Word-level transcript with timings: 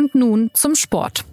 Und 0.00 0.14
nun 0.14 0.50
zum 0.54 0.74
Sport. 0.76 1.26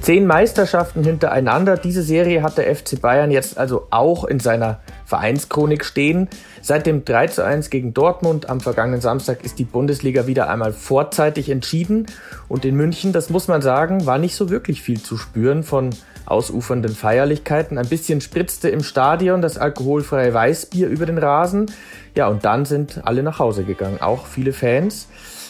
Zehn 0.00 0.26
Meisterschaften 0.26 1.04
hintereinander. 1.04 1.76
Diese 1.76 2.02
Serie 2.02 2.42
hat 2.42 2.58
der 2.58 2.74
FC 2.74 3.00
Bayern 3.00 3.30
jetzt 3.30 3.58
also 3.58 3.86
auch 3.90 4.24
in 4.24 4.40
seiner 4.40 4.80
Vereinschronik 5.06 5.84
stehen. 5.84 6.28
Seit 6.62 6.84
dem 6.86 7.04
3 7.04 7.28
zu 7.28 7.44
1 7.44 7.70
gegen 7.70 7.94
Dortmund 7.94 8.50
am 8.50 8.60
vergangenen 8.60 9.00
Samstag 9.00 9.44
ist 9.44 9.60
die 9.60 9.64
Bundesliga 9.64 10.26
wieder 10.26 10.50
einmal 10.50 10.72
vorzeitig 10.72 11.48
entschieden. 11.48 12.06
Und 12.48 12.64
in 12.64 12.74
München, 12.74 13.12
das 13.12 13.30
muss 13.30 13.46
man 13.46 13.62
sagen, 13.62 14.04
war 14.04 14.18
nicht 14.18 14.34
so 14.34 14.50
wirklich 14.50 14.82
viel 14.82 15.00
zu 15.00 15.16
spüren 15.16 15.62
von 15.62 15.90
ausufernden 16.26 16.94
Feierlichkeiten. 16.94 17.78
Ein 17.78 17.88
bisschen 17.88 18.20
spritzte 18.20 18.68
im 18.68 18.82
Stadion 18.82 19.42
das 19.42 19.58
alkoholfreie 19.58 20.32
Weißbier 20.32 20.88
über 20.88 21.06
den 21.06 21.18
Rasen. 21.18 21.70
Ja, 22.14 22.28
und 22.28 22.44
dann 22.44 22.64
sind 22.64 23.00
alle 23.04 23.22
nach 23.22 23.38
Hause 23.38 23.64
gegangen, 23.64 24.00
auch 24.00 24.26
viele 24.26 24.52
Fans. 24.52 25.08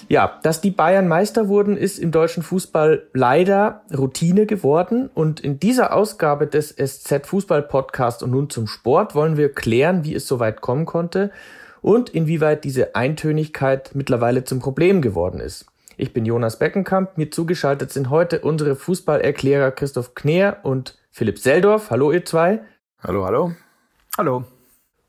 Ja, 0.09 0.41
dass 0.43 0.61
die 0.61 0.73
Bayern 0.73 1.07
Meister 1.07 1.47
wurden, 1.47 1.77
ist 1.77 1.99
im 1.99 2.11
deutschen 2.11 2.43
Fußball 2.43 3.05
leider 3.13 3.83
Routine 3.97 4.47
geworden. 4.47 5.09
Und 5.15 5.39
in 5.39 5.61
dieser 5.61 5.95
Ausgabe 5.95 6.49
des 6.49 6.75
SZ 6.77 7.27
Fußball 7.27 7.63
Podcast 7.63 8.23
und 8.25 8.33
nun 8.33 8.51
zum 8.51 8.67
Sport 8.67 9.15
wollen 9.15 9.37
wir 9.37 9.55
klären, 9.55 10.03
wie 10.05 10.15
es 10.15 10.27
so 10.27 10.41
weit 10.41 10.61
kommen 10.61 10.85
konnte 10.85 11.31
und 11.83 12.11
inwieweit 12.11 12.65
diese 12.65 12.95
Eintönigkeit 12.95 13.93
mittlerweile 13.95 14.45
zum 14.45 14.59
Problem 14.59 15.01
geworden 15.01 15.41
ist. 15.41 15.70
Ich 16.01 16.15
bin 16.15 16.25
Jonas 16.25 16.59
Beckenkamp. 16.59 17.19
Mir 17.19 17.31
zugeschaltet 17.31 17.93
sind 17.93 18.09
heute 18.09 18.41
unsere 18.41 18.75
Fußballerklärer 18.75 19.71
Christoph 19.71 20.15
Kneer 20.15 20.61
und 20.63 20.97
Philipp 21.11 21.39
Seldorf. 21.39 21.91
Hallo, 21.91 22.11
ihr 22.11 22.25
zwei. 22.25 22.63
Hallo, 23.03 23.27
hallo. 23.27 23.53
Hallo. 24.17 24.45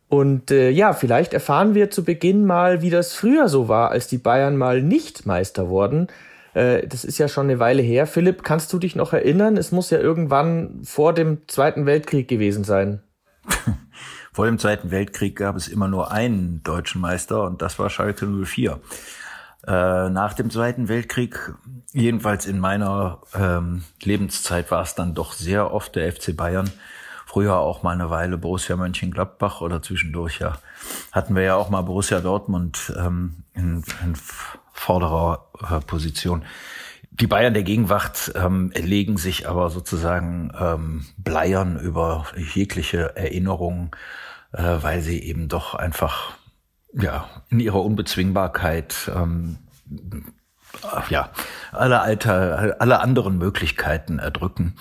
Und 0.10 0.52
äh, 0.52 0.70
ja, 0.70 0.92
vielleicht 0.92 1.34
erfahren 1.34 1.76
wir 1.76 1.92
zu 1.92 2.04
Beginn 2.04 2.46
mal, 2.46 2.82
wie 2.82 2.90
das 2.90 3.14
früher 3.14 3.48
so 3.48 3.70
war, 3.70 3.92
als 3.92 4.10
die 4.10 4.18
Bayern 4.18 4.58
mal 4.58 4.82
nicht 4.82 5.26
Meister 5.26 5.70
wurden. 5.70 6.08
Äh, 6.54 6.86
das 6.86 7.06
ist 7.06 7.18
ja 7.20 7.30
schon 7.30 7.46
eine 7.46 7.60
Weile 7.60 7.82
her. 7.82 8.06
Philipp, 8.06 8.44
kannst 8.44 8.74
du 8.74 8.78
dich 8.78 8.98
noch 8.98 9.14
erinnern? 9.14 9.56
Es 9.56 9.72
muss 9.72 9.92
ja 9.92 10.00
irgendwann 10.00 10.82
vor 10.84 11.14
dem 11.14 11.48
Zweiten 11.48 11.86
Weltkrieg 11.86 12.28
gewesen 12.28 12.66
sein. 12.66 13.02
vor 14.34 14.46
dem 14.46 14.60
Zweiten 14.60 14.92
Weltkrieg 14.92 15.38
gab 15.38 15.56
es 15.56 15.70
immer 15.70 15.88
nur 15.88 16.12
einen 16.12 16.62
deutschen 16.64 17.00
Meister 17.00 17.46
und 17.46 17.62
das 17.62 17.80
war 17.80 17.90
Schalke 17.90 18.28
04. 18.28 18.82
Äh, 19.68 20.10
nach 20.10 20.34
dem 20.34 20.50
Zweiten 20.50 20.88
Weltkrieg, 20.88 21.54
jedenfalls 21.94 22.46
in 22.46 22.60
meiner 22.60 23.22
ähm, 23.34 23.84
Lebenszeit, 24.02 24.72
war 24.72 24.82
es 24.82 24.96
dann 24.96 25.14
doch 25.14 25.34
sehr 25.34 25.74
oft 25.74 25.96
der 25.96 26.12
FC 26.12 26.36
Bayern 26.36 26.72
früher 27.32 27.60
auch 27.60 27.82
mal 27.82 27.94
eine 27.94 28.10
Weile 28.10 28.38
Borussia 28.38 28.76
Mönchengladbach 28.76 29.62
oder 29.62 29.82
zwischendurch 29.82 30.40
ja 30.40 30.58
hatten 31.14 31.34
wir 31.34 31.44
ja 31.44 31.56
auch 31.56 31.70
mal 31.70 31.82
Borussia 31.82 32.20
Dortmund 32.20 32.94
ähm, 32.98 33.44
in, 33.54 33.86
in 34.04 34.16
vorderer 34.74 35.48
äh, 35.62 35.80
Position. 35.80 36.44
Die 37.10 37.28
Bayern 37.28 37.54
der 37.54 37.64
Gegenwart 37.64 38.34
ähm, 38.36 38.72
legen 38.76 39.18
sich 39.18 39.48
aber 39.48 39.70
sozusagen 39.70 40.52
ähm, 40.60 41.06
bleiern 41.18 41.80
über 41.80 42.26
jegliche 42.36 43.16
Erinnerungen, 43.16 43.92
äh, 44.52 44.64
weil 44.82 45.02
sie 45.02 45.22
eben 45.22 45.48
doch 45.48 45.74
einfach 45.76 46.34
ja 46.94 47.30
in 47.50 47.60
ihrer 47.60 47.84
Unbezwingbarkeit 47.84 49.12
ähm, 49.16 49.58
ja, 51.10 51.30
alle 51.72 52.02
Alter, 52.02 52.76
alle 52.80 53.02
anderen 53.02 53.38
Möglichkeiten 53.38 54.20
erdrücken. 54.20 54.76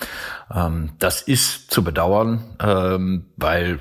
Ähm, 0.53 0.91
das 0.99 1.21
ist 1.21 1.71
zu 1.71 1.83
bedauern, 1.83 2.43
ähm, 2.59 3.25
weil 3.35 3.79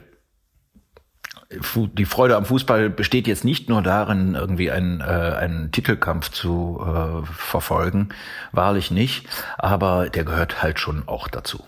die 1.97 2.05
Freude 2.05 2.37
am 2.37 2.45
Fußball 2.45 2.91
besteht 2.91 3.27
jetzt 3.27 3.45
nicht 3.45 3.69
nur 3.69 3.83
darin, 3.83 4.37
irgendwie 4.37 4.71
einen, 4.71 5.01
äh, 5.01 5.05
einen 5.05 5.73
Titelkampf 5.73 6.31
zu 6.31 6.81
äh, 6.81 7.27
verfolgen, 7.27 8.11
wahrlich 8.53 8.93
nicht, 8.93 9.27
aber 9.59 10.11
der 10.11 10.25
gehört 10.25 10.63
halt 10.63 10.79
schon 10.79 11.09
auch 11.09 11.27
dazu. 11.27 11.65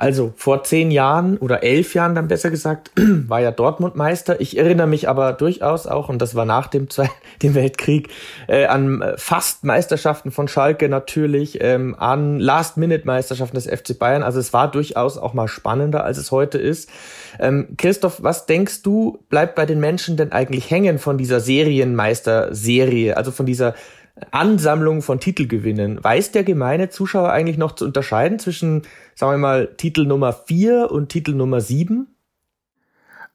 Also 0.00 0.32
vor 0.36 0.62
zehn 0.62 0.92
Jahren 0.92 1.38
oder 1.38 1.64
elf 1.64 1.92
Jahren 1.92 2.14
dann 2.14 2.28
besser 2.28 2.50
gesagt, 2.50 2.92
war 2.96 3.40
ja 3.40 3.50
Dortmund 3.50 3.96
Meister. 3.96 4.40
Ich 4.40 4.56
erinnere 4.56 4.86
mich 4.86 5.08
aber 5.08 5.32
durchaus 5.32 5.88
auch, 5.88 6.08
und 6.08 6.22
das 6.22 6.36
war 6.36 6.44
nach 6.44 6.68
dem, 6.68 6.88
Zweiten 6.88 7.10
Weltkrieg, 7.42 8.08
äh, 8.46 8.66
an 8.66 9.02
äh, 9.02 9.18
fast 9.18 9.64
Meisterschaften 9.64 10.30
von 10.30 10.46
Schalke 10.46 10.88
natürlich, 10.88 11.58
ähm, 11.60 11.96
an 11.98 12.38
Last-Minute-Meisterschaften 12.38 13.56
des 13.56 13.66
FC 13.66 13.98
Bayern. 13.98 14.22
Also 14.22 14.38
es 14.38 14.52
war 14.52 14.70
durchaus 14.70 15.18
auch 15.18 15.34
mal 15.34 15.48
spannender, 15.48 16.04
als 16.04 16.16
es 16.16 16.30
heute 16.30 16.58
ist. 16.58 16.88
Ähm, 17.40 17.74
Christoph, 17.76 18.22
was 18.22 18.46
denkst 18.46 18.82
du, 18.82 19.18
bleibt 19.30 19.56
bei 19.56 19.66
den 19.66 19.80
Menschen 19.80 20.16
denn 20.16 20.30
eigentlich 20.30 20.70
hängen 20.70 21.00
von 21.00 21.18
dieser 21.18 21.40
Serienmeister-Serie, 21.40 23.16
also 23.16 23.32
von 23.32 23.46
dieser 23.46 23.74
Ansammlung 24.30 25.02
von 25.02 25.20
Titelgewinnen. 25.20 26.02
Weiß 26.02 26.32
der 26.32 26.44
gemeine 26.44 26.88
Zuschauer 26.88 27.30
eigentlich 27.30 27.58
noch 27.58 27.72
zu 27.72 27.84
unterscheiden 27.84 28.38
zwischen, 28.38 28.82
sagen 29.14 29.32
wir 29.32 29.38
mal, 29.38 29.74
Titel 29.76 30.04
Nummer 30.04 30.32
4 30.32 30.90
und 30.90 31.08
Titel 31.08 31.34
Nummer 31.34 31.60
7? 31.60 32.06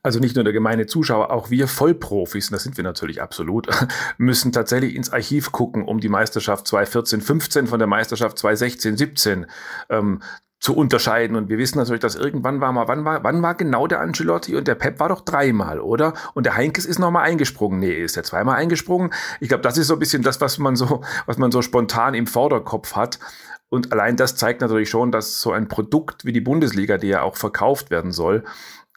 Also 0.06 0.20
nicht 0.20 0.36
nur 0.36 0.44
der 0.44 0.52
gemeine 0.52 0.86
Zuschauer, 0.86 1.32
auch 1.32 1.50
wir 1.50 1.70
Vollprofis, 1.70 2.50
und 2.50 2.54
das 2.54 2.64
sind 2.64 2.76
wir 2.76 2.84
natürlich 2.84 3.22
absolut, 3.22 3.70
müssen 4.18 4.52
tatsächlich 4.52 4.96
ins 4.96 5.14
Archiv 5.14 5.54
gucken, 5.54 5.86
um 5.86 6.02
die 6.02 6.10
Meisterschaft 6.10 6.68
2014, 6.68 7.22
15 7.22 7.68
von 7.68 7.80
der 7.80 7.88
Meisterschaft 7.88 8.38
2016, 8.38 8.98
17 8.98 9.46
ähm, 9.90 10.22
zu 10.63 10.74
unterscheiden. 10.78 11.35
Und 11.35 11.50
wir 11.50 11.57
wissen 11.57 11.78
natürlich, 11.78 12.00
dass 12.00 12.16
irgendwann 12.16 12.62
war 12.62 12.72
mal, 12.72 12.88
wann 12.88 13.03
war, 13.03 13.22
wann 13.25 13.41
war 13.41 13.53
genau 13.53 13.85
der 13.85 14.00
Ancelotti 14.00 14.56
und 14.56 14.66
der 14.66 14.75
Pep 14.75 14.97
war 14.97 15.09
doch 15.09 15.19
dreimal, 15.19 15.81
oder? 15.81 16.13
Und 16.35 16.46
der 16.46 16.56
Heinkes 16.56 16.85
ist 16.85 17.00
nochmal 17.00 17.25
eingesprungen. 17.25 17.79
Nee, 17.79 17.91
ist 17.91 18.16
er 18.16 18.24
zweimal 18.24 18.56
eingesprungen? 18.56 19.12
Ich 19.41 19.50
glaube, 19.50 19.62
das 19.62 19.78
ist 19.78 19.88
so 19.88 19.96
ein 19.96 20.00
bisschen 20.00 20.23
das, 20.23 20.40
was 20.40 20.59
man 20.59 20.78
so, 20.78 21.02
was 21.25 21.38
man 21.38 21.52
so 21.52 21.62
spontan 21.62 22.13
im 22.13 22.28
Vorderkopf 22.28 22.96
hat. 22.96 23.19
Und 23.68 23.91
allein 23.91 24.16
das 24.16 24.38
zeigt 24.38 24.62
natürlich 24.62 24.90
schon, 24.90 25.12
dass 25.12 25.41
so 25.41 25.52
ein 25.52 25.68
Produkt 25.68 26.23
wie 26.23 26.31
die 26.31 26.40
Bundesliga, 26.40 26.97
die 26.97 27.07
ja 27.07 27.23
auch 27.23 27.35
verkauft 27.35 27.91
werden 27.91 28.13
soll, 28.13 28.46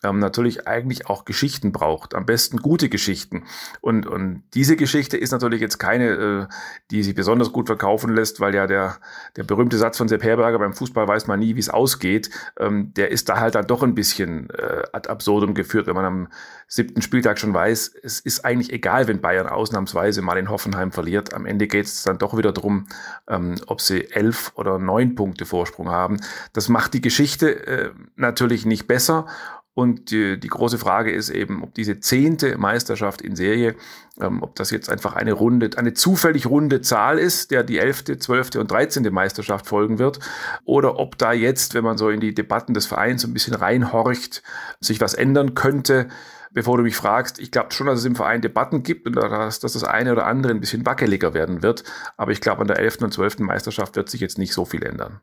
ähm, 0.03 0.19
natürlich 0.19 0.67
eigentlich 0.67 1.09
auch 1.09 1.25
Geschichten 1.25 1.73
braucht. 1.73 2.15
Am 2.15 2.27
besten 2.27 2.59
gute 2.59 2.89
Geschichten. 2.89 3.45
Und, 3.81 4.07
und 4.07 4.43
diese 4.55 4.77
Geschichte 4.77 5.17
ist 5.17 5.33
natürlich 5.33 5.61
jetzt 5.61 5.79
keine, 5.79 6.09
äh, 6.09 6.47
die 6.91 7.03
sich 7.03 7.15
besonders 7.15 7.53
gut 7.53 7.67
verkaufen 7.67 8.15
lässt, 8.15 8.41
weil 8.41 8.55
ja 8.55 8.67
der, 8.67 8.97
der 9.37 9.45
berühmte 9.45 9.79
Satz 9.79 9.97
von 9.99 10.09
Sepp 10.09 10.23
Herberger, 10.23 10.59
beim 10.59 10.75
Fußball 10.75 11.09
weiß 11.09 11.27
man 11.27 11.41
nie, 11.41 11.57
wie 11.57 11.61
es 11.61 11.71
ausgeht, 11.71 12.31
ähm, 12.59 12.93
der 12.95 13.11
ist 13.11 13.29
da 13.29 13.41
halt 13.41 13.55
dann 13.55 13.67
doch 13.67 13.83
ein 13.83 13.95
bisschen 13.95 14.51
äh, 14.51 14.83
ad 14.93 15.09
absurdum 15.09 15.55
geführt, 15.55 15.87
wenn 15.87 15.95
man 15.95 16.05
am 16.05 16.29
siebten 16.69 17.01
Spieltag 17.01 17.39
schon 17.39 17.55
weiß, 17.55 17.95
es 18.03 18.21
ist 18.21 18.45
eigentlich 18.45 18.73
egal, 18.73 19.07
wenn 19.07 19.21
Bayern 19.21 19.47
ausnahmsweise 19.47 20.21
mal 20.21 20.37
in 20.37 20.51
Hoffenheim 20.51 20.91
verliert. 20.91 21.33
Am 21.33 21.47
Ende 21.47 21.69
geht 21.69 21.87
es 21.87 22.03
dann 22.03 22.19
doch 22.19 22.37
wieder 22.37 22.53
drum, 22.53 22.87
ähm, 23.29 23.55
ob 23.67 23.81
sie 23.81 24.11
elf 24.11 24.53
oder 24.57 24.79
neun 24.79 25.15
Punkte 25.15 25.47
Vorsprung 25.47 25.91
haben. 25.91 26.19
Das 26.53 26.69
macht 26.69 26.95
die 26.95 27.01
Geschichte 27.01 27.67
äh, 27.67 27.91
natürlich 28.17 28.67
nicht 28.67 28.87
besser. 28.87 29.27
Und 29.77 30.11
die, 30.11 30.41
die 30.41 30.49
große 30.49 30.79
Frage 30.79 31.13
ist 31.13 31.29
eben, 31.29 31.63
ob 31.63 31.75
diese 31.75 32.01
zehnte 32.01 32.57
Meisterschaft 32.57 33.21
in 33.21 33.37
Serie, 33.37 33.75
ähm, 34.19 34.43
ob 34.43 34.55
das 34.55 34.71
jetzt 34.71 34.89
einfach 34.89 35.17
eine 35.17 35.35
runde, 35.35 35.69
eine 35.77 35.93
zufällig 35.93 36.47
runde 36.47 36.81
Zahl 36.81 37.19
ist, 37.19 37.51
der 37.51 37.63
die 37.63 37.77
elfte, 37.77 38.19
zwölfte 38.19 38.59
und 38.59 38.71
dreizehnte 38.71 39.11
Meisterschaft 39.11 39.67
folgen 39.67 39.99
wird, 39.99 40.19
oder 40.65 40.99
ob 40.99 41.19
da 41.19 41.35
jetzt, 41.35 41.75
wenn 41.75 41.85
man 41.85 41.99
so 41.99 42.09
in 42.09 42.21
die 42.21 42.33
Debatten 42.33 42.73
des 42.73 42.87
Vereins 42.87 43.21
so 43.21 43.29
ein 43.29 43.35
bisschen 43.35 43.53
reinhorcht, 43.53 44.43
sich 44.81 45.03
was 45.03 45.13
ändern 45.13 45.55
könnte. 45.55 46.09
Bevor 46.55 46.79
du 46.79 46.83
mich 46.83 46.97
fragst, 46.97 47.39
ich 47.39 47.51
glaube 47.51 47.73
schon, 47.73 47.87
dass 47.87 47.99
es 47.99 48.07
im 48.07 48.17
Verein 48.17 48.41
Debatten 48.41 48.83
gibt 48.83 49.07
und 49.07 49.15
dass, 49.15 49.61
dass 49.61 49.75
das 49.75 49.85
eine 49.85 50.11
oder 50.11 50.25
andere 50.25 50.55
ein 50.55 50.61
bisschen 50.61 50.87
wackeliger 50.87 51.35
werden 51.35 51.63
wird. 51.63 51.85
Aber 52.17 52.33
ich 52.33 52.41
glaube, 52.41 52.63
an 52.63 52.69
der 52.69 52.79
elften 52.79 53.05
und 53.05 53.13
zwölften 53.13 53.45
Meisterschaft 53.45 53.95
wird 53.97 54.09
sich 54.09 54.23
jetzt 54.23 54.39
nicht 54.39 54.55
so 54.55 54.65
viel 54.65 54.83
ändern. 54.83 55.21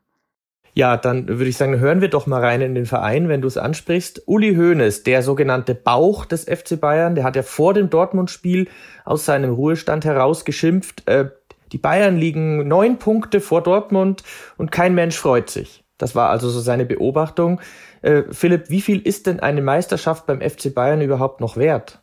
Ja, 0.76 0.96
dann 0.96 1.28
würde 1.28 1.46
ich 1.46 1.56
sagen, 1.56 1.78
hören 1.78 2.00
wir 2.00 2.08
doch 2.08 2.26
mal 2.26 2.40
rein 2.40 2.60
in 2.60 2.74
den 2.74 2.86
Verein, 2.86 3.28
wenn 3.28 3.40
du 3.40 3.46
es 3.46 3.56
ansprichst. 3.56 4.22
Uli 4.26 4.56
Hoeneß, 4.56 5.04
der 5.04 5.22
sogenannte 5.22 5.74
Bauch 5.74 6.24
des 6.24 6.44
FC 6.44 6.80
Bayern, 6.80 7.14
der 7.14 7.22
hat 7.22 7.36
ja 7.36 7.42
vor 7.42 7.74
dem 7.74 7.90
Dortmund-Spiel 7.90 8.68
aus 9.04 9.24
seinem 9.24 9.54
Ruhestand 9.54 10.04
heraus 10.04 10.44
geschimpft, 10.44 11.06
äh, 11.06 11.30
die 11.74 11.78
Bayern 11.78 12.16
liegen 12.16 12.68
neun 12.68 12.98
Punkte 13.00 13.40
vor 13.40 13.60
Dortmund 13.60 14.22
und 14.56 14.70
kein 14.70 14.94
Mensch 14.94 15.16
freut 15.16 15.50
sich. 15.50 15.84
Das 15.98 16.14
war 16.14 16.30
also 16.30 16.48
so 16.48 16.60
seine 16.60 16.86
Beobachtung. 16.86 17.60
Äh, 18.02 18.22
Philipp, 18.30 18.70
wie 18.70 18.80
viel 18.80 19.00
ist 19.00 19.26
denn 19.26 19.40
eine 19.40 19.60
Meisterschaft 19.60 20.26
beim 20.26 20.40
FC 20.40 20.72
Bayern 20.72 21.00
überhaupt 21.00 21.40
noch 21.40 21.56
wert? 21.56 22.00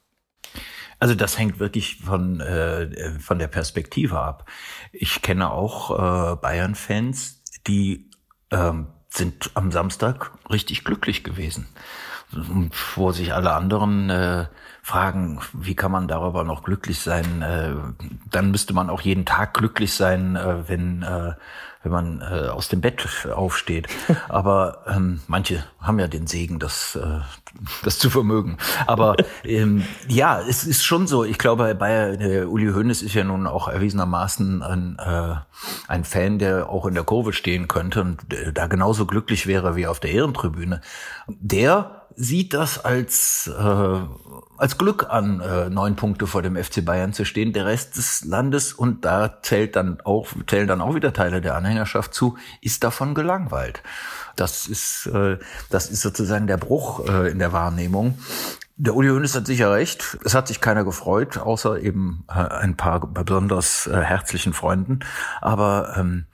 Also 0.99 1.15
das 1.15 1.39
hängt 1.39 1.59
wirklich 1.59 1.97
von, 1.97 2.41
äh, 2.41 3.17
von 3.19 3.39
der 3.39 3.47
Perspektive 3.47 4.19
ab. 4.19 4.49
Ich 4.91 5.21
kenne 5.21 5.51
auch 5.51 5.91
äh, 5.91 6.35
Bayern-Fans, 6.35 7.43
die 7.65 8.10
ähm, 8.51 8.87
sind 9.09 9.51
am 9.55 9.71
Samstag 9.71 10.31
richtig 10.49 10.83
glücklich 10.83 11.23
gewesen, 11.23 11.67
wo 12.95 13.11
sich 13.11 13.33
alle 13.33 13.53
anderen 13.53 14.09
äh, 14.09 14.45
fragen, 14.81 15.39
wie 15.53 15.75
kann 15.75 15.91
man 15.91 16.07
darüber 16.07 16.43
noch 16.43 16.63
glücklich 16.63 16.99
sein? 16.99 17.41
Äh, 17.41 17.73
dann 18.29 18.51
müsste 18.51 18.73
man 18.73 18.89
auch 18.89 19.01
jeden 19.01 19.25
Tag 19.25 19.53
glücklich 19.53 19.93
sein, 19.93 20.35
äh, 20.35 20.67
wenn 20.67 21.03
äh, 21.03 21.33
wenn 21.83 21.91
man 21.91 22.21
äh, 22.21 22.49
aus 22.49 22.67
dem 22.69 22.81
Bett 22.81 23.27
aufsteht. 23.33 23.87
Aber 24.29 24.83
ähm, 24.87 25.21
manche 25.27 25.63
haben 25.79 25.99
ja 25.99 26.07
den 26.07 26.27
Segen, 26.27 26.59
das, 26.59 26.95
äh, 26.95 27.19
das 27.83 27.97
zu 27.97 28.09
vermögen. 28.09 28.57
Aber 28.85 29.15
ähm, 29.43 29.83
ja, 30.07 30.41
es 30.41 30.63
ist 30.63 30.83
schon 30.83 31.07
so. 31.07 31.23
Ich 31.23 31.37
glaube, 31.37 31.73
bei 31.75 32.17
äh, 32.19 32.45
Uli 32.45 32.71
Hoeneß 32.71 33.01
ist 33.01 33.15
ja 33.15 33.23
nun 33.23 33.47
auch 33.47 33.67
erwiesenermaßen 33.67 34.61
ein, 34.61 34.97
äh, 34.99 35.35
ein 35.87 36.03
Fan, 36.03 36.37
der 36.37 36.69
auch 36.69 36.85
in 36.85 36.93
der 36.93 37.03
Kurve 37.03 37.33
stehen 37.33 37.67
könnte 37.67 38.01
und 38.01 38.33
äh, 38.33 38.53
da 38.53 38.67
genauso 38.67 39.05
glücklich 39.05 39.47
wäre 39.47 39.75
wie 39.75 39.87
auf 39.87 39.99
der 39.99 40.11
Ehrentribüne. 40.11 40.81
Der 41.27 42.00
sieht 42.21 42.53
das 42.53 42.85
als, 42.85 43.47
äh, 43.47 43.99
als 44.57 44.77
Glück 44.77 45.07
an, 45.09 45.41
äh, 45.41 45.69
neun 45.69 45.95
Punkte 45.95 46.27
vor 46.27 46.43
dem 46.43 46.55
FC 46.55 46.85
Bayern 46.85 47.13
zu 47.13 47.25
stehen. 47.25 47.51
Der 47.51 47.65
Rest 47.65 47.97
des 47.97 48.23
Landes, 48.23 48.73
und 48.73 49.05
da 49.05 49.41
zählt 49.41 49.75
dann 49.75 50.01
auch, 50.01 50.27
zählen 50.47 50.67
dann 50.67 50.81
auch 50.81 50.93
wieder 50.93 51.13
Teile 51.13 51.41
der 51.41 51.55
Anhängerschaft 51.55 52.13
zu, 52.13 52.37
ist 52.61 52.83
davon 52.83 53.15
gelangweilt. 53.15 53.81
Das 54.35 54.67
ist, 54.67 55.07
äh, 55.07 55.39
das 55.71 55.89
ist 55.89 56.01
sozusagen 56.01 56.45
der 56.45 56.57
Bruch 56.57 57.07
äh, 57.07 57.31
in 57.31 57.39
der 57.39 57.53
Wahrnehmung. 57.53 58.19
Der 58.77 58.95
Uli 58.95 59.09
Hoeneß 59.09 59.35
hat 59.35 59.47
sicher 59.47 59.71
recht. 59.71 60.17
Es 60.23 60.35
hat 60.35 60.47
sich 60.47 60.61
keiner 60.61 60.83
gefreut, 60.83 61.37
außer 61.39 61.79
eben 61.79 62.23
äh, 62.29 62.33
ein 62.33 62.77
paar 62.77 62.99
besonders 62.99 63.87
äh, 63.87 63.99
herzlichen 63.99 64.53
Freunden. 64.53 64.99
Aber 65.41 65.95
ähm, 65.97 66.25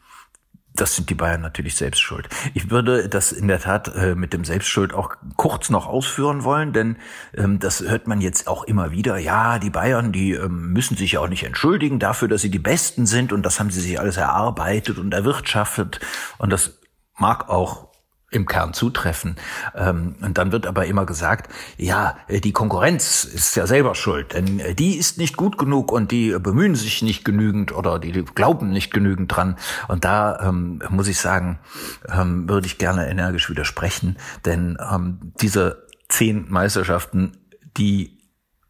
das 0.77 0.95
sind 0.95 1.09
die 1.09 1.15
Bayern 1.15 1.41
natürlich 1.41 1.75
selbst 1.75 1.99
schuld. 1.99 2.29
Ich 2.53 2.69
würde 2.69 3.09
das 3.09 3.31
in 3.31 3.47
der 3.47 3.59
Tat 3.59 3.93
äh, 3.95 4.15
mit 4.15 4.33
dem 4.33 4.45
Selbstschuld 4.45 4.93
auch 4.93 5.15
kurz 5.35 5.69
noch 5.69 5.87
ausführen 5.87 6.43
wollen, 6.43 6.73
denn 6.73 6.97
ähm, 7.35 7.59
das 7.59 7.81
hört 7.81 8.07
man 8.07 8.21
jetzt 8.21 8.47
auch 8.47 8.63
immer 8.63 8.91
wieder. 8.91 9.17
Ja, 9.17 9.59
die 9.59 9.69
Bayern, 9.69 10.11
die 10.11 10.33
ähm, 10.33 10.73
müssen 10.73 10.95
sich 10.95 11.13
ja 11.13 11.19
auch 11.19 11.29
nicht 11.29 11.43
entschuldigen 11.43 11.99
dafür, 11.99 12.27
dass 12.27 12.41
sie 12.41 12.51
die 12.51 12.59
Besten 12.59 13.05
sind 13.05 13.33
und 13.33 13.43
das 13.43 13.59
haben 13.59 13.71
sie 13.71 13.81
sich 13.81 13.99
alles 13.99 14.17
erarbeitet 14.17 14.97
und 14.97 15.13
erwirtschaftet 15.13 15.99
und 16.37 16.51
das 16.51 16.79
mag 17.17 17.49
auch 17.49 17.86
im 18.29 18.45
Kern 18.45 18.73
zutreffen. 18.73 19.37
Ähm, 19.73 20.15
und 20.21 20.37
dann 20.37 20.51
wird 20.51 20.67
aber 20.67 20.85
immer 20.85 21.05
gesagt, 21.05 21.51
ja, 21.77 22.17
äh, 22.27 22.41
die 22.41 22.51
Konkurrenz 22.51 23.23
ist 23.23 23.55
ja 23.55 23.65
selber 23.67 23.95
schuld, 23.95 24.33
denn 24.33 24.59
äh, 24.59 24.75
die 24.75 24.97
ist 24.97 25.17
nicht 25.17 25.37
gut 25.37 25.57
genug 25.57 25.91
und 25.93 26.11
die 26.11 26.37
bemühen 26.37 26.75
sich 26.75 27.01
nicht 27.01 27.23
genügend 27.23 27.71
oder 27.71 27.99
die 27.99 28.11
glauben 28.11 28.69
nicht 28.69 28.91
genügend 28.91 29.33
dran. 29.33 29.55
Und 29.87 30.03
da 30.03 30.39
ähm, 30.41 30.83
muss 30.89 31.07
ich 31.07 31.19
sagen, 31.19 31.59
ähm, 32.09 32.49
würde 32.49 32.67
ich 32.67 32.77
gerne 32.77 33.09
energisch 33.09 33.49
widersprechen, 33.49 34.17
denn 34.43 34.77
ähm, 34.91 35.31
diese 35.39 35.87
zehn 36.09 36.49
Meisterschaften, 36.49 37.37
die 37.77 38.17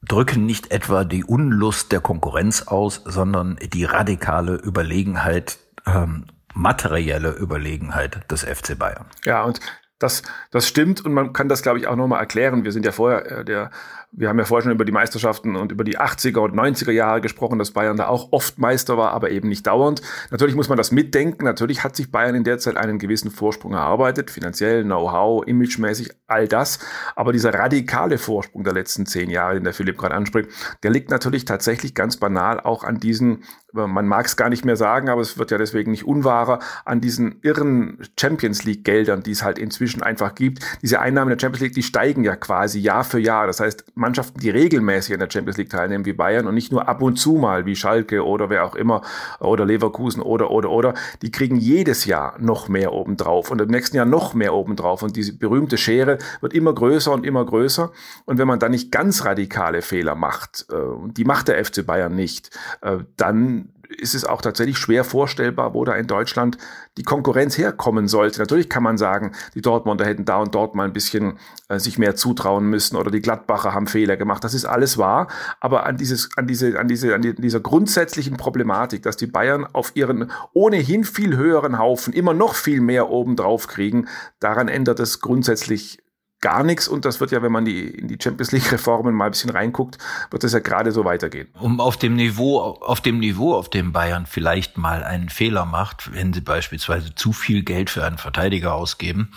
drücken 0.07 0.45
nicht 0.45 0.71
etwa 0.71 1.03
die 1.03 1.23
Unlust 1.23 1.91
der 1.91 1.99
Konkurrenz 1.99 2.63
aus, 2.63 3.01
sondern 3.05 3.57
die 3.73 3.85
radikale 3.85 4.55
Überlegenheit 4.55 5.57
ähm, 5.87 6.25
materielle 6.57 7.31
Überlegenheit 7.31 8.29
des 8.31 8.43
FC 8.43 8.77
Bayern. 8.77 9.05
Ja, 9.25 9.43
und 9.43 9.59
das, 9.99 10.23
das 10.51 10.67
stimmt 10.67 11.03
und 11.05 11.13
man 11.13 11.33
kann 11.33 11.49
das, 11.49 11.61
glaube 11.61 11.79
ich, 11.79 11.87
auch 11.87 11.95
nochmal 11.95 12.19
erklären. 12.19 12.63
Wir 12.63 12.71
sind 12.71 12.85
ja 12.85 12.91
vorher, 12.91 13.39
äh, 13.39 13.45
der 13.45 13.71
wir 14.11 14.29
haben 14.29 14.39
ja 14.39 14.45
vorher 14.45 14.63
schon 14.63 14.71
über 14.71 14.85
die 14.85 14.91
Meisterschaften 14.91 15.55
und 15.55 15.71
über 15.71 15.83
die 15.83 15.99
80er 15.99 16.39
und 16.39 16.55
90er 16.55 16.91
Jahre 16.91 17.19
gesprochen, 17.21 17.59
dass 17.59 17.71
Bayern 17.71 17.97
da 17.97 18.07
auch 18.07 18.31
oft 18.31 18.57
Meister 18.57 18.97
war, 18.97 19.11
aber 19.11 19.31
eben 19.31 19.49
nicht 19.49 19.67
dauernd. 19.67 20.01
Natürlich 20.31 20.55
muss 20.55 20.69
man 20.69 20.77
das 20.77 20.91
mitdenken. 20.91 21.43
Natürlich 21.43 21.83
hat 21.83 21.95
sich 21.95 22.09
Bayern 22.09 22.33
in 22.33 22.43
der 22.43 22.57
Zeit 22.57 22.77
einen 22.77 22.99
gewissen 22.99 23.31
Vorsprung 23.31 23.73
erarbeitet, 23.73 24.31
finanziell, 24.31 24.83
Know-how, 24.83 25.45
imagemäßig, 25.45 26.09
all 26.25 26.47
das. 26.47 26.79
Aber 27.15 27.33
dieser 27.33 27.53
radikale 27.53 28.17
Vorsprung 28.17 28.63
der 28.63 28.73
letzten 28.73 29.05
zehn 29.05 29.29
Jahre, 29.29 29.55
den 29.55 29.65
der 29.65 29.73
Philipp 29.73 29.97
gerade 29.97 30.15
anspricht, 30.15 30.49
der 30.83 30.91
liegt 30.91 31.11
natürlich 31.11 31.43
tatsächlich 31.43 31.93
ganz 31.93 32.17
banal 32.17 32.61
auch 32.61 32.83
an 32.83 32.99
diesen, 32.99 33.43
man 33.73 34.07
mag 34.07 34.25
es 34.25 34.37
gar 34.37 34.49
nicht 34.49 34.65
mehr 34.65 34.77
sagen, 34.77 35.09
aber 35.09 35.21
es 35.21 35.37
wird 35.37 35.51
ja 35.51 35.57
deswegen 35.57 35.91
nicht 35.91 36.05
unwahrer, 36.05 36.59
an 36.85 37.01
diesen 37.01 37.39
irren 37.41 37.99
Champions 38.17 38.63
League 38.63 38.83
Geldern, 38.83 39.23
die 39.23 39.31
es 39.31 39.43
halt 39.43 39.59
inzwischen 39.59 40.01
einfach 40.01 40.35
gibt. 40.35 40.63
Diese 40.81 40.99
Einnahmen 41.01 41.29
der 41.29 41.39
Champions 41.39 41.61
League, 41.61 41.73
die 41.73 41.83
steigen 41.83 42.23
ja 42.23 42.35
quasi 42.35 42.79
Jahr 42.79 43.03
für 43.03 43.19
Jahr. 43.19 43.45
Das 43.45 43.59
heißt, 43.59 43.85
Mannschaften, 43.95 44.39
die 44.39 44.49
regelmäßig 44.49 45.13
in 45.13 45.19
der 45.19 45.29
Champions 45.29 45.57
League 45.57 45.69
teilnehmen, 45.69 46.05
wie 46.05 46.13
Bayern 46.13 46.47
und 46.47 46.55
nicht 46.55 46.71
nur 46.71 46.87
ab 46.87 47.01
und 47.01 47.17
zu 47.17 47.33
mal, 47.33 47.65
wie 47.65 47.75
Schalke 47.75 48.25
oder 48.25 48.49
wer 48.49 48.63
auch 48.63 48.75
immer, 48.75 49.01
oder 49.39 49.65
Leverkusen 49.65 50.21
oder, 50.21 50.49
oder, 50.49 50.69
oder, 50.69 50.93
die 51.21 51.31
kriegen 51.31 51.57
jedes 51.57 52.05
Jahr 52.05 52.35
noch 52.39 52.69
mehr 52.69 52.93
obendrauf 52.93 53.51
und 53.51 53.61
im 53.61 53.69
nächsten 53.69 53.97
Jahr 53.97 54.05
noch 54.05 54.33
mehr 54.33 54.53
obendrauf. 54.53 55.03
Und 55.03 55.15
diese 55.15 55.37
berühmte 55.37 55.77
Schere 55.77 56.17
wird 56.39 56.53
immer 56.53 56.73
größer 56.73 57.11
und 57.11 57.25
immer 57.25 57.45
größer. 57.45 57.91
Und 58.25 58.37
wenn 58.37 58.47
man 58.47 58.59
da 58.59 58.69
nicht 58.69 58.91
ganz 58.91 59.25
radikale 59.25 59.81
Fehler 59.81 60.15
macht, 60.15 60.65
äh, 60.71 60.75
die 61.11 61.25
macht 61.25 61.49
der 61.49 61.63
FC 61.63 61.85
Bayern 61.85 62.15
nicht, 62.15 62.57
äh, 62.81 62.99
dann 63.17 63.66
ist 63.97 64.15
es 64.15 64.25
auch 64.25 64.41
tatsächlich 64.41 64.77
schwer 64.77 65.03
vorstellbar, 65.03 65.73
wo 65.73 65.83
da 65.85 65.95
in 65.95 66.07
Deutschland 66.07 66.57
die 66.97 67.03
Konkurrenz 67.03 67.57
herkommen 67.57 68.07
sollte. 68.07 68.39
Natürlich 68.39 68.69
kann 68.69 68.83
man 68.83 68.97
sagen, 68.97 69.33
die 69.53 69.61
Dortmunder 69.61 70.05
hätten 70.05 70.25
da 70.25 70.37
und 70.37 70.55
dort 70.55 70.75
mal 70.75 70.85
ein 70.85 70.93
bisschen 70.93 71.39
äh, 71.69 71.79
sich 71.79 71.97
mehr 71.97 72.15
zutrauen 72.15 72.65
müssen 72.65 72.95
oder 72.95 73.11
die 73.11 73.21
Gladbacher 73.21 73.73
haben 73.73 73.87
Fehler 73.87 74.17
gemacht. 74.17 74.43
Das 74.43 74.53
ist 74.53 74.65
alles 74.65 74.97
wahr. 74.97 75.27
Aber 75.59 75.85
an 75.85 75.97
dieses, 75.97 76.29
an 76.37 76.47
diese, 76.47 76.79
an 76.79 76.87
diese, 76.87 77.13
an 77.13 77.21
die, 77.21 77.35
dieser 77.35 77.59
grundsätzlichen 77.59 78.37
Problematik, 78.37 79.03
dass 79.03 79.17
die 79.17 79.27
Bayern 79.27 79.65
auf 79.65 79.95
ihren 79.95 80.31
ohnehin 80.53 81.03
viel 81.03 81.35
höheren 81.35 81.77
Haufen 81.77 82.13
immer 82.13 82.33
noch 82.33 82.55
viel 82.55 82.81
mehr 82.81 83.09
obendrauf 83.09 83.67
kriegen, 83.67 84.07
daran 84.39 84.67
ändert 84.67 84.99
es 84.99 85.19
grundsätzlich 85.19 85.99
gar 86.41 86.63
nichts 86.63 86.87
und 86.87 87.05
das 87.05 87.19
wird 87.19 87.31
ja, 87.31 87.41
wenn 87.41 87.51
man 87.51 87.65
die, 87.65 87.87
in 87.87 88.07
die 88.07 88.17
Champions 88.21 88.51
League 88.51 88.71
Reformen 88.71 89.15
mal 89.15 89.25
ein 89.25 89.31
bisschen 89.31 89.49
reinguckt, 89.49 89.97
wird 90.29 90.43
das 90.43 90.53
ja 90.53 90.59
gerade 90.59 90.91
so 90.91 91.03
weitergehen. 91.05 91.47
Um 91.59 91.79
auf 91.79 91.97
dem 91.97 92.15
Niveau, 92.15 92.59
auf 92.59 93.01
dem 93.01 93.19
Niveau, 93.19 93.55
auf 93.55 93.69
dem 93.69 93.91
Bayern 93.91 94.25
vielleicht 94.25 94.77
mal 94.77 95.03
einen 95.03 95.29
Fehler 95.29 95.65
macht, 95.65 96.13
wenn 96.13 96.33
sie 96.33 96.41
beispielsweise 96.41 97.15
zu 97.15 97.33
viel 97.33 97.63
Geld 97.63 97.89
für 97.89 98.05
einen 98.05 98.17
Verteidiger 98.17 98.75
ausgeben, 98.75 99.31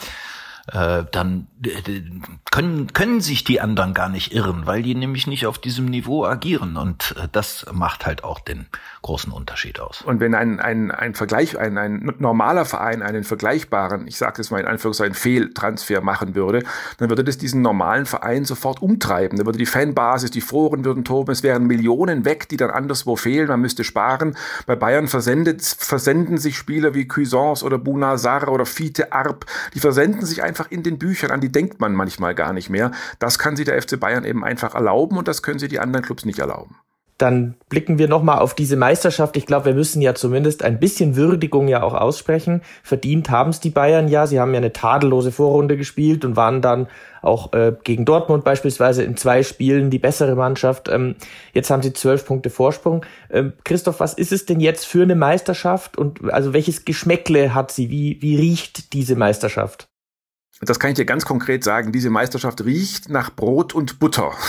äh, 0.73 1.05
dann 1.11 1.47
äh, 1.65 2.03
können, 2.51 2.93
können 2.93 3.21
sich 3.21 3.45
die 3.45 3.61
anderen 3.61 3.95
gar 3.95 4.09
nicht 4.09 4.33
irren, 4.33 4.67
weil 4.67 4.83
die 4.83 4.95
nämlich 4.95 5.27
nicht 5.27 5.47
auf 5.47 5.59
diesem 5.59 5.87
Niveau 5.87 6.25
agieren. 6.25 6.77
Und 6.77 7.15
äh, 7.19 7.29
das 7.31 7.67
macht 7.73 8.07
halt 8.07 8.25
auch 8.25 8.41
den 8.41 8.67
großen 9.03 9.33
Unterschied 9.33 9.81
aus. 9.81 10.03
Und 10.03 10.21
wenn 10.21 10.35
ein, 10.35 10.61
ein, 10.61 10.91
ein 10.91 11.15
Vergleich, 11.15 11.59
ein, 11.59 11.79
ein 11.79 12.15
normaler 12.19 12.65
Verein 12.65 13.03
einen 13.03 13.25
vergleichbaren, 13.25 14.07
ich 14.07 14.17
sage 14.17 14.41
es 14.41 14.51
mal 14.51 14.61
in 14.61 14.67
Anführungszeichen, 14.67 15.15
Fehltransfer 15.15 16.01
machen 16.01 16.35
würde, 16.35 16.63
dann 16.99 17.09
würde 17.09 17.25
das 17.25 17.39
diesen 17.39 17.63
normalen 17.63 18.07
Verein 18.07 18.45
sofort 18.45 18.83
umtreiben. 18.83 19.39
Dann 19.39 19.47
würde 19.47 19.59
die 19.59 19.67
Fanbasis, 19.67 20.31
die 20.31 20.41
Foren 20.41 20.85
würden 20.85 21.05
toben, 21.05 21.33
es 21.33 21.43
wären 21.43 21.67
Millionen 21.67 22.25
weg, 22.25 22.49
die 22.49 22.57
dann 22.57 22.71
anderswo 22.71 23.17
fehlen, 23.17 23.49
man 23.49 23.61
müsste 23.61 23.85
sparen. 23.85 24.37
Bei 24.67 24.77
Bayern 24.77 25.09
versendet, 25.09 25.63
versenden 25.63 26.39
sich 26.39 26.57
Spieler 26.57 26.95
wie 26.95 27.07
Cuisance 27.07 27.65
oder 27.65 27.79
Bunazar 27.79 28.49
oder 28.49 28.67
Fiete 28.67 29.13
Arp, 29.13 29.47
die 29.75 29.81
versenden 29.81 30.27
sich 30.27 30.43
einfach 30.43 30.60
einfach 30.61 30.71
in 30.71 30.83
den 30.83 30.99
Büchern, 30.99 31.31
an 31.31 31.41
die 31.41 31.53
denkt 31.53 31.81
man 31.81 31.95
manchmal 31.95 32.35
gar 32.35 32.53
nicht 32.53 32.71
mehr. 32.71 32.91
Das 33.19 33.39
kann 33.39 33.57
sich 33.57 33.65
der 33.65 33.81
FC 33.81 33.99
Bayern 33.99 34.25
eben 34.25 34.45
einfach 34.45 34.75
erlauben 34.75 35.17
und 35.17 35.27
das 35.29 35.43
können 35.43 35.59
sich 35.59 35.71
die 35.71 35.81
anderen 35.81 36.05
Clubs 36.05 36.25
nicht 36.25 36.39
erlauben. 36.39 36.77
Dann 37.17 37.57
blicken 37.69 37.99
wir 37.99 38.09
nochmal 38.09 38.39
auf 38.39 38.55
diese 38.55 38.77
Meisterschaft. 38.77 39.37
Ich 39.37 39.45
glaube, 39.45 39.67
wir 39.67 39.75
müssen 39.75 40.01
ja 40.01 40.15
zumindest 40.15 40.63
ein 40.63 40.81
bisschen 40.81 41.17
Würdigung 41.17 41.69
ja 41.69 41.83
auch 41.83 41.93
aussprechen. 41.93 42.63
Verdient 42.83 43.29
haben 43.29 43.51
es 43.51 43.61
die 43.61 43.69
Bayern 43.69 44.09
ja. 44.09 44.27
Sie 44.27 44.41
haben 44.41 44.55
ja 44.55 44.59
eine 44.59 44.73
tadellose 44.73 45.31
Vorrunde 45.31 45.77
gespielt 45.77 46.25
und 46.25 46.37
waren 46.37 46.63
dann 46.63 46.87
auch 47.21 47.53
äh, 47.53 47.75
gegen 47.85 48.07
Dortmund 48.07 48.45
beispielsweise 48.45 49.03
in 49.03 49.19
zwei 49.19 49.43
Spielen 49.43 49.91
die 49.91 49.99
bessere 49.99 50.35
Mannschaft. 50.35 50.89
Ähm, 50.89 51.15
jetzt 51.53 51.69
haben 51.69 51.83
sie 51.83 51.93
zwölf 51.93 52.25
Punkte 52.25 52.49
Vorsprung. 52.49 53.05
Ähm, 53.31 53.53
Christoph, 53.65 54.01
was 54.01 54.15
ist 54.15 54.33
es 54.33 54.47
denn 54.47 54.61
jetzt 54.61 54.87
für 54.87 55.03
eine 55.03 55.15
Meisterschaft 55.15 55.99
und 55.99 56.33
also 56.33 56.55
welches 56.55 56.87
Geschmäckle 56.87 57.53
hat 57.53 57.71
sie? 57.71 57.91
Wie, 57.91 58.17
wie 58.23 58.37
riecht 58.37 58.95
diese 58.95 59.15
Meisterschaft? 59.15 59.90
Das 60.63 60.79
kann 60.79 60.91
ich 60.91 60.97
dir 60.97 61.07
ganz 61.07 61.25
konkret 61.25 61.65
sagen, 61.65 61.91
diese 61.91 62.11
Meisterschaft 62.11 62.63
riecht 62.67 63.09
nach 63.09 63.31
Brot 63.31 63.75
und 63.75 63.99
Butter. 63.99 64.33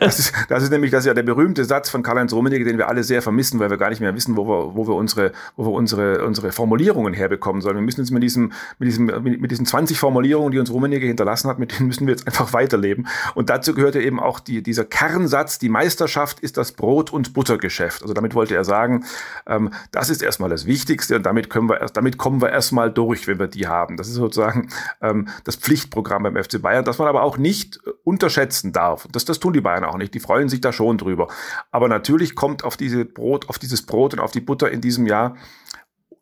Das 0.00 0.18
ist, 0.18 0.32
das 0.48 0.62
ist 0.62 0.70
nämlich 0.70 0.90
das 0.90 1.00
ist 1.00 1.06
ja 1.06 1.14
der 1.14 1.22
berühmte 1.22 1.64
Satz 1.64 1.90
von 1.90 2.02
Karl-Heinz 2.02 2.32
Rummenigge, 2.32 2.64
den 2.64 2.78
wir 2.78 2.88
alle 2.88 3.04
sehr 3.04 3.22
vermissen, 3.22 3.60
weil 3.60 3.70
wir 3.70 3.76
gar 3.76 3.90
nicht 3.90 4.00
mehr 4.00 4.14
wissen, 4.14 4.36
wo 4.36 4.46
wir, 4.46 4.74
wo 4.74 4.88
wir 4.88 4.94
unsere, 4.94 5.32
wo 5.56 5.64
wir 5.64 5.72
unsere, 5.72 6.24
unsere 6.24 6.52
Formulierungen 6.52 7.14
herbekommen 7.14 7.62
sollen. 7.62 7.76
Wir 7.76 7.82
müssen 7.82 8.00
uns 8.00 8.10
mit 8.10 8.22
diesem, 8.22 8.52
mit 8.78 8.88
diesem, 8.88 9.06
mit 9.22 9.50
diesen 9.50 9.66
20 9.66 9.98
Formulierungen, 9.98 10.50
die 10.50 10.58
uns 10.58 10.70
Rummenigge 10.70 11.06
hinterlassen 11.06 11.48
hat, 11.48 11.58
mit 11.58 11.78
denen 11.78 11.86
müssen 11.86 12.06
wir 12.06 12.14
jetzt 12.14 12.26
einfach 12.26 12.52
weiterleben. 12.52 13.06
Und 13.34 13.50
dazu 13.50 13.74
gehörte 13.74 14.00
eben 14.00 14.18
auch 14.18 14.40
die, 14.40 14.62
dieser 14.62 14.84
Kernsatz, 14.84 15.58
die 15.58 15.68
Meisterschaft 15.68 16.40
ist 16.40 16.56
das 16.56 16.72
Brot- 16.72 17.12
und 17.12 17.32
Buttergeschäft. 17.32 18.02
Also 18.02 18.14
damit 18.14 18.34
wollte 18.34 18.54
er 18.54 18.64
sagen, 18.64 19.04
ähm, 19.46 19.70
das 19.92 20.10
ist 20.10 20.22
erstmal 20.22 20.50
das 20.50 20.66
Wichtigste 20.66 21.16
und 21.16 21.24
damit 21.24 21.50
können 21.50 21.68
wir 21.68 21.80
erst, 21.80 21.96
damit 21.96 22.18
kommen 22.18 22.40
wir 22.42 22.50
erstmal 22.50 22.90
durch, 22.90 23.28
wenn 23.28 23.38
wir 23.38 23.48
die 23.48 23.68
haben. 23.68 23.96
Das 23.96 24.08
ist 24.08 24.14
sozusagen, 24.14 24.68
ähm, 25.00 25.19
ähm, 25.20 25.28
das 25.44 25.56
Pflichtprogramm 25.56 26.22
beim 26.22 26.42
FC 26.42 26.60
Bayern, 26.60 26.84
das 26.84 26.98
man 26.98 27.08
aber 27.08 27.22
auch 27.22 27.36
nicht 27.36 27.78
äh, 27.86 27.90
unterschätzen 28.04 28.72
darf. 28.72 29.08
Das, 29.12 29.24
das 29.24 29.40
tun 29.40 29.52
die 29.52 29.60
Bayern 29.60 29.84
auch 29.84 29.96
nicht. 29.96 30.14
Die 30.14 30.20
freuen 30.20 30.48
sich 30.48 30.60
da 30.60 30.72
schon 30.72 30.98
drüber. 30.98 31.28
Aber 31.70 31.88
natürlich 31.88 32.34
kommt 32.34 32.64
auf 32.64 32.76
diese 32.76 33.04
Brot, 33.04 33.48
auf 33.48 33.58
dieses 33.58 33.82
Brot 33.86 34.14
und 34.14 34.20
auf 34.20 34.32
die 34.32 34.40
Butter 34.40 34.70
in 34.70 34.80
diesem 34.80 35.06
Jahr 35.06 35.36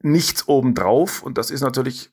nichts 0.00 0.46
obendrauf. 0.48 1.22
Und 1.22 1.38
das 1.38 1.50
ist 1.50 1.60
natürlich 1.60 2.10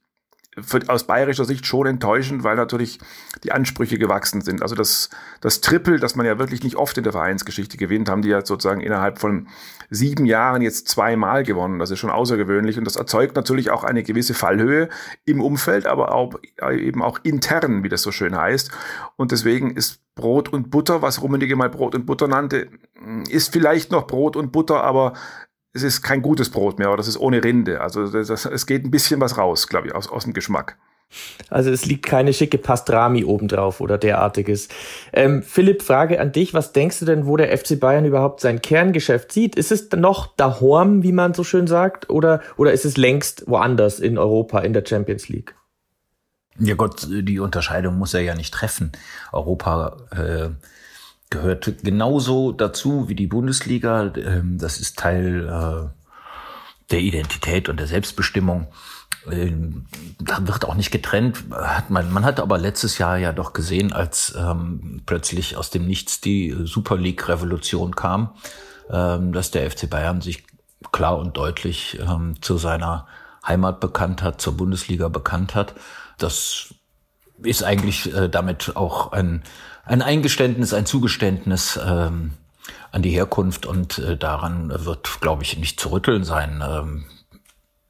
für, 0.61 0.81
aus 0.87 1.05
bayerischer 1.05 1.45
Sicht 1.45 1.65
schon 1.65 1.85
enttäuschend, 1.85 2.43
weil 2.43 2.55
natürlich 2.55 2.99
die 3.43 3.51
Ansprüche 3.51 3.97
gewachsen 3.97 4.41
sind. 4.41 4.61
Also 4.61 4.75
das, 4.75 5.09
das 5.41 5.61
Triple, 5.61 5.99
das 5.99 6.15
man 6.15 6.25
ja 6.25 6.39
wirklich 6.39 6.63
nicht 6.63 6.75
oft 6.75 6.97
in 6.97 7.03
der 7.03 7.13
Vereinsgeschichte 7.13 7.77
gewinnt, 7.77 8.09
haben 8.09 8.21
die 8.21 8.29
ja 8.29 8.45
sozusagen 8.45 8.81
innerhalb 8.81 9.19
von 9.19 9.47
sieben 9.89 10.25
Jahren 10.25 10.61
jetzt 10.61 10.87
zweimal 10.87 11.43
gewonnen. 11.43 11.79
Das 11.79 11.91
ist 11.91 11.99
schon 11.99 12.09
außergewöhnlich 12.09 12.77
und 12.77 12.85
das 12.85 12.95
erzeugt 12.95 13.35
natürlich 13.35 13.69
auch 13.69 13.83
eine 13.83 14.03
gewisse 14.03 14.33
Fallhöhe 14.33 14.89
im 15.25 15.41
Umfeld, 15.41 15.85
aber 15.87 16.13
auch 16.13 16.35
eben 16.71 17.01
auch 17.01 17.19
intern, 17.23 17.83
wie 17.83 17.89
das 17.89 18.01
so 18.01 18.11
schön 18.11 18.35
heißt. 18.35 18.71
Und 19.17 19.31
deswegen 19.31 19.71
ist 19.71 19.99
Brot 20.15 20.47
und 20.49 20.71
Butter, 20.71 21.01
was 21.01 21.21
Rummenigge 21.21 21.57
mal 21.57 21.69
Brot 21.69 21.93
und 21.93 22.05
Butter 22.05 22.27
nannte, 22.27 22.69
ist 23.29 23.51
vielleicht 23.51 23.91
noch 23.91 24.07
Brot 24.07 24.37
und 24.37 24.53
Butter, 24.53 24.83
aber 24.83 25.13
es 25.75 25.83
ist 25.83 26.01
kein 26.01 26.21
gutes 26.21 26.49
Brot 26.49 26.79
mehr, 26.79 26.87
oder 26.87 26.97
das 26.97 27.09
ist 27.09 27.19
ohne 27.19 27.43
Rinde. 27.43 27.81
Also 27.81 28.07
das, 28.07 28.27
das, 28.27 28.45
es 28.45 28.65
geht 28.65 28.85
ein 28.85 28.91
bisschen 28.91 29.19
was 29.19 29.37
raus, 29.37 29.67
glaube 29.67 29.87
ich, 29.87 29.95
aus, 29.95 30.09
aus 30.09 30.23
dem 30.23 30.33
Geschmack. 30.33 30.77
Also 31.49 31.69
es 31.69 31.85
liegt 31.85 32.05
keine 32.05 32.33
schicke 32.33 32.57
Pastrami 32.57 33.25
obendrauf 33.25 33.79
oder 33.81 33.97
derartiges. 33.97 34.69
Ähm, 35.13 35.43
Philipp, 35.43 35.83
Frage 35.83 36.19
an 36.19 36.31
dich. 36.31 36.53
Was 36.53 36.73
denkst 36.73 36.99
du 36.99 37.05
denn, 37.05 37.25
wo 37.27 37.37
der 37.37 37.55
FC 37.55 37.79
Bayern 37.79 38.05
überhaupt 38.05 38.39
sein 38.39 38.61
Kerngeschäft 38.61 39.31
sieht? 39.31 39.55
Ist 39.55 39.71
es 39.71 39.91
noch 39.91 40.35
daheim, 40.35 41.03
wie 41.03 41.11
man 41.11 41.33
so 41.33 41.43
schön 41.43 41.67
sagt, 41.67 42.09
oder, 42.09 42.41
oder 42.57 42.71
ist 42.71 42.85
es 42.85 42.97
längst 42.97 43.43
woanders 43.47 43.99
in 43.99 44.17
Europa, 44.17 44.59
in 44.61 44.73
der 44.73 44.83
Champions 44.85 45.29
League? 45.29 45.55
Ja 46.57 46.75
Gott, 46.75 47.07
die 47.09 47.39
Unterscheidung 47.39 47.97
muss 47.97 48.13
er 48.13 48.21
ja 48.21 48.33
nicht 48.33 48.53
treffen. 48.53 48.93
Europa 49.33 49.97
äh, 50.11 50.49
gehört 51.29 51.83
genauso 51.83 52.51
dazu 52.51 53.09
wie 53.09 53.15
die 53.15 53.27
Bundesliga. 53.27 54.13
Ähm, 54.15 54.57
das 54.57 54.79
ist 54.79 54.97
Teil 54.97 55.47
äh, 55.47 55.89
der 56.91 56.99
Identität 56.99 57.69
und 57.69 57.79
der 57.79 57.87
Selbstbestimmung. 57.87 58.67
Ähm, 59.31 59.87
da 60.19 60.47
wird 60.47 60.65
auch 60.65 60.75
nicht 60.75 60.91
getrennt. 60.91 61.45
Man, 61.89 62.25
hat 62.25 62.39
aber 62.39 62.57
letztes 62.57 62.99
Jahr 62.99 63.17
ja 63.17 63.31
doch 63.33 63.53
gesehen, 63.53 63.91
als 63.91 64.35
ähm, 64.37 65.01
plötzlich 65.05 65.57
aus 65.57 65.71
dem 65.71 65.87
Nichts 65.87 66.21
die 66.21 66.55
Super 66.63 66.97
League-Revolution 66.97 67.95
kam, 67.95 68.35
dass 68.87 69.49
der 69.49 69.71
FC 69.71 69.89
Bayern 69.89 70.21
sich 70.21 70.43
klar 70.91 71.17
und 71.17 71.35
deutlich 71.35 71.99
zu 72.41 72.57
seiner 72.59 73.07
Heimat 73.47 73.79
bekannt 73.79 74.21
hat, 74.21 74.39
zur 74.39 74.55
Bundesliga 74.55 75.07
bekannt 75.07 75.55
hat. 75.55 75.73
Das 76.19 76.75
ist 77.43 77.63
eigentlich 77.63 78.13
äh, 78.15 78.29
damit 78.29 78.75
auch 78.75 79.11
ein 79.11 79.43
ein 79.85 80.01
Eingeständnis, 80.01 80.73
ein 80.73 80.85
Zugeständnis 80.85 81.79
ähm, 81.83 82.33
an 82.91 83.01
die 83.01 83.11
Herkunft 83.11 83.65
und 83.65 83.99
äh, 83.99 84.17
daran 84.17 84.73
wird, 84.85 85.21
glaube 85.21 85.43
ich, 85.43 85.57
nicht 85.57 85.79
zu 85.79 85.91
rütteln 85.91 86.23
sein. 86.23 86.63
Ähm, 86.67 87.05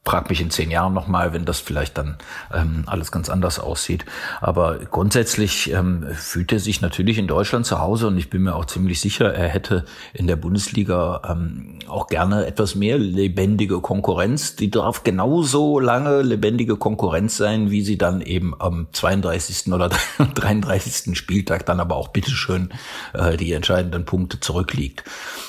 frag 0.06 0.30
mich 0.30 0.40
in 0.40 0.50
zehn 0.50 0.70
Jahren 0.70 0.94
nochmal, 0.94 1.32
wenn 1.32 1.44
das 1.44 1.58
vielleicht 1.58 1.98
dann 1.98 2.16
ähm, 2.54 2.84
alles 2.86 3.10
ganz 3.10 3.28
anders 3.28 3.58
aussieht. 3.58 4.06
Aber 4.40 4.78
grundsätzlich 4.78 5.72
ähm, 5.72 6.06
fühlt 6.14 6.52
er 6.52 6.60
sich 6.60 6.80
natürlich 6.80 7.18
in 7.18 7.26
Deutschland 7.26 7.66
zu 7.66 7.80
Hause 7.80 8.06
und 8.06 8.16
ich 8.16 8.30
bin 8.30 8.42
mir 8.42 8.54
auch 8.54 8.66
ziemlich 8.66 9.00
sicher, 9.00 9.34
er 9.34 9.48
hätte 9.48 9.84
in 10.14 10.28
der 10.28 10.36
Bundesliga 10.36 11.22
ähm, 11.28 11.80
auch 11.88 12.06
gerne 12.06 12.46
etwas 12.46 12.76
mehr 12.76 12.98
lebendige 12.98 13.80
Konkurrenz. 13.80 14.54
Die 14.54 14.70
darf 14.70 15.02
genauso 15.02 15.80
lange 15.80 16.22
lebendige 16.22 16.76
Konkurrenz 16.76 17.36
sein, 17.36 17.72
wie 17.72 17.82
sie 17.82 17.98
dann 17.98 18.20
eben 18.20 18.54
am 18.60 18.86
32. 18.92 19.72
oder 19.72 19.90
33. 20.34 21.18
Spieltag 21.18 21.66
dann 21.66 21.80
aber 21.80 21.96
auch 21.96 22.08
bitteschön 22.08 22.70
äh, 23.12 23.36
die 23.36 23.52
entscheidenden 23.52 24.04
Punkte 24.04 24.38
zurückliegt. 24.38 25.02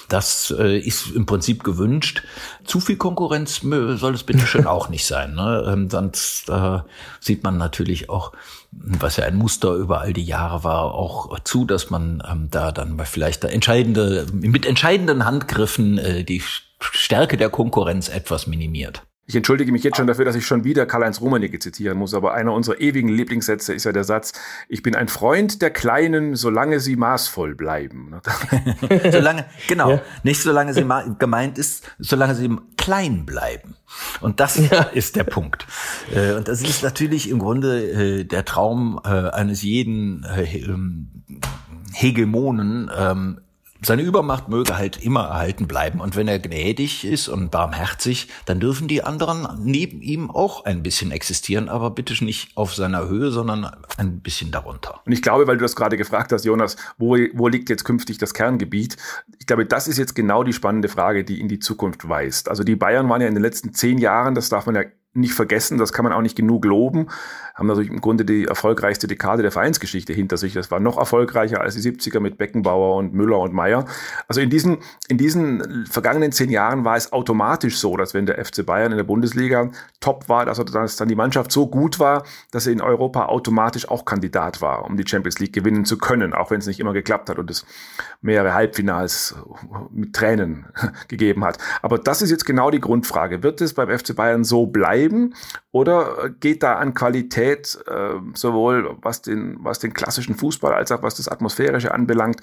Das 0.10 0.54
äh, 0.58 0.78
ist 0.78 1.12
im 1.12 1.26
Prinzip 1.26 1.64
gewünscht. 1.64 2.24
Zu 2.64 2.80
viel 2.80 2.96
Konkurrenz 2.98 3.62
soll 3.62 4.14
es 4.14 4.24
bitte 4.24 4.46
schön 4.46 4.68
auch 4.68 4.90
nicht 4.90 5.06
sein. 5.06 5.36
Ne? 5.36 5.66
Ähm, 5.68 5.90
sonst 5.90 6.50
äh, 6.50 6.80
sieht 7.20 7.44
man 7.44 7.58
natürlich 7.58 8.10
auch, 8.10 8.32
was 8.72 9.18
ja 9.18 9.26
ein 9.26 9.36
Muster 9.36 9.74
über 9.74 10.02
all 10.02 10.14
die 10.14 10.24
Jahre 10.24 10.64
war, 10.64 10.94
auch 10.94 11.40
zu, 11.42 11.66
dass 11.66 11.90
man 11.90 12.24
ähm, 12.30 12.48
da 12.50 12.72
dann 12.72 13.00
vielleicht 13.06 13.44
da 13.44 13.50
entscheidende, 13.50 14.28
mit 14.32 14.66
entscheidenden 14.66 15.26
Handgriffen 15.26 15.98
äh, 15.98 16.24
die 16.24 16.42
Stärke 16.80 17.38
der 17.38 17.50
Konkurrenz 17.50 18.08
etwas 18.08 18.48
minimiert. 18.48 19.04
Ich 19.29 19.36
entschuldige 19.36 19.74
mich 19.74 19.84
jetzt 19.84 19.98
schon 19.98 20.07
dafür, 20.07 20.24
dass 20.24 20.38
ich 20.38 20.46
schon 20.46 20.63
wieder 20.63 20.86
Karl-Heinz 20.86 21.19
Rummenigge 21.19 21.60
zitieren 21.60 21.98
muss, 21.98 22.13
aber 22.13 22.34
einer 22.34 22.53
unserer 22.53 22.79
ewigen 22.79 23.10
Lieblingssätze 23.10 23.74
ist 23.74 23.84
ja 23.84 23.91
der 23.91 24.05
Satz, 24.05 24.31
ich 24.69 24.81
bin 24.84 24.96
ein 24.96 25.10
Freund 25.10 25.62
der 25.62 25.69
Kleinen, 25.69 26.38
solange 26.38 26.79
sie 26.79 26.96
maßvoll 26.96 27.53
bleiben. 27.53 28.15
solange, 29.12 29.46
genau, 29.67 29.91
ja. 29.91 30.01
nicht 30.24 30.41
solange 30.41 30.74
sie 30.74 30.88
gemeint 31.19 31.57
ist, 31.57 31.91
solange 32.00 32.36
sie 32.36 32.55
klein 32.77 33.25
bleiben. 33.25 33.75
Und 34.22 34.39
das 34.39 34.55
ja. 34.55 34.84
ist 34.84 35.17
der 35.17 35.25
Punkt. 35.25 35.67
Äh, 36.15 36.36
und 36.36 36.48
das 36.48 36.62
ist 36.62 36.81
natürlich 36.81 37.29
im 37.29 37.39
Grunde 37.39 38.19
äh, 38.19 38.24
der 38.24 38.46
Traum 38.46 38.98
äh, 39.03 39.10
eines 39.10 39.62
jeden 39.62 40.25
ähm, 40.38 41.25
Hegemonen, 41.91 42.89
ähm, 42.98 43.41
seine 43.81 44.01
Übermacht 44.01 44.50
möge 44.50 44.77
halt 44.77 45.03
immer 45.03 45.25
erhalten 45.25 45.67
bleiben. 45.67 46.00
Und 46.00 46.15
wenn 46.15 46.27
er 46.27 46.39
gnädig 46.39 47.05
ist 47.05 47.27
und 47.27 47.51
barmherzig, 47.51 48.27
dann 48.46 48.60
dürfen 48.60 48.88
die 48.88 49.03
anderen 49.03 49.48
neben 49.63 50.01
ihm 50.01 50.31
auch 50.31 50.65
ein 50.65 50.84
bisschen 50.84 51.12
existieren, 51.12 51.69
aber 51.69 51.91
bitte 51.91 52.24
nicht 52.24 52.55
auf 52.55 52.74
seiner 52.74 53.07
Höhe, 53.07 53.31
sondern 53.31 53.69
ein 53.98 54.22
bisschen 54.22 54.51
darunter. 54.51 55.01
Und 55.05 55.12
ich 55.12 55.22
glaube, 55.22 55.48
weil 55.48 55.57
du 55.57 55.63
das 55.63 55.75
gerade 55.75 55.98
gefragt 55.98 56.31
hast, 56.31 56.46
Jonas, 56.46 56.77
wo, 56.98 57.17
wo 57.34 57.48
liegt 57.48 57.69
jetzt 57.69 57.84
künftig 57.84 58.17
das 58.17 58.34
Kerngebiet? 58.34 58.98
Ich 59.39 59.46
glaube, 59.46 59.65
das 59.65 59.88
ist 59.88 59.98
jetzt 59.98 60.15
genau 60.15 60.43
die 60.43 60.53
spannende 60.53 60.88
Frage, 60.88 61.24
die 61.24 61.39
in 61.39 61.48
die 61.48 61.60
Zukunft 61.60 62.07
weist. 62.07 62.50
Also 62.50 62.63
die 62.63 62.75
Bayern 62.75 63.10
waren 63.10 63.22
ja 63.22 63.27
in 63.27 63.36
den 63.36 63.43
letzten 63.43 63.74
zehn 63.74 63.98
Jahren, 63.98 64.36
das 64.36 64.50
darf 64.50 64.65
man 64.65 64.75
ja 64.75 64.84
nicht 65.17 65.33
vergessen, 65.33 65.77
das 65.77 65.93
kann 65.93 66.03
man 66.03 66.13
auch 66.13 66.21
nicht 66.21 66.36
genug 66.36 66.65
loben, 66.65 67.07
haben 67.57 67.67
natürlich 67.67 67.89
im 67.89 68.01
Grunde 68.01 68.24
die 68.24 68.45
erfolgreichste 68.45 69.07
Dekade 69.07 69.41
der 69.41 69.51
Vereinsgeschichte 69.51 70.13
hinter 70.13 70.38
sich. 70.38 70.53
Das 70.53 70.69
war 70.69 70.79
noch 70.79 70.97
erfolgreicher 70.97 71.59
als 71.59 71.75
die 71.75 71.91
70er 71.91 72.19
mit 72.19 72.38
Beckenbauer 72.38 72.95
und 72.97 73.13
Müller 73.13 73.39
und 73.39 73.53
Meyer. 73.53 73.86
Also 74.27 74.41
in 74.41 74.51
diesen, 74.51 74.77
in 75.07 75.17
diesen 75.17 75.88
vergangenen 75.88 76.31
zehn 76.31 76.51
Jahren 76.51 76.86
war 76.86 76.95
es 76.95 77.12
automatisch 77.12 77.79
so, 77.79 77.97
dass 77.97 78.13
wenn 78.13 78.27
der 78.27 78.43
FC 78.43 78.63
Bayern 78.63 78.91
in 78.91 78.97
der 78.97 79.03
Bundesliga 79.05 79.71
top 80.01 80.29
war, 80.29 80.45
dass, 80.45 80.63
dass 80.65 80.97
dann 80.97 81.07
die 81.07 81.15
Mannschaft 81.15 81.51
so 81.51 81.67
gut 81.67 82.00
war, 82.00 82.24
dass 82.51 82.67
er 82.67 82.74
in 82.74 82.81
Europa 82.81 83.25
automatisch 83.25 83.89
auch 83.89 84.05
Kandidat 84.05 84.62
war, 84.62 84.86
um 84.86 84.95
die 84.95 85.07
Champions 85.07 85.39
League 85.39 85.53
gewinnen 85.53 85.83
zu 85.83 85.97
können, 85.97 86.33
auch 86.33 86.51
wenn 86.51 86.59
es 86.59 86.67
nicht 86.67 86.79
immer 86.79 86.93
geklappt 86.93 87.29
hat 87.29 87.39
und 87.39 87.50
es 87.50 87.65
mehrere 88.21 88.53
Halbfinals 88.53 89.36
mit 89.89 90.13
Tränen 90.13 90.67
gegeben 91.07 91.43
hat. 91.43 91.57
Aber 91.81 91.97
das 91.97 92.21
ist 92.21 92.29
jetzt 92.29 92.45
genau 92.45 92.69
die 92.69 92.81
Grundfrage. 92.81 93.41
Wird 93.41 93.62
es 93.62 93.74
beim 93.74 93.89
FC 93.89 94.15
Bayern 94.15 94.43
so 94.43 94.67
bleiben 94.67 95.07
oder 95.72 96.30
geht 96.40 96.64
da 96.64 96.76
an 96.76 96.94
Qualität 96.94 97.78
äh, 97.88 98.16
sowohl 98.34 98.98
was 99.02 99.22
den, 99.22 99.58
was 99.60 99.80
den 99.80 99.94
klassischen 99.94 100.36
Fußball 100.36 100.74
als 100.74 100.92
auch 100.92 101.04
was 101.04 101.16
das 101.16 101.28
Atmosphärische 101.28 101.94
anbelangt, 101.94 102.42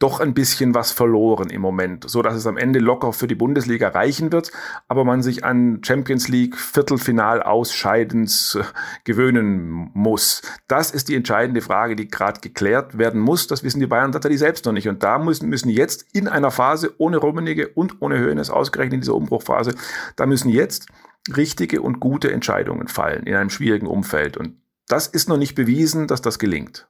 doch 0.00 0.20
ein 0.20 0.34
bisschen 0.34 0.74
was 0.74 0.90
verloren 0.90 1.50
im 1.50 1.60
Moment, 1.60 2.08
so 2.10 2.20
dass 2.20 2.34
es 2.34 2.46
am 2.46 2.56
Ende 2.56 2.80
locker 2.80 3.12
für 3.12 3.28
die 3.28 3.36
Bundesliga 3.36 3.88
reichen 3.88 4.32
wird, 4.32 4.50
aber 4.88 5.04
man 5.04 5.22
sich 5.22 5.44
an 5.44 5.80
Champions 5.82 6.28
League 6.28 6.58
Viertelfinal 6.58 7.42
Ausscheidens 7.42 8.56
äh, 8.56 8.64
gewöhnen 9.04 9.90
muss. 9.94 10.42
Das 10.66 10.90
ist 10.90 11.08
die 11.08 11.14
entscheidende 11.14 11.60
Frage, 11.60 11.94
die 11.94 12.08
gerade 12.08 12.40
geklärt 12.40 12.98
werden 12.98 13.20
muss. 13.20 13.46
Das 13.46 13.62
wissen 13.62 13.80
die 13.80 13.86
Bayern 13.86 14.12
tatsächlich 14.12 14.40
selbst 14.40 14.66
noch 14.66 14.72
nicht. 14.72 14.88
Und 14.88 15.02
da 15.02 15.18
müssen, 15.18 15.48
müssen 15.48 15.70
jetzt 15.70 16.04
in 16.12 16.26
einer 16.26 16.50
Phase 16.50 16.92
ohne 16.98 17.18
Rummenigge 17.18 17.68
und 17.68 18.02
ohne 18.02 18.18
Höhenes 18.18 18.50
ausgerechnet 18.50 18.94
in 18.94 19.00
dieser 19.00 19.14
Umbruchphase, 19.14 19.74
da 20.16 20.26
müssen 20.26 20.50
jetzt 20.50 20.88
richtige 21.34 21.80
und 21.80 22.00
gute 22.00 22.32
Entscheidungen 22.32 22.88
fallen 22.88 23.24
in 23.24 23.34
einem 23.34 23.50
schwierigen 23.50 23.86
Umfeld. 23.86 24.36
Und 24.36 24.56
das 24.88 25.06
ist 25.06 25.28
noch 25.28 25.38
nicht 25.38 25.54
bewiesen, 25.54 26.06
dass 26.06 26.22
das 26.22 26.38
gelingt. 26.38 26.86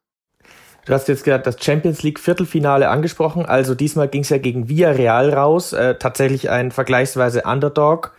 Du 0.87 0.93
hast 0.93 1.09
jetzt 1.09 1.25
gerade 1.25 1.43
das 1.43 1.63
Champions 1.63 2.03
League 2.03 2.21
Viertelfinale 2.21 2.89
angesprochen. 2.89 3.47
Also 3.47 3.75
diesmal 3.75 4.09
ging 4.09 4.23
es 4.23 4.29
ja 4.29 4.39
gegen 4.39 4.69
Villarreal 4.69 5.33
raus. 5.33 5.73
Äh, 5.73 5.97
tatsächlich 5.97 6.51
ein 6.51 6.73
vergleichsweise 6.73 7.43
Underdog. 7.43 8.13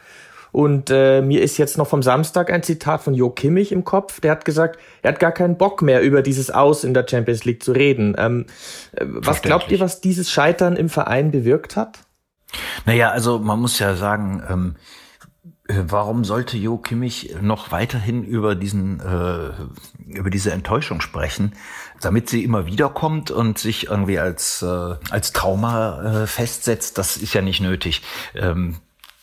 Und 0.52 0.90
äh, 0.90 1.22
mir 1.22 1.42
ist 1.42 1.58
jetzt 1.58 1.78
noch 1.78 1.86
vom 1.86 2.02
Samstag 2.02 2.50
ein 2.50 2.64
Zitat 2.64 3.02
von 3.02 3.14
Jo 3.14 3.30
Kimmich 3.30 3.74
im 3.74 3.84
Kopf. 3.84 4.22
Der 4.22 4.32
hat 4.32 4.46
gesagt, 4.46 4.80
er 5.02 5.12
hat 5.12 5.20
gar 5.20 5.34
keinen 5.34 5.58
Bock 5.58 5.82
mehr 5.82 6.02
über 6.02 6.22
dieses 6.22 6.50
Aus 6.50 6.86
in 6.86 6.94
der 6.94 7.06
Champions 7.08 7.44
League 7.44 7.62
zu 7.62 7.74
reden. 7.74 8.16
Ähm, 8.18 8.46
äh, 8.94 9.06
was 9.06 9.42
glaubt 9.42 9.70
ihr, 9.70 9.80
was 9.82 10.02
dieses 10.02 10.32
Scheitern 10.32 10.78
im 10.78 10.90
Verein 10.90 11.32
bewirkt 11.32 11.76
hat? 11.76 12.00
Naja, 12.86 13.10
also 13.10 13.38
man 13.38 13.60
muss 13.60 13.78
ja 13.80 13.96
sagen, 13.96 14.42
ähm, 14.50 14.76
äh, 14.78 15.05
warum 15.68 16.24
sollte 16.24 16.58
Jo 16.58 16.78
Kimmich 16.78 17.36
noch 17.42 17.72
weiterhin 17.72 18.24
über 18.24 18.56
diesen 18.56 19.00
äh, 19.00 19.52
über 20.08 20.30
diese 20.30 20.52
Enttäuschung 20.52 21.02
sprechen, 21.02 21.54
damit 22.02 22.30
sie 22.30 22.44
immer 22.44 22.68
wieder 22.68 22.90
kommt 22.90 23.32
und 23.32 23.58
sich 23.58 23.88
irgendwie 23.88 24.20
als 24.20 24.62
äh, 24.62 24.96
als 25.10 25.34
Trauma 25.34 26.24
äh, 26.24 26.28
festsetzt? 26.28 26.98
Das 26.98 27.18
ist 27.18 27.34
ja 27.34 27.42
nicht 27.42 27.62
nötig. 27.62 28.04
Ähm, 28.36 28.78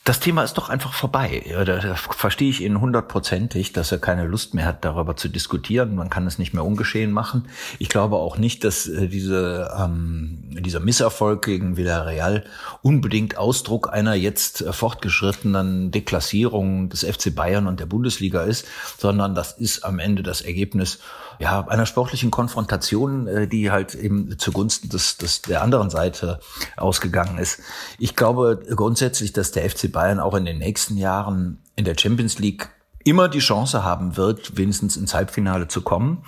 das 0.04 0.18
Thema 0.18 0.42
ist 0.42 0.54
doch 0.54 0.68
einfach 0.68 0.94
vorbei. 0.94 1.44
Da, 1.64 1.94
verstehe 1.94 2.50
ich 2.50 2.60
ihn 2.60 2.80
hundertprozentig, 2.80 3.72
dass 3.72 3.92
er 3.92 3.98
keine 3.98 4.26
Lust 4.26 4.52
mehr 4.52 4.66
hat, 4.66 4.84
darüber 4.84 5.14
zu 5.14 5.28
diskutieren. 5.28 5.94
Man 5.94 6.10
kann 6.10 6.26
es 6.26 6.40
nicht 6.40 6.52
mehr 6.52 6.64
ungeschehen 6.64 7.12
machen. 7.12 7.46
Ich 7.78 7.88
glaube 7.88 8.16
auch 8.16 8.36
nicht, 8.36 8.64
dass 8.64 8.88
äh, 8.88 9.06
diese 9.06 9.70
ähm, 9.78 10.38
dieser 10.50 10.80
Misserfolg 10.80 11.44
gegen 11.44 11.76
Villarreal 11.76 12.44
unbedingt 12.82 13.38
Ausdruck 13.38 13.92
einer 13.92 14.14
jetzt 14.14 14.64
fortgeschrittenen 14.70 15.92
Deklassierung 15.92 16.88
des 16.88 17.04
FC 17.04 17.32
Bayern 17.32 17.68
und 17.68 17.78
der 17.78 17.86
Bundesliga 17.86 18.42
ist, 18.42 18.66
sondern 18.98 19.36
das 19.36 19.52
ist 19.52 19.84
am 19.84 20.00
Ende 20.00 20.24
das 20.24 20.40
Ergebnis 20.40 20.98
ja, 21.42 21.66
einer 21.66 21.86
sportlichen 21.86 22.30
Konfrontation, 22.30 23.26
äh, 23.26 23.48
die 23.48 23.72
halt 23.72 23.96
eben 23.96 24.38
zugunsten 24.38 24.88
des, 24.88 25.16
des, 25.16 25.42
der 25.42 25.60
anderen 25.60 25.90
Seite 25.90 26.38
ausgegangen 26.76 27.36
ist. 27.36 27.58
Ich 27.98 28.14
glaube 28.14 28.62
grundsätzlich, 28.76 29.32
dass 29.32 29.50
der 29.50 29.68
FC 29.68 29.90
Bayern 29.90 30.20
auch 30.20 30.34
in 30.34 30.44
den 30.44 30.58
nächsten 30.58 30.96
Jahren 30.96 31.58
in 31.74 31.84
der 31.84 31.98
Champions 31.98 32.38
League 32.38 32.68
immer 33.02 33.28
die 33.28 33.40
Chance 33.40 33.82
haben 33.82 34.16
wird, 34.16 34.56
wenigstens 34.56 34.96
ins 34.96 35.14
Halbfinale 35.14 35.66
zu 35.66 35.82
kommen, 35.82 36.22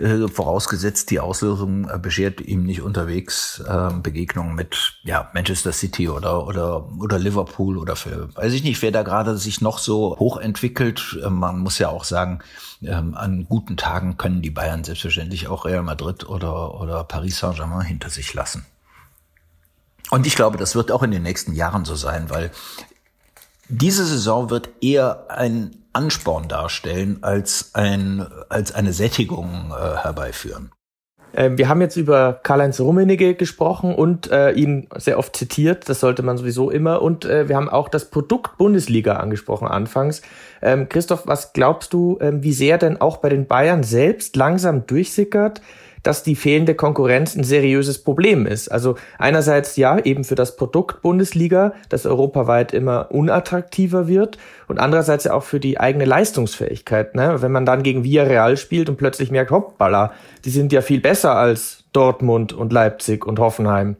äh, 0.00 0.28
vorausgesetzt 0.28 1.10
die 1.10 1.20
Auslösung 1.20 1.88
äh, 1.88 1.98
beschert 1.98 2.40
ihm 2.40 2.64
nicht 2.64 2.82
unterwegs 2.82 3.62
äh, 3.66 3.90
Begegnungen 4.02 4.54
mit 4.54 4.94
ja, 5.04 5.30
Manchester 5.34 5.72
City 5.72 6.08
oder 6.08 6.46
oder 6.46 6.88
oder 6.98 7.18
Liverpool 7.18 7.78
oder 7.78 7.96
für 7.96 8.34
weiß 8.34 8.52
ich 8.52 8.64
nicht, 8.64 8.80
wer 8.82 8.92
da 8.92 9.02
gerade 9.02 9.36
sich 9.36 9.60
noch 9.60 9.78
so 9.78 10.16
hoch 10.18 10.38
entwickelt. 10.38 11.18
Äh, 11.22 11.30
man 11.30 11.58
muss 11.58 11.78
ja 11.78 11.88
auch 11.88 12.04
sagen, 12.04 12.40
ähm, 12.82 13.14
an 13.14 13.46
guten 13.48 13.76
Tagen 13.76 14.16
können 14.16 14.42
die 14.42 14.50
Bayern 14.50 14.84
selbstverständlich 14.84 15.48
auch 15.48 15.64
Real 15.64 15.82
Madrid 15.82 16.28
oder 16.28 16.80
oder 16.80 17.04
Paris 17.04 17.38
Saint-Germain 17.38 17.86
hinter 17.86 18.10
sich 18.10 18.32
lassen. 18.34 18.64
Und 20.10 20.26
ich 20.26 20.34
glaube, 20.34 20.56
das 20.56 20.74
wird 20.74 20.90
auch 20.90 21.02
in 21.02 21.12
den 21.12 21.22
nächsten 21.22 21.54
Jahren 21.54 21.84
so 21.84 21.94
sein, 21.94 22.30
weil 22.30 22.50
diese 23.68 24.04
Saison 24.04 24.50
wird 24.50 24.68
eher 24.80 25.26
ein 25.30 25.79
Ansporn 25.92 26.48
darstellen 26.48 27.18
als, 27.22 27.74
ein, 27.74 28.26
als 28.48 28.72
eine 28.72 28.92
Sättigung 28.92 29.72
äh, 29.72 29.96
herbeiführen. 30.02 30.70
Ähm, 31.34 31.58
wir 31.58 31.68
haben 31.68 31.80
jetzt 31.80 31.96
über 31.96 32.40
Karl-Heinz 32.42 32.80
Rummenigge 32.80 33.34
gesprochen 33.34 33.94
und 33.94 34.30
äh, 34.30 34.52
ihn 34.52 34.88
sehr 34.96 35.18
oft 35.18 35.36
zitiert. 35.36 35.88
Das 35.88 36.00
sollte 36.00 36.22
man 36.22 36.36
sowieso 36.36 36.70
immer. 36.70 37.02
Und 37.02 37.24
äh, 37.24 37.48
wir 37.48 37.56
haben 37.56 37.68
auch 37.68 37.88
das 37.88 38.10
Produkt 38.10 38.58
Bundesliga 38.58 39.14
angesprochen 39.14 39.68
anfangs. 39.68 40.22
Ähm, 40.62 40.88
Christoph, 40.88 41.26
was 41.26 41.52
glaubst 41.52 41.92
du, 41.92 42.18
ähm, 42.20 42.42
wie 42.42 42.52
sehr 42.52 42.78
denn 42.78 43.00
auch 43.00 43.18
bei 43.18 43.28
den 43.28 43.46
Bayern 43.46 43.82
selbst 43.82 44.36
langsam 44.36 44.86
durchsickert, 44.86 45.60
dass 46.02 46.22
die 46.22 46.36
fehlende 46.36 46.74
Konkurrenz 46.74 47.34
ein 47.36 47.44
seriöses 47.44 48.02
Problem 48.02 48.46
ist. 48.46 48.68
Also 48.68 48.96
einerseits 49.18 49.76
ja, 49.76 49.98
eben 49.98 50.24
für 50.24 50.34
das 50.34 50.56
Produkt 50.56 51.02
Bundesliga, 51.02 51.72
das 51.88 52.06
europaweit 52.06 52.72
immer 52.72 53.10
unattraktiver 53.10 54.08
wird 54.08 54.38
und 54.68 54.78
andererseits 54.78 55.24
ja 55.24 55.34
auch 55.34 55.42
für 55.42 55.60
die 55.60 55.78
eigene 55.78 56.04
Leistungsfähigkeit. 56.04 57.14
Ne? 57.14 57.42
Wenn 57.42 57.52
man 57.52 57.66
dann 57.66 57.82
gegen 57.82 58.04
Villarreal 58.04 58.56
spielt 58.56 58.88
und 58.88 58.96
plötzlich 58.96 59.30
merkt, 59.30 59.50
hoppala, 59.50 60.12
die 60.44 60.50
sind 60.50 60.72
ja 60.72 60.82
viel 60.82 61.00
besser 61.00 61.36
als 61.36 61.84
Dortmund 61.92 62.52
und 62.52 62.72
Leipzig 62.72 63.26
und 63.26 63.38
Hoffenheim. 63.38 63.96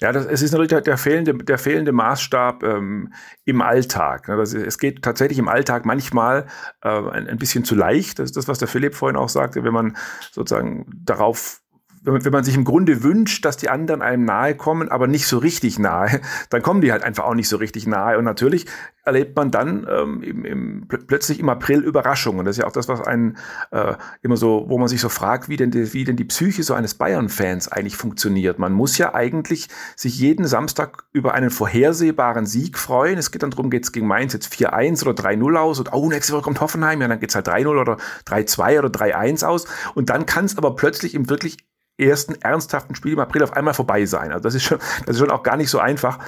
Ja, 0.00 0.12
das, 0.12 0.26
es 0.26 0.42
ist 0.42 0.52
natürlich 0.52 0.70
der, 0.70 0.80
der 0.80 0.96
fehlende, 0.96 1.34
der 1.34 1.58
fehlende 1.58 1.92
Maßstab 1.92 2.62
ähm, 2.62 3.12
im 3.44 3.60
Alltag. 3.62 4.28
Ne? 4.28 4.36
Das, 4.36 4.54
es 4.54 4.78
geht 4.78 5.02
tatsächlich 5.02 5.38
im 5.38 5.48
Alltag 5.48 5.84
manchmal 5.84 6.46
äh, 6.82 6.88
ein, 6.88 7.28
ein 7.28 7.38
bisschen 7.38 7.64
zu 7.64 7.74
leicht. 7.74 8.18
Das 8.18 8.26
ist 8.26 8.36
das, 8.36 8.46
was 8.46 8.58
der 8.58 8.68
Philipp 8.68 8.94
vorhin 8.94 9.16
auch 9.16 9.28
sagte, 9.28 9.64
wenn 9.64 9.72
man 9.72 9.96
sozusagen 10.30 10.86
darauf 11.04 11.60
wenn 12.02 12.32
man 12.32 12.44
sich 12.44 12.54
im 12.54 12.64
Grunde 12.64 13.02
wünscht, 13.02 13.44
dass 13.44 13.56
die 13.56 13.68
anderen 13.68 14.02
einem 14.02 14.24
nahe 14.24 14.54
kommen, 14.54 14.88
aber 14.88 15.06
nicht 15.06 15.26
so 15.26 15.38
richtig 15.38 15.78
nahe, 15.78 16.20
dann 16.50 16.62
kommen 16.62 16.80
die 16.80 16.92
halt 16.92 17.02
einfach 17.02 17.24
auch 17.24 17.34
nicht 17.34 17.48
so 17.48 17.56
richtig 17.56 17.86
nahe. 17.86 18.18
Und 18.18 18.24
natürlich 18.24 18.66
erlebt 19.04 19.34
man 19.36 19.50
dann 19.50 19.86
ähm, 19.90 20.22
im, 20.22 20.44
im, 20.44 20.88
plötzlich 20.88 21.40
im 21.40 21.48
April 21.48 21.80
Überraschungen. 21.80 22.44
Das 22.44 22.56
ist 22.56 22.62
ja 22.62 22.68
auch 22.68 22.72
das, 22.72 22.88
was 22.88 23.00
einen 23.00 23.38
äh, 23.70 23.94
immer 24.22 24.36
so, 24.36 24.66
wo 24.68 24.78
man 24.78 24.88
sich 24.88 25.00
so 25.00 25.08
fragt, 25.08 25.48
wie 25.48 25.56
denn 25.56 25.70
die, 25.70 25.92
wie 25.94 26.04
denn 26.04 26.16
die 26.16 26.26
Psyche 26.26 26.62
so 26.62 26.74
eines 26.74 26.94
Bayern-Fans 26.94 27.68
eigentlich 27.68 27.96
funktioniert. 27.96 28.58
Man 28.58 28.72
muss 28.72 28.98
ja 28.98 29.14
eigentlich 29.14 29.68
sich 29.96 30.18
jeden 30.18 30.46
Samstag 30.46 31.04
über 31.12 31.32
einen 31.34 31.50
vorhersehbaren 31.50 32.44
Sieg 32.44 32.78
freuen. 32.78 33.18
Es 33.18 33.30
geht 33.30 33.42
dann 33.42 33.50
darum, 33.50 33.70
geht 33.70 33.84
es 33.84 33.92
gegen 33.92 34.06
Mainz 34.06 34.34
jetzt 34.34 34.52
4-1 34.52 35.06
oder 35.06 35.22
3-0 35.22 35.56
aus 35.56 35.78
und 35.78 35.92
oh, 35.92 36.08
nächste 36.08 36.34
Woche 36.34 36.42
kommt 36.42 36.60
Hoffenheim, 36.60 37.00
ja, 37.00 37.08
dann 37.08 37.20
geht 37.20 37.30
es 37.30 37.34
halt 37.34 37.48
3-0 37.48 37.66
oder 37.66 37.96
3-2 38.26 38.78
oder 38.78 38.88
3-1 38.88 39.44
aus. 39.44 39.66
Und 39.94 40.10
dann 40.10 40.26
kann 40.26 40.44
es 40.44 40.58
aber 40.58 40.76
plötzlich 40.76 41.14
im 41.14 41.30
wirklich 41.30 41.56
ersten 41.98 42.34
ernsthaften 42.36 42.94
Spiel 42.94 43.12
im 43.12 43.18
April 43.18 43.42
auf 43.42 43.52
einmal 43.52 43.74
vorbei 43.74 44.06
sein. 44.06 44.30
Also 44.32 44.42
das 44.42 44.54
ist 44.54 44.64
schon, 44.64 44.78
das 45.06 45.16
ist 45.16 45.18
schon 45.18 45.30
auch 45.30 45.42
gar 45.42 45.56
nicht 45.56 45.70
so 45.70 45.78
einfach, 45.78 46.18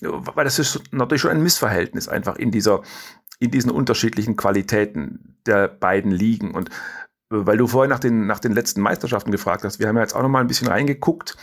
weil 0.00 0.44
das 0.44 0.58
ist 0.58 0.80
natürlich 0.92 1.22
schon 1.22 1.30
ein 1.30 1.42
Missverhältnis 1.42 2.08
einfach 2.08 2.36
in 2.36 2.50
dieser, 2.50 2.82
in 3.38 3.50
diesen 3.50 3.70
unterschiedlichen 3.70 4.36
Qualitäten 4.36 5.36
der 5.46 5.68
beiden 5.68 6.10
Ligen. 6.10 6.52
Und 6.52 6.70
weil 7.28 7.58
du 7.58 7.66
vorhin 7.66 7.90
nach 7.90 8.00
den, 8.00 8.26
nach 8.26 8.40
den 8.40 8.52
letzten 8.52 8.80
Meisterschaften 8.80 9.30
gefragt 9.30 9.64
hast, 9.64 9.78
wir 9.78 9.88
haben 9.88 9.96
ja 9.96 10.02
jetzt 10.02 10.14
auch 10.14 10.22
noch 10.22 10.28
mal 10.28 10.40
ein 10.40 10.48
bisschen 10.48 10.68
reingeguckt, 10.68 11.36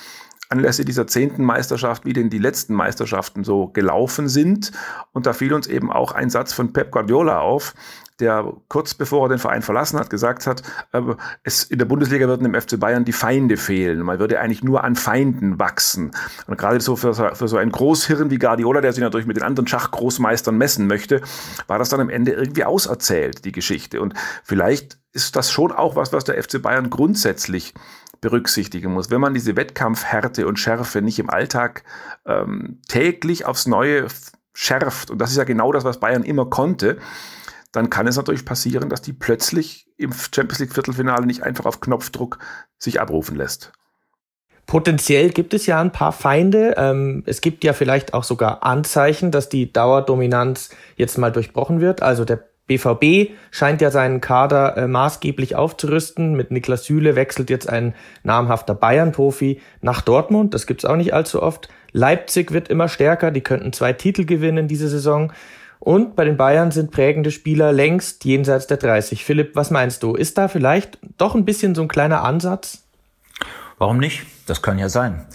anlässlich 0.49 0.85
dieser 0.85 1.07
zehnten 1.07 1.43
Meisterschaft, 1.43 2.05
wie 2.05 2.13
denn 2.13 2.29
die 2.29 2.37
letzten 2.37 2.73
Meisterschaften 2.73 3.43
so 3.43 3.67
gelaufen 3.67 4.29
sind. 4.29 4.71
Und 5.11 5.25
da 5.25 5.33
fiel 5.33 5.53
uns 5.53 5.67
eben 5.67 5.91
auch 5.91 6.11
ein 6.11 6.29
Satz 6.29 6.53
von 6.53 6.73
Pep 6.73 6.91
Guardiola 6.91 7.39
auf, 7.39 7.73
der 8.19 8.51
kurz 8.67 8.95
bevor 8.95 9.25
er 9.25 9.29
den 9.29 9.39
Verein 9.39 9.61
verlassen 9.61 9.99
hat, 9.99 10.09
gesagt 10.09 10.47
hat, 10.47 10.63
äh, 10.91 11.01
es, 11.43 11.63
in 11.63 11.77
der 11.77 11.85
Bundesliga 11.85 12.27
würden 12.27 12.45
im 12.45 12.59
FC 12.59 12.79
Bayern 12.79 13.05
die 13.05 13.13
Feinde 13.13 13.57
fehlen. 13.57 13.99
Man 13.99 14.19
würde 14.19 14.39
eigentlich 14.39 14.63
nur 14.63 14.83
an 14.83 14.95
Feinden 14.95 15.59
wachsen. 15.59 16.11
Und 16.47 16.57
gerade 16.57 16.79
so 16.79 16.95
für, 16.95 17.13
für 17.13 17.47
so 17.47 17.57
ein 17.57 17.71
Großhirn 17.71 18.31
wie 18.31 18.39
Guardiola, 18.39 18.81
der 18.81 18.93
sich 18.93 19.03
natürlich 19.03 19.27
mit 19.27 19.37
den 19.37 19.43
anderen 19.43 19.67
Schachgroßmeistern 19.67 20.57
messen 20.57 20.87
möchte, 20.87 21.21
war 21.67 21.77
das 21.77 21.89
dann 21.89 21.99
am 21.99 22.09
Ende 22.09 22.31
irgendwie 22.31 22.63
auserzählt, 22.63 23.45
die 23.45 23.51
Geschichte. 23.51 24.01
Und 24.01 24.15
vielleicht 24.43 24.97
ist 25.13 25.35
das 25.35 25.51
schon 25.51 25.71
auch 25.71 25.95
was, 25.95 26.11
was 26.11 26.23
der 26.23 26.41
FC 26.41 26.61
Bayern 26.61 26.89
grundsätzlich 26.89 27.73
berücksichtigen 28.21 28.93
muss. 28.93 29.09
Wenn 29.09 29.21
man 29.21 29.33
diese 29.33 29.55
Wettkampfhärte 29.55 30.47
und 30.47 30.59
Schärfe 30.59 31.01
nicht 31.01 31.19
im 31.19 31.29
Alltag 31.29 31.83
ähm, 32.25 32.79
täglich 32.87 33.45
aufs 33.45 33.67
Neue 33.67 34.07
schärft, 34.53 35.11
und 35.11 35.19
das 35.19 35.31
ist 35.31 35.37
ja 35.37 35.43
genau 35.43 35.71
das, 35.71 35.83
was 35.83 35.99
Bayern 35.99 36.23
immer 36.23 36.45
konnte, 36.45 36.97
dann 37.71 37.89
kann 37.89 38.07
es 38.07 38.15
natürlich 38.15 38.45
passieren, 38.45 38.89
dass 38.89 39.01
die 39.01 39.13
plötzlich 39.13 39.87
im 39.97 40.11
Champions 40.13 40.59
League 40.59 40.73
Viertelfinale 40.73 41.25
nicht 41.25 41.43
einfach 41.43 41.65
auf 41.65 41.79
Knopfdruck 41.79 42.39
sich 42.77 42.99
abrufen 42.99 43.35
lässt. 43.35 43.71
Potenziell 44.65 45.29
gibt 45.29 45.53
es 45.53 45.65
ja 45.65 45.79
ein 45.79 45.93
paar 45.93 46.11
Feinde. 46.11 46.75
Ähm, 46.77 47.23
es 47.25 47.39
gibt 47.39 47.63
ja 47.63 47.71
vielleicht 47.71 48.13
auch 48.13 48.25
sogar 48.25 48.63
Anzeichen, 48.63 49.31
dass 49.31 49.47
die 49.47 49.71
Dauerdominanz 49.71 50.69
jetzt 50.97 51.17
mal 51.17 51.31
durchbrochen 51.31 51.79
wird. 51.79 52.01
Also 52.01 52.25
der 52.25 52.43
BVB 52.67 53.31
scheint 53.49 53.81
ja 53.81 53.91
seinen 53.91 54.21
Kader 54.21 54.77
äh, 54.77 54.87
maßgeblich 54.87 55.55
aufzurüsten. 55.55 56.35
Mit 56.35 56.51
Niklas 56.51 56.85
Süle 56.85 57.15
wechselt 57.15 57.49
jetzt 57.49 57.69
ein 57.69 57.95
namhafter 58.23 58.75
Bayern-Profi 58.75 59.61
nach 59.81 60.01
Dortmund. 60.01 60.53
Das 60.53 60.67
gibt's 60.67 60.85
auch 60.85 60.97
nicht 60.97 61.13
allzu 61.13 61.41
oft. 61.41 61.69
Leipzig 61.93 62.51
wird 62.51 62.67
immer 62.67 62.89
stärker. 62.89 63.31
Die 63.31 63.41
könnten 63.41 63.73
zwei 63.73 63.93
Titel 63.93 64.25
gewinnen 64.25 64.67
diese 64.67 64.89
Saison. 64.89 65.31
Und 65.79 66.15
bei 66.15 66.25
den 66.25 66.37
Bayern 66.37 66.71
sind 66.71 66.91
prägende 66.91 67.31
Spieler 67.31 67.71
längst 67.71 68.25
jenseits 68.25 68.67
der 68.67 68.77
30. 68.77 69.23
Philipp, 69.23 69.55
was 69.55 69.71
meinst 69.71 70.03
du? 70.03 70.15
Ist 70.15 70.37
da 70.37 70.47
vielleicht 70.47 70.97
doch 71.17 71.35
ein 71.35 71.45
bisschen 71.45 71.75
so 71.75 71.83
ein 71.83 71.87
kleiner 71.87 72.23
Ansatz? 72.23 72.86
Warum 73.77 73.97
nicht? 73.97 74.25
Das 74.47 74.61
kann 74.61 74.79
ja 74.79 74.89
sein. 74.89 75.27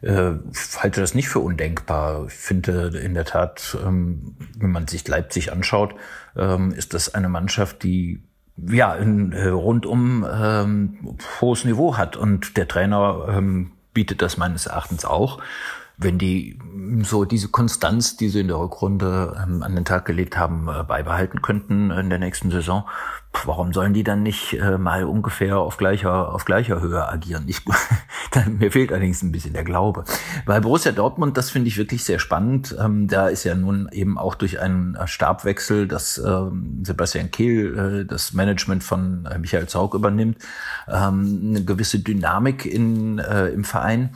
Äh, 0.00 0.32
halte 0.78 1.00
das 1.00 1.14
nicht 1.14 1.28
für 1.28 1.40
undenkbar. 1.40 2.26
Ich 2.28 2.32
finde 2.32 2.98
in 2.98 3.14
der 3.14 3.26
Tat, 3.26 3.76
ähm, 3.84 4.36
wenn 4.56 4.70
man 4.70 4.88
sich 4.88 5.06
Leipzig 5.06 5.52
anschaut, 5.52 5.94
ähm, 6.36 6.72
ist 6.72 6.94
das 6.94 7.14
eine 7.14 7.28
Mannschaft, 7.28 7.82
die 7.82 8.22
ja 8.56 8.92
ein 8.92 9.32
äh, 9.32 9.48
rundum 9.48 10.26
ähm, 10.30 11.18
hohes 11.40 11.64
Niveau 11.64 11.96
hat 11.96 12.16
und 12.16 12.56
der 12.56 12.68
Trainer 12.68 13.26
ähm, 13.28 13.72
bietet 13.92 14.22
das 14.22 14.36
meines 14.36 14.66
Erachtens 14.66 15.04
auch 15.04 15.40
wenn 16.02 16.18
die 16.18 16.58
so 17.02 17.26
diese 17.26 17.48
Konstanz, 17.48 18.16
die 18.16 18.30
sie 18.30 18.40
in 18.40 18.48
der 18.48 18.58
Rückrunde 18.58 19.38
ähm, 19.42 19.62
an 19.62 19.74
den 19.74 19.84
Tag 19.84 20.06
gelegt 20.06 20.38
haben, 20.38 20.66
äh, 20.68 20.82
beibehalten 20.82 21.42
könnten 21.42 21.90
in 21.90 22.08
der 22.08 22.18
nächsten 22.18 22.50
Saison, 22.50 22.88
warum 23.44 23.72
sollen 23.72 23.94
die 23.94 24.02
dann 24.02 24.22
nicht 24.22 24.54
äh, 24.54 24.76
mal 24.76 25.04
ungefähr 25.04 25.58
auf 25.58 25.76
gleicher, 25.76 26.34
auf 26.34 26.44
gleicher 26.44 26.80
Höhe 26.80 27.08
agieren? 27.08 27.44
Ich, 27.46 27.62
mir 28.58 28.70
fehlt 28.72 28.92
allerdings 28.92 29.22
ein 29.22 29.32
bisschen 29.32 29.52
der 29.52 29.64
Glaube. 29.64 30.04
Bei 30.46 30.60
Borussia 30.60 30.92
Dortmund, 30.92 31.36
das 31.36 31.50
finde 31.50 31.68
ich 31.68 31.78
wirklich 31.78 32.04
sehr 32.04 32.18
spannend. 32.18 32.74
Ähm, 32.78 33.08
da 33.08 33.28
ist 33.28 33.44
ja 33.44 33.54
nun 33.54 33.88
eben 33.92 34.18
auch 34.18 34.34
durch 34.34 34.60
einen 34.60 34.98
Stabwechsel, 35.06 35.86
dass 35.86 36.18
ähm, 36.18 36.82
Sebastian 36.84 37.30
Kehl 37.30 37.78
äh, 37.78 38.04
das 38.04 38.32
Management 38.32 38.82
von 38.84 39.26
äh, 39.26 39.38
Michael 39.38 39.68
Zaug 39.68 39.94
übernimmt, 39.94 40.38
ähm, 40.88 41.50
eine 41.50 41.64
gewisse 41.64 42.00
Dynamik 42.00 42.66
in, 42.66 43.18
äh, 43.18 43.48
im 43.48 43.64
Verein. 43.64 44.10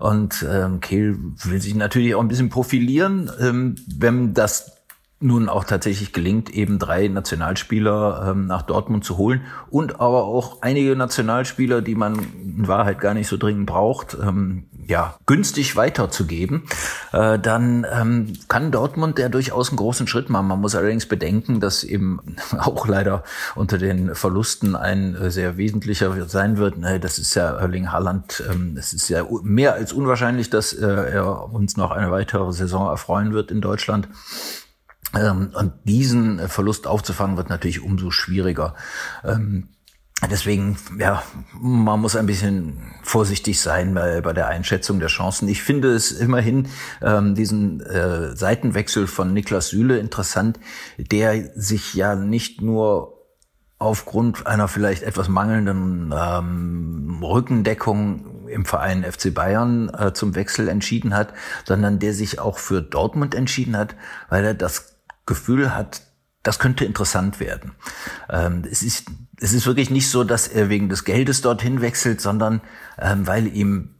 Und 0.00 0.44
ähm, 0.48 0.80
Kehl 0.80 1.16
will 1.44 1.60
sich 1.60 1.74
natürlich 1.74 2.14
auch 2.14 2.20
ein 2.20 2.28
bisschen 2.28 2.50
profilieren. 2.50 3.30
Ähm, 3.40 3.76
wenn 3.86 4.34
das 4.34 4.75
nun 5.18 5.48
auch 5.48 5.64
tatsächlich 5.64 6.12
gelingt, 6.12 6.50
eben 6.50 6.78
drei 6.78 7.08
Nationalspieler 7.08 8.28
ähm, 8.30 8.46
nach 8.46 8.62
Dortmund 8.62 9.02
zu 9.02 9.16
holen 9.16 9.40
und 9.70 9.98
aber 9.98 10.24
auch 10.24 10.60
einige 10.60 10.94
Nationalspieler, 10.94 11.80
die 11.80 11.94
man 11.94 12.18
in 12.18 12.68
Wahrheit 12.68 13.00
gar 13.00 13.14
nicht 13.14 13.26
so 13.28 13.38
dringend 13.38 13.64
braucht. 13.64 14.16
Ähm, 14.20 14.64
ja, 14.86 15.16
günstig 15.24 15.74
weiterzugeben, 15.74 16.64
äh, 17.12 17.38
dann 17.38 17.86
ähm, 17.90 18.34
kann 18.48 18.70
Dortmund 18.70 19.18
ja 19.18 19.30
durchaus 19.30 19.70
einen 19.70 19.78
großen 19.78 20.06
Schritt 20.06 20.28
machen. 20.28 20.48
Man 20.48 20.60
muss 20.60 20.74
allerdings 20.74 21.06
bedenken, 21.06 21.60
dass 21.60 21.82
eben 21.82 22.20
auch 22.58 22.86
leider 22.86 23.24
unter 23.54 23.78
den 23.78 24.14
Verlusten 24.14 24.76
ein 24.76 25.14
äh, 25.14 25.30
sehr 25.30 25.56
wesentlicher 25.56 26.28
sein 26.28 26.58
wird. 26.58 26.76
Ne, 26.76 27.00
das 27.00 27.18
ist 27.18 27.34
ja 27.34 27.56
Erling 27.56 27.90
Haaland, 27.90 28.44
ähm, 28.50 28.76
es 28.78 28.92
ist 28.92 29.08
ja 29.08 29.24
mehr 29.42 29.72
als 29.72 29.94
unwahrscheinlich, 29.94 30.50
dass 30.50 30.74
äh, 30.74 30.86
er 30.86 31.52
uns 31.52 31.78
noch 31.78 31.90
eine 31.90 32.10
weitere 32.10 32.52
Saison 32.52 32.88
erfreuen 32.88 33.32
wird 33.32 33.50
in 33.50 33.62
Deutschland. 33.62 34.08
Ähm, 35.16 35.50
und 35.54 35.72
diesen 35.84 36.48
Verlust 36.48 36.86
aufzufangen 36.86 37.36
wird 37.36 37.48
natürlich 37.48 37.82
umso 37.82 38.10
schwieriger. 38.10 38.74
Ähm, 39.24 39.68
Deswegen, 40.30 40.78
ja, 40.98 41.22
man 41.60 42.00
muss 42.00 42.16
ein 42.16 42.24
bisschen 42.24 42.78
vorsichtig 43.02 43.60
sein 43.60 43.92
bei, 43.92 44.22
bei 44.22 44.32
der 44.32 44.48
Einschätzung 44.48 44.98
der 44.98 45.08
Chancen. 45.08 45.46
Ich 45.46 45.62
finde 45.62 45.92
es 45.92 46.10
immerhin 46.10 46.68
ähm, 47.02 47.34
diesen 47.34 47.80
äh, 47.82 48.34
Seitenwechsel 48.34 49.08
von 49.08 49.34
Niklas 49.34 49.68
Süle 49.68 49.98
interessant, 49.98 50.58
der 50.96 51.50
sich 51.54 51.92
ja 51.92 52.16
nicht 52.16 52.62
nur 52.62 53.26
aufgrund 53.78 54.46
einer 54.46 54.68
vielleicht 54.68 55.02
etwas 55.02 55.28
mangelnden 55.28 56.14
ähm, 56.16 57.22
Rückendeckung 57.22 58.48
im 58.48 58.64
Verein 58.64 59.04
FC 59.04 59.34
Bayern 59.34 59.90
äh, 59.90 60.14
zum 60.14 60.34
Wechsel 60.34 60.68
entschieden 60.68 61.14
hat, 61.14 61.34
sondern 61.66 61.98
der 61.98 62.14
sich 62.14 62.40
auch 62.40 62.58
für 62.58 62.80
Dortmund 62.80 63.34
entschieden 63.34 63.76
hat, 63.76 63.94
weil 64.30 64.46
er 64.46 64.54
das 64.54 64.95
Gefühl 65.26 65.74
hat, 65.74 66.02
das 66.42 66.58
könnte 66.58 66.84
interessant 66.84 67.40
werden. 67.40 67.72
Ähm, 68.30 68.62
es, 68.70 68.82
ist, 68.82 69.06
es 69.40 69.52
ist 69.52 69.66
wirklich 69.66 69.90
nicht 69.90 70.08
so, 70.08 70.24
dass 70.24 70.46
er 70.48 70.68
wegen 70.68 70.88
des 70.88 71.04
Geldes 71.04 71.42
dorthin 71.42 71.80
wechselt, 71.80 72.20
sondern 72.20 72.60
ähm, 72.98 73.26
weil 73.26 73.48
ihm 73.48 73.96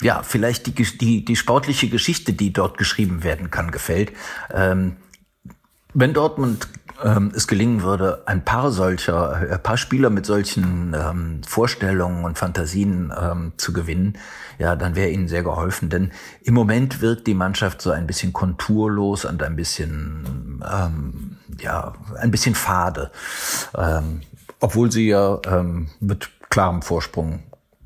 ja 0.00 0.22
vielleicht 0.22 0.66
die, 0.66 0.72
die, 0.72 1.24
die 1.24 1.36
sportliche 1.36 1.88
Geschichte, 1.88 2.32
die 2.32 2.52
dort 2.52 2.78
geschrieben 2.78 3.24
werden 3.24 3.50
kann, 3.50 3.70
gefällt. 3.70 4.12
Ähm, 4.52 4.96
wenn 5.94 6.14
Dortmund 6.14 6.68
ähm, 7.02 7.32
es 7.34 7.46
gelingen 7.46 7.82
würde, 7.82 8.22
ein 8.26 8.44
paar 8.44 8.70
solcher, 8.70 9.34
ein 9.34 9.48
äh, 9.48 9.58
paar 9.58 9.76
Spieler 9.76 10.10
mit 10.10 10.26
solchen 10.26 10.94
ähm, 10.94 11.40
Vorstellungen 11.46 12.24
und 12.24 12.38
Fantasien 12.38 13.12
ähm, 13.18 13.52
zu 13.56 13.72
gewinnen, 13.72 14.18
ja, 14.58 14.76
dann 14.76 14.96
wäre 14.96 15.10
ihnen 15.10 15.28
sehr 15.28 15.42
geholfen. 15.42 15.90
Denn 15.90 16.12
im 16.42 16.54
Moment 16.54 17.00
wirkt 17.00 17.26
die 17.26 17.34
Mannschaft 17.34 17.82
so 17.82 17.90
ein 17.90 18.06
bisschen 18.06 18.32
konturlos 18.32 19.24
und 19.24 19.42
ein 19.42 19.56
bisschen, 19.56 20.62
ähm, 20.70 21.36
ja, 21.60 21.94
ein 22.18 22.30
bisschen 22.30 22.54
fade. 22.54 23.10
Ähm, 23.76 24.22
obwohl 24.60 24.90
sie 24.90 25.08
ja 25.08 25.38
ähm, 25.46 25.88
mit 26.00 26.30
klarem 26.50 26.82
Vorsprung 26.82 27.42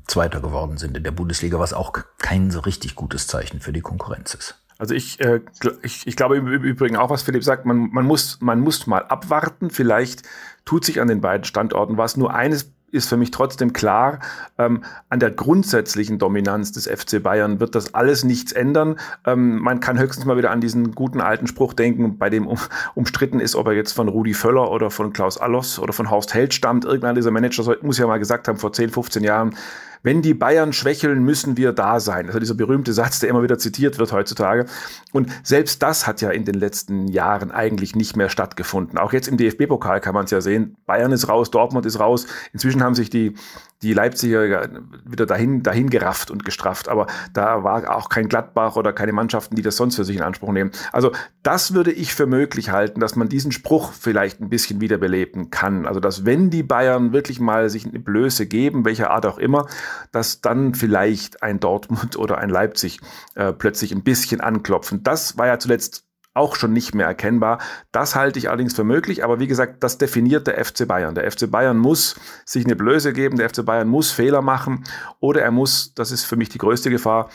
Zweiter 0.07 0.41
geworden 0.41 0.77
sind 0.77 0.97
in 0.97 1.03
der 1.03 1.11
Bundesliga, 1.11 1.57
was 1.57 1.73
auch 1.73 1.93
kein 2.17 2.51
so 2.51 2.59
richtig 2.59 2.95
gutes 2.95 3.27
Zeichen 3.27 3.61
für 3.61 3.71
die 3.71 3.81
Konkurrenz 3.81 4.33
ist. 4.33 4.60
Also 4.81 4.95
ich, 4.95 5.19
äh, 5.19 5.41
ich, 5.83 6.07
ich 6.07 6.15
glaube 6.15 6.37
im 6.37 6.47
Übrigen 6.47 6.95
auch, 6.95 7.11
was 7.11 7.21
Philipp 7.21 7.43
sagt, 7.43 7.67
man, 7.67 7.91
man, 7.91 8.03
muss, 8.03 8.39
man 8.41 8.59
muss 8.59 8.87
mal 8.87 9.05
abwarten. 9.05 9.69
Vielleicht 9.69 10.23
tut 10.65 10.85
sich 10.85 10.99
an 10.99 11.07
den 11.07 11.21
beiden 11.21 11.43
Standorten 11.43 11.97
was. 11.97 12.17
Nur 12.17 12.33
eines 12.33 12.71
ist 12.89 13.07
für 13.07 13.15
mich 13.15 13.29
trotzdem 13.29 13.73
klar, 13.73 14.21
ähm, 14.57 14.83
an 15.07 15.19
der 15.19 15.29
grundsätzlichen 15.29 16.17
Dominanz 16.17 16.71
des 16.71 16.87
FC 16.87 17.21
Bayern 17.21 17.59
wird 17.59 17.75
das 17.75 17.93
alles 17.93 18.23
nichts 18.23 18.53
ändern. 18.53 18.97
Ähm, 19.23 19.59
man 19.59 19.81
kann 19.81 19.99
höchstens 19.99 20.25
mal 20.25 20.35
wieder 20.35 20.49
an 20.49 20.61
diesen 20.61 20.95
guten 20.95 21.21
alten 21.21 21.45
Spruch 21.45 21.73
denken, 21.73 22.17
bei 22.17 22.31
dem 22.31 22.47
um, 22.47 22.57
umstritten 22.95 23.39
ist, 23.39 23.55
ob 23.55 23.67
er 23.67 23.73
jetzt 23.73 23.91
von 23.91 24.07
Rudi 24.07 24.33
Völler 24.33 24.71
oder 24.71 24.89
von 24.89 25.13
Klaus 25.13 25.37
Allos 25.37 25.77
oder 25.77 25.93
von 25.93 26.09
Horst 26.09 26.33
Held 26.33 26.55
stammt. 26.55 26.85
Irgendeiner 26.85 27.13
dieser 27.13 27.29
Manager 27.29 27.77
muss 27.83 27.99
ja 27.99 28.07
mal 28.07 28.17
gesagt 28.17 28.47
haben, 28.47 28.57
vor 28.57 28.73
10, 28.73 28.89
15 28.89 29.23
Jahren, 29.23 29.55
wenn 30.03 30.21
die 30.21 30.33
Bayern 30.33 30.73
schwächeln, 30.73 31.23
müssen 31.23 31.57
wir 31.57 31.73
da 31.73 31.99
sein. 31.99 32.27
Also 32.27 32.39
dieser 32.39 32.55
berühmte 32.55 32.93
Satz, 32.93 33.19
der 33.19 33.29
immer 33.29 33.43
wieder 33.43 33.57
zitiert 33.57 33.99
wird 33.99 34.11
heutzutage. 34.11 34.65
Und 35.11 35.29
selbst 35.43 35.83
das 35.83 36.07
hat 36.07 36.21
ja 36.21 36.31
in 36.31 36.45
den 36.45 36.55
letzten 36.55 37.07
Jahren 37.07 37.51
eigentlich 37.51 37.95
nicht 37.95 38.15
mehr 38.15 38.29
stattgefunden. 38.29 38.97
Auch 38.97 39.13
jetzt 39.13 39.27
im 39.27 39.37
DFB-Pokal 39.37 40.01
kann 40.01 40.13
man 40.13 40.25
es 40.25 40.31
ja 40.31 40.41
sehen. 40.41 40.75
Bayern 40.85 41.11
ist 41.11 41.29
raus, 41.29 41.51
Dortmund 41.51 41.85
ist 41.85 41.99
raus. 41.99 42.27
Inzwischen 42.53 42.83
haben 42.83 42.95
sich 42.95 43.09
die 43.09 43.35
die 43.81 43.93
Leipziger 43.93 44.69
wieder 45.05 45.25
dahin, 45.25 45.63
dahin 45.63 45.89
gerafft 45.89 46.29
und 46.29 46.45
gestrafft. 46.45 46.87
Aber 46.87 47.07
da 47.33 47.63
war 47.63 47.95
auch 47.95 48.09
kein 48.09 48.27
Gladbach 48.27 48.75
oder 48.75 48.93
keine 48.93 49.11
Mannschaften, 49.11 49.55
die 49.55 49.63
das 49.63 49.75
sonst 49.75 49.95
für 49.95 50.03
sich 50.03 50.17
in 50.17 50.21
Anspruch 50.21 50.51
nehmen. 50.51 50.71
Also 50.91 51.11
das 51.41 51.73
würde 51.73 51.91
ich 51.91 52.13
für 52.13 52.27
möglich 52.27 52.69
halten, 52.69 52.99
dass 52.99 53.15
man 53.15 53.27
diesen 53.27 53.51
Spruch 53.51 53.91
vielleicht 53.93 54.39
ein 54.39 54.49
bisschen 54.49 54.81
wiederbeleben 54.81 55.49
kann. 55.49 55.87
Also 55.87 55.99
dass 55.99 56.25
wenn 56.25 56.51
die 56.51 56.63
Bayern 56.63 57.11
wirklich 57.11 57.39
mal 57.39 57.69
sich 57.69 57.85
eine 57.85 57.99
Blöße 57.99 58.45
geben, 58.45 58.85
welcher 58.85 59.09
Art 59.09 59.25
auch 59.25 59.39
immer, 59.39 59.65
dass 60.11 60.41
dann 60.41 60.73
vielleicht 60.73 61.43
ein 61.43 61.59
Dortmund 61.59 62.17
oder 62.17 62.37
ein 62.37 62.49
Leipzig 62.49 62.99
äh, 63.35 63.53
plötzlich 63.53 63.91
ein 63.91 64.03
bisschen 64.03 64.41
anklopfen. 64.41 65.03
Das 65.03 65.37
war 65.37 65.47
ja 65.47 65.59
zuletzt 65.59 66.05
auch 66.33 66.55
schon 66.55 66.71
nicht 66.71 66.95
mehr 66.95 67.07
erkennbar. 67.07 67.59
Das 67.91 68.15
halte 68.15 68.39
ich 68.39 68.47
allerdings 68.47 68.73
für 68.73 68.83
möglich, 68.83 69.23
aber 69.23 69.39
wie 69.39 69.47
gesagt, 69.47 69.83
das 69.83 69.97
definiert 69.97 70.47
der 70.47 70.63
FC 70.63 70.87
Bayern. 70.87 71.13
Der 71.13 71.29
FC 71.29 71.51
Bayern 71.51 71.77
muss 71.77 72.15
sich 72.45 72.65
eine 72.65 72.75
Blöße 72.75 73.11
geben, 73.11 73.37
der 73.37 73.49
FC 73.49 73.65
Bayern 73.65 73.89
muss 73.89 74.11
Fehler 74.11 74.41
machen 74.41 74.85
oder 75.19 75.41
er 75.41 75.51
muss, 75.51 75.93
das 75.93 76.11
ist 76.11 76.23
für 76.23 76.37
mich 76.37 76.49
die 76.49 76.57
größte 76.57 76.89
Gefahr, 76.89 77.29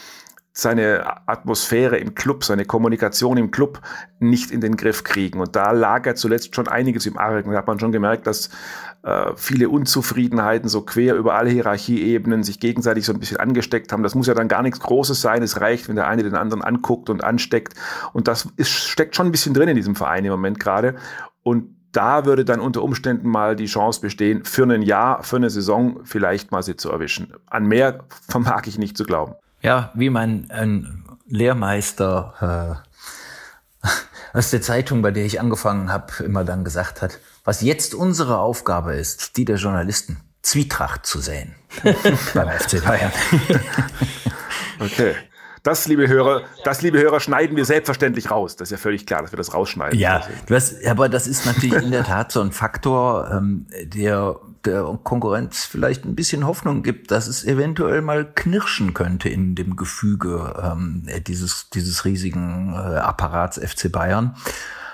seine 0.59 1.29
Atmosphäre 1.29 1.99
im 1.99 2.15
Club, 2.15 2.43
seine 2.43 2.65
Kommunikation 2.65 3.37
im 3.37 3.51
Club 3.51 3.83
nicht 4.21 4.51
in 4.51 4.63
den 4.63 4.79
Griff 4.79 5.05
kriegen. 5.05 5.39
Und 5.39 5.55
da 5.55 5.73
lag 5.73 6.07
er 6.07 6.15
zuletzt 6.15 6.55
schon 6.55 6.67
einiges 6.67 7.05
im 7.05 7.19
Argen. 7.19 7.51
Da 7.51 7.59
hat 7.59 7.67
man 7.67 7.79
schon 7.79 7.93
gemerkt, 7.93 8.27
dass 8.27 8.49
äh, 9.03 9.33
viele 9.37 9.69
Unzufriedenheiten 9.69 10.71
so 10.71 10.81
quer 10.81 11.15
über 11.17 11.35
alle 11.35 11.51
Hierarchieebenen 11.51 12.43
sich 12.43 12.59
gegenseitig 12.59 13.05
so 13.05 13.13
ein 13.13 13.21
bisschen 13.21 13.37
angesteckt 13.37 13.93
haben. 13.93 14.03
Das 14.03 14.15
muss 14.15 14.29
ja 14.29 14.35
dann 14.35 14.49
gar 14.49 14.63
nichts 14.63 14.81
Großes 14.81 15.21
sein. 15.21 15.43
Es 15.43 15.61
reicht, 15.61 15.89
wenn 15.89 15.97
der 15.97 16.09
eine 16.09 16.23
den 16.23 16.35
anderen 16.35 16.63
anguckt 16.63 17.11
und 17.11 17.23
ansteckt. 17.23 17.75
Und 18.15 18.27
das 18.27 18.49
ist, 18.57 18.71
steckt 18.71 19.15
schon 19.15 19.27
ein 19.27 19.33
bisschen 19.33 19.53
drin 19.53 19.69
in 19.69 19.77
diesem 19.77 19.95
Verein 19.95 20.25
im 20.25 20.31
Moment 20.31 20.59
gerade. 20.59 20.95
Und 21.43 21.77
da 21.93 22.25
würde 22.25 22.47
dann 22.47 22.61
unter 22.61 22.83
Umständen 22.83 23.29
mal 23.29 23.57
die 23.57 23.67
Chance 23.67 24.01
bestehen, 24.01 24.43
für 24.45 24.65
ein 24.65 24.81
Jahr, 24.81 25.23
für 25.23 25.37
eine 25.37 25.51
Saison 25.51 26.01
vielleicht 26.05 26.51
mal 26.51 26.63
sie 26.63 26.77
zu 26.77 26.91
erwischen. 26.91 27.35
An 27.45 27.67
mehr 27.67 28.05
vermag 28.27 28.63
ich 28.67 28.79
nicht 28.79 28.97
zu 28.97 29.05
glauben. 29.05 29.35
Ja, 29.67 29.91
wie 29.95 30.11
mein 30.11 30.49
ein 30.53 31.03
Lehrmeister 31.27 32.85
äh, 33.83 33.89
aus 34.33 34.51
der 34.51 34.63
Zeitung, 34.63 35.03
bei 35.03 35.11
der 35.11 35.25
ich 35.25 35.41
angefangen 35.41 35.93
habe, 35.93 36.23
immer 36.23 36.45
dann 36.45 36.63
gesagt 36.63 37.03
hat, 37.03 37.19
was 37.43 37.63
jetzt 37.63 37.93
unsere 37.93 38.39
Aufgabe 38.39 38.95
ist, 38.95 39.37
die 39.37 39.45
der 39.45 39.57
Journalisten, 39.57 40.21
Zwietracht 40.41 41.05
zu 41.05 41.19
säen 41.19 41.57
beim 42.35 42.49
FC 42.49 42.85
Bayern. 42.85 43.11
okay. 44.79 45.17
Das, 45.67 45.89
liebe 45.89 46.07
Hörer, 46.07 46.43
das, 46.63 46.81
liebe 46.83 47.01
Hörer, 47.01 47.19
schneiden 47.19 47.57
wir 47.57 47.65
selbstverständlich 47.65 48.31
raus. 48.31 48.55
Das 48.55 48.69
ist 48.69 48.71
ja 48.71 48.77
völlig 48.77 49.05
klar, 49.05 49.23
dass 49.23 49.33
wir 49.33 49.37
das 49.37 49.53
rausschneiden. 49.53 49.99
Ja, 49.99 50.23
das, 50.47 50.77
aber 50.87 51.09
das 51.09 51.27
ist 51.27 51.45
natürlich 51.45 51.83
in 51.83 51.91
der 51.91 52.05
Tat 52.05 52.31
so 52.31 52.41
ein 52.41 52.53
Faktor, 52.53 53.29
ähm, 53.33 53.67
der 53.83 54.37
der 54.65 54.83
Konkurrenz 55.03 55.65
vielleicht 55.65 56.05
ein 56.05 56.15
bisschen 56.15 56.47
Hoffnung 56.47 56.83
gibt, 56.83 57.11
dass 57.11 57.27
es 57.27 57.45
eventuell 57.45 58.01
mal 58.01 58.25
knirschen 58.33 58.95
könnte 58.95 59.29
in 59.29 59.55
dem 59.57 59.75
Gefüge 59.77 60.55
ähm, 60.63 61.09
dieses, 61.27 61.71
dieses 61.71 62.05
riesigen 62.05 62.73
äh, 62.73 62.77
Apparats 62.77 63.59
FC 63.59 63.91
Bayern. 63.91 64.37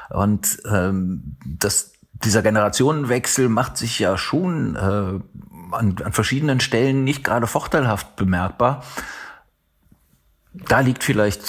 Und 0.09 0.59
ähm, 0.71 1.37
das, 1.45 1.93
dieser 2.13 2.43
Generationenwechsel 2.43 3.49
macht 3.51 3.77
sich 3.77 3.99
ja 3.99 4.17
schon 4.17 4.77
äh, 4.77 4.79
an, 4.79 5.97
an 6.03 6.13
verschiedenen 6.13 6.61
Stellen 6.61 7.05
nicht 7.05 7.25
gerade 7.25 7.47
vorteilhaft 7.47 8.17
bemerkbar. 8.17 8.83
Da 10.55 10.81
liegt 10.81 11.05
vielleicht 11.05 11.43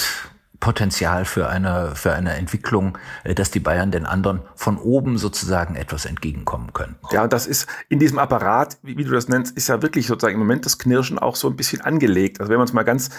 Potenzial 0.64 1.26
für 1.26 1.50
eine, 1.50 1.94
für 1.94 2.14
eine 2.14 2.34
Entwicklung, 2.34 2.96
äh, 3.22 3.34
dass 3.34 3.50
die 3.50 3.60
Bayern 3.60 3.90
den 3.90 4.06
anderen 4.06 4.40
von 4.54 4.78
oben 4.78 5.18
sozusagen 5.18 5.76
etwas 5.76 6.06
entgegenkommen 6.06 6.72
können. 6.72 6.96
Ja, 7.12 7.28
das 7.28 7.46
ist 7.46 7.68
in 7.90 7.98
diesem 7.98 8.18
Apparat, 8.18 8.78
wie, 8.82 8.96
wie 8.96 9.04
du 9.04 9.10
das 9.10 9.28
nennst, 9.28 9.56
ist 9.58 9.68
ja 9.68 9.82
wirklich 9.82 10.06
sozusagen 10.06 10.34
im 10.34 10.40
Moment 10.40 10.64
das 10.64 10.78
Knirschen 10.78 11.18
auch 11.18 11.36
so 11.36 11.48
ein 11.48 11.56
bisschen 11.56 11.82
angelegt. 11.82 12.40
Also 12.40 12.50
wenn 12.50 12.56
man 12.56 12.66
es 12.66 12.72
mal 12.72 12.82
ganz 12.82 13.10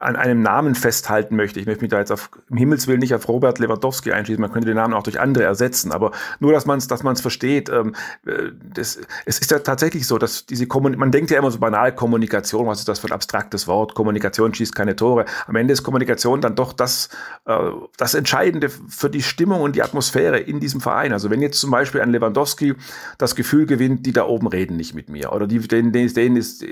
an 0.00 0.14
einem 0.14 0.42
Namen 0.42 0.76
festhalten 0.76 1.34
möchte. 1.34 1.58
Ich 1.58 1.66
möchte 1.66 1.82
mich 1.82 1.90
da 1.90 1.98
jetzt 1.98 2.12
auf 2.12 2.30
im 2.48 2.56
Himmelswillen 2.56 3.00
nicht 3.00 3.14
auf 3.14 3.26
Robert 3.26 3.58
Lewandowski 3.58 4.12
einschließen. 4.12 4.40
Man 4.40 4.52
könnte 4.52 4.66
den 4.66 4.76
Namen 4.76 4.94
auch 4.94 5.02
durch 5.02 5.18
andere 5.18 5.42
ersetzen, 5.42 5.90
aber 5.90 6.12
nur, 6.38 6.52
dass 6.52 6.66
man 6.66 6.78
es, 6.78 6.86
dass 6.86 7.02
man 7.02 7.14
es 7.14 7.20
versteht. 7.20 7.68
Ähm, 7.68 7.96
äh, 8.24 8.52
das, 8.74 9.00
es 9.26 9.40
ist 9.40 9.50
ja 9.50 9.58
tatsächlich 9.58 10.06
so, 10.06 10.18
dass 10.18 10.46
diese 10.46 10.68
Kommunikation, 10.68 11.00
man 11.00 11.10
denkt 11.10 11.30
ja 11.32 11.38
immer 11.38 11.50
so 11.50 11.58
banal 11.58 11.92
Kommunikation, 11.92 12.66
was 12.68 12.78
ist 12.78 12.88
das 12.88 13.00
für 13.00 13.08
ein 13.08 13.12
abstraktes 13.12 13.66
Wort? 13.66 13.94
Kommunikation 13.94 14.54
schießt 14.54 14.74
keine 14.74 14.94
Tore. 14.94 15.24
Am 15.48 15.56
Ende 15.56 15.72
ist 15.72 15.82
Kommunikation 15.82 16.40
dann 16.40 16.54
doch 16.54 16.72
das, 16.72 17.08
äh, 17.46 17.58
das 17.96 18.14
Entscheidende 18.14 18.68
für 18.68 19.10
die 19.10 19.22
Stimmung 19.22 19.62
und 19.62 19.74
die 19.74 19.82
Atmosphäre 19.82 20.38
in 20.38 20.60
diesem 20.60 20.80
Verein. 20.80 21.12
Also 21.12 21.28
wenn 21.28 21.42
jetzt 21.42 21.58
zum 21.58 21.72
Beispiel 21.72 22.02
ein 22.02 22.10
Lewandowski 22.10 22.74
das 23.18 23.34
Gefühl 23.34 23.66
gewinnt, 23.66 24.06
die 24.06 24.12
da 24.12 24.26
oben 24.26 24.46
reden 24.46 24.76
nicht 24.76 24.94
mit 24.94 25.08
mir 25.08 25.32
oder 25.32 25.48
die, 25.48 25.58
denen, 25.58 25.90
denen 25.92 26.36
ist 26.36 26.64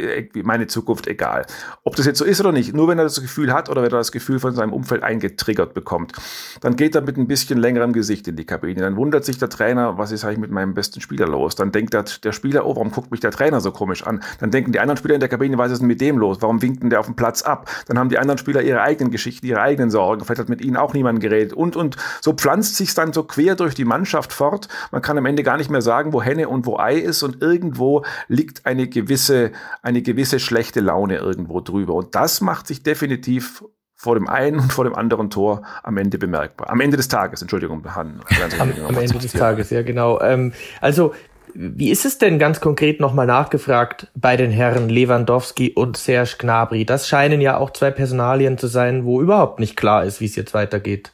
meine 0.44 0.68
Zukunft 0.68 1.08
egal. 1.08 1.44
Ob 1.82 1.96
das 1.96 2.06
jetzt 2.06 2.18
so 2.18 2.24
ist 2.24 2.40
oder 2.40 2.52
nicht, 2.52 2.72
nur 2.72 2.86
wenn 2.86 2.98
er 2.98 3.04
das 3.04 3.15
das 3.16 3.24
Gefühl 3.24 3.52
hat 3.52 3.68
oder 3.68 3.82
wenn 3.82 3.90
er 3.90 3.98
das 3.98 4.12
Gefühl 4.12 4.38
von 4.38 4.54
seinem 4.54 4.72
Umfeld 4.72 5.02
eingetriggert 5.02 5.74
bekommt, 5.74 6.12
dann 6.60 6.76
geht 6.76 6.94
er 6.94 7.02
mit 7.02 7.16
ein 7.16 7.26
bisschen 7.26 7.58
längerem 7.58 7.92
Gesicht 7.92 8.28
in 8.28 8.36
die 8.36 8.44
Kabine. 8.44 8.80
Dann 8.80 8.96
wundert 8.96 9.24
sich 9.24 9.38
der 9.38 9.48
Trainer, 9.48 9.98
was 9.98 10.12
ist 10.12 10.24
eigentlich 10.24 10.38
mit 10.38 10.50
meinem 10.50 10.74
besten 10.74 11.00
Spieler 11.00 11.26
los? 11.26 11.54
Dann 11.54 11.72
denkt 11.72 11.94
der, 11.94 12.04
der 12.22 12.32
Spieler, 12.32 12.66
oh, 12.66 12.76
warum 12.76 12.90
guckt 12.90 13.10
mich 13.10 13.20
der 13.20 13.30
Trainer 13.30 13.60
so 13.60 13.72
komisch 13.72 14.06
an? 14.06 14.22
Dann 14.40 14.50
denken 14.50 14.72
die 14.72 14.80
anderen 14.80 14.96
Spieler 14.96 15.14
in 15.14 15.20
der 15.20 15.28
Kabine, 15.28 15.58
was 15.58 15.72
ist 15.72 15.80
denn 15.80 15.88
mit 15.88 16.00
dem 16.00 16.18
los? 16.18 16.38
Warum 16.40 16.62
winkt 16.62 16.82
denn 16.82 16.90
der 16.90 17.00
auf 17.00 17.06
dem 17.06 17.16
Platz 17.16 17.42
ab? 17.42 17.68
Dann 17.86 17.98
haben 17.98 18.08
die 18.08 18.18
anderen 18.18 18.38
Spieler 18.38 18.62
ihre 18.62 18.82
eigenen 18.82 19.10
Geschichten, 19.10 19.46
ihre 19.46 19.60
eigenen 19.60 19.90
Sorgen. 19.90 20.24
Vielleicht 20.24 20.40
hat 20.40 20.48
mit 20.48 20.60
ihnen 20.60 20.76
auch 20.76 20.94
niemand 20.94 21.20
geredet. 21.20 21.52
Und, 21.52 21.76
und 21.76 21.96
so 22.20 22.32
pflanzt 22.32 22.76
sich 22.76 22.94
dann 22.94 23.12
so 23.12 23.24
quer 23.24 23.54
durch 23.54 23.74
die 23.74 23.84
Mannschaft 23.84 24.32
fort. 24.32 24.68
Man 24.92 25.02
kann 25.02 25.18
am 25.18 25.26
Ende 25.26 25.42
gar 25.42 25.56
nicht 25.56 25.70
mehr 25.70 25.82
sagen, 25.82 26.12
wo 26.12 26.22
Henne 26.22 26.48
und 26.48 26.66
wo 26.66 26.78
Ei 26.78 26.96
ist. 26.96 27.22
Und 27.22 27.42
irgendwo 27.42 28.04
liegt 28.28 28.66
eine 28.66 28.88
gewisse, 28.88 29.52
eine 29.82 30.02
gewisse 30.02 30.38
schlechte 30.38 30.80
Laune 30.80 31.16
irgendwo 31.16 31.60
drüber. 31.60 31.94
Und 31.94 32.14
das 32.14 32.40
macht 32.40 32.66
sich 32.66 32.82
definitiv 32.82 33.05
vor 33.94 34.14
dem 34.14 34.28
einen 34.28 34.60
und 34.60 34.72
vor 34.72 34.84
dem 34.84 34.94
anderen 34.94 35.30
Tor 35.30 35.62
am 35.82 35.96
Ende 35.96 36.18
bemerkbar. 36.18 36.68
Am 36.70 36.80
Ende 36.80 36.96
des 36.96 37.08
Tages, 37.08 37.40
Entschuldigung, 37.40 37.82
Han. 37.94 38.20
Am, 38.58 38.72
am 38.86 38.98
Ende 38.98 39.18
des 39.18 39.32
Tages, 39.32 39.70
ja 39.70 39.82
genau. 39.82 40.20
Ähm, 40.20 40.52
also 40.82 41.14
wie 41.58 41.90
ist 41.90 42.04
es 42.04 42.18
denn 42.18 42.38
ganz 42.38 42.60
konkret 42.60 43.00
nochmal 43.00 43.26
nachgefragt 43.26 44.08
bei 44.14 44.36
den 44.36 44.50
Herren 44.50 44.90
Lewandowski 44.90 45.72
und 45.72 45.96
Serge 45.96 46.36
Gnabry? 46.38 46.84
Das 46.84 47.08
scheinen 47.08 47.40
ja 47.40 47.56
auch 47.56 47.70
zwei 47.70 47.90
Personalien 47.90 48.58
zu 48.58 48.66
sein, 48.66 49.06
wo 49.06 49.22
überhaupt 49.22 49.58
nicht 49.58 49.76
klar 49.76 50.04
ist, 50.04 50.20
wie 50.20 50.26
es 50.26 50.36
jetzt 50.36 50.52
weitergeht. 50.52 51.12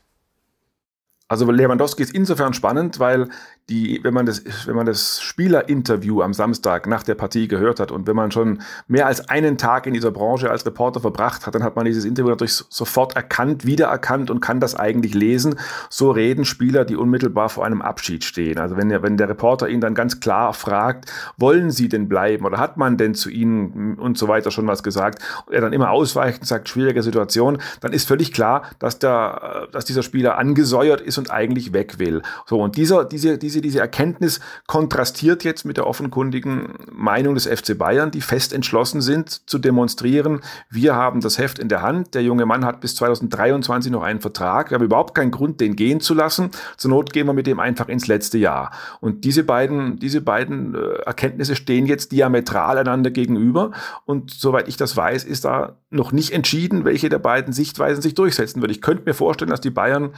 Also 1.28 1.50
Lewandowski 1.50 2.02
ist 2.02 2.14
insofern 2.14 2.52
spannend, 2.54 2.98
weil 2.98 3.28
die, 3.68 4.00
wenn 4.02 4.12
man 4.12 4.26
das, 4.26 4.42
wenn 4.66 4.74
man 4.74 4.86
das 4.86 5.20
Spielerinterview 5.22 6.20
am 6.20 6.34
Samstag 6.34 6.86
nach 6.88 7.04
der 7.04 7.14
Partie 7.14 7.46
gehört 7.46 7.78
hat 7.78 7.92
und 7.92 8.06
wenn 8.06 8.16
man 8.16 8.32
schon 8.32 8.60
mehr 8.88 9.06
als 9.06 9.28
einen 9.28 9.56
Tag 9.56 9.86
in 9.86 9.94
dieser 9.94 10.10
Branche 10.10 10.50
als 10.50 10.66
Reporter 10.66 11.00
verbracht 11.00 11.46
hat, 11.46 11.54
dann 11.54 11.62
hat 11.62 11.76
man 11.76 11.84
dieses 11.84 12.04
Interview 12.04 12.30
natürlich 12.30 12.54
sofort 12.68 13.14
erkannt, 13.14 13.64
wiedererkannt 13.64 14.30
und 14.30 14.40
kann 14.40 14.58
das 14.58 14.74
eigentlich 14.74 15.14
lesen. 15.14 15.54
So 15.90 16.10
reden 16.10 16.44
Spieler, 16.44 16.84
die 16.84 16.96
unmittelbar 16.96 17.48
vor 17.48 17.64
einem 17.64 17.82
Abschied 17.82 18.24
stehen. 18.24 18.58
Also 18.58 18.76
wenn 18.76 18.88
der, 18.88 19.02
wenn 19.02 19.16
der 19.16 19.28
Reporter 19.28 19.68
ihn 19.68 19.80
dann 19.80 19.94
ganz 19.94 20.18
klar 20.18 20.52
fragt, 20.54 21.10
wollen 21.36 21.70
Sie 21.70 21.88
denn 21.88 22.08
bleiben 22.08 22.44
oder 22.44 22.58
hat 22.58 22.76
man 22.76 22.96
denn 22.96 23.14
zu 23.14 23.30
Ihnen 23.30 23.94
und 23.94 24.18
so 24.18 24.26
weiter 24.26 24.50
schon 24.50 24.66
was 24.66 24.82
gesagt, 24.82 25.22
und 25.46 25.54
er 25.54 25.60
dann 25.60 25.72
immer 25.72 25.90
ausweicht 25.90 26.40
und 26.40 26.46
sagt, 26.46 26.68
schwierige 26.68 27.02
Situation, 27.02 27.58
dann 27.80 27.92
ist 27.92 28.08
völlig 28.08 28.32
klar, 28.32 28.62
dass 28.80 28.98
der, 28.98 29.68
dass 29.70 29.84
dieser 29.84 30.02
Spieler 30.02 30.36
angesäuert 30.36 31.00
ist 31.00 31.16
und 31.18 31.30
eigentlich 31.30 31.72
weg 31.72 32.00
will. 32.00 32.22
So, 32.46 32.60
und 32.60 32.76
dieser, 32.76 33.04
diese, 33.04 33.38
diese, 33.38 33.51
diese 33.60 33.80
Erkenntnis 33.80 34.40
kontrastiert 34.66 35.44
jetzt 35.44 35.64
mit 35.64 35.76
der 35.76 35.86
offenkundigen 35.86 36.74
Meinung 36.90 37.34
des 37.34 37.46
FC 37.46 37.76
Bayern, 37.76 38.10
die 38.10 38.20
fest 38.20 38.52
entschlossen 38.52 39.00
sind 39.00 39.48
zu 39.48 39.58
demonstrieren, 39.58 40.40
wir 40.70 40.94
haben 40.94 41.20
das 41.20 41.38
Heft 41.38 41.58
in 41.58 41.68
der 41.68 41.82
Hand, 41.82 42.14
der 42.14 42.22
junge 42.22 42.46
Mann 42.46 42.64
hat 42.64 42.80
bis 42.80 42.94
2023 42.96 43.92
noch 43.92 44.02
einen 44.02 44.20
Vertrag, 44.20 44.70
wir 44.70 44.76
haben 44.76 44.84
überhaupt 44.84 45.14
keinen 45.14 45.30
Grund, 45.30 45.60
den 45.60 45.76
gehen 45.76 46.00
zu 46.00 46.14
lassen, 46.14 46.50
zur 46.76 46.90
Not 46.90 47.12
gehen 47.12 47.26
wir 47.26 47.32
mit 47.32 47.46
dem 47.46 47.60
einfach 47.60 47.88
ins 47.88 48.06
letzte 48.06 48.38
Jahr. 48.38 48.70
Und 49.00 49.24
diese 49.24 49.44
beiden, 49.44 49.98
diese 49.98 50.20
beiden 50.20 50.74
äh, 50.74 50.78
Erkenntnisse 51.04 51.56
stehen 51.56 51.86
jetzt 51.86 52.12
diametral 52.12 52.78
einander 52.78 53.10
gegenüber. 53.10 53.72
Und 54.04 54.30
soweit 54.30 54.68
ich 54.68 54.76
das 54.76 54.96
weiß, 54.96 55.24
ist 55.24 55.44
da 55.44 55.76
noch 55.90 56.12
nicht 56.12 56.32
entschieden, 56.32 56.84
welche 56.84 57.08
der 57.08 57.18
beiden 57.18 57.52
Sichtweisen 57.52 58.02
sich 58.02 58.14
durchsetzen 58.14 58.60
wird. 58.62 58.70
Ich 58.70 58.82
könnte 58.82 59.04
mir 59.06 59.14
vorstellen, 59.14 59.50
dass 59.50 59.60
die 59.60 59.70
Bayern 59.70 60.12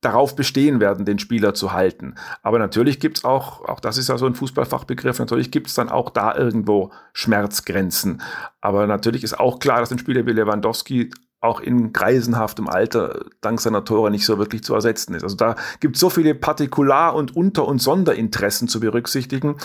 darauf 0.00 0.36
bestehen 0.36 0.80
werden, 0.80 1.04
den 1.04 1.18
Spieler 1.18 1.54
zu 1.54 1.72
halten. 1.72 2.14
Aber 2.42 2.58
natürlich 2.58 3.00
gibt's 3.00 3.24
auch, 3.24 3.64
auch 3.68 3.80
das 3.80 3.98
ist 3.98 4.08
ja 4.08 4.16
so 4.16 4.26
ein 4.26 4.34
Fußballfachbegriff, 4.34 5.18
natürlich 5.18 5.50
gibt's 5.50 5.74
dann 5.74 5.88
auch 5.88 6.10
da 6.10 6.36
irgendwo 6.36 6.92
Schmerzgrenzen. 7.12 8.22
Aber 8.60 8.86
natürlich 8.86 9.24
ist 9.24 9.38
auch 9.38 9.58
klar, 9.58 9.80
dass 9.80 9.90
ein 9.90 9.98
Spieler 9.98 10.26
wie 10.26 10.32
Lewandowski 10.32 11.10
auch 11.40 11.60
in 11.60 11.92
greisenhaftem 11.92 12.68
Alter 12.68 13.26
dank 13.40 13.60
seiner 13.60 13.84
Tore 13.84 14.10
nicht 14.10 14.24
so 14.24 14.38
wirklich 14.38 14.64
zu 14.64 14.74
ersetzen 14.74 15.14
ist. 15.14 15.22
Also 15.22 15.36
da 15.36 15.54
gibt 15.80 15.96
es 15.96 16.00
so 16.00 16.10
viele 16.10 16.34
Partikular- 16.34 17.14
und 17.14 17.36
Unter- 17.36 17.66
und 17.66 17.80
Sonderinteressen 17.80 18.68
zu 18.68 18.80
berücksichtigen, 18.80 19.56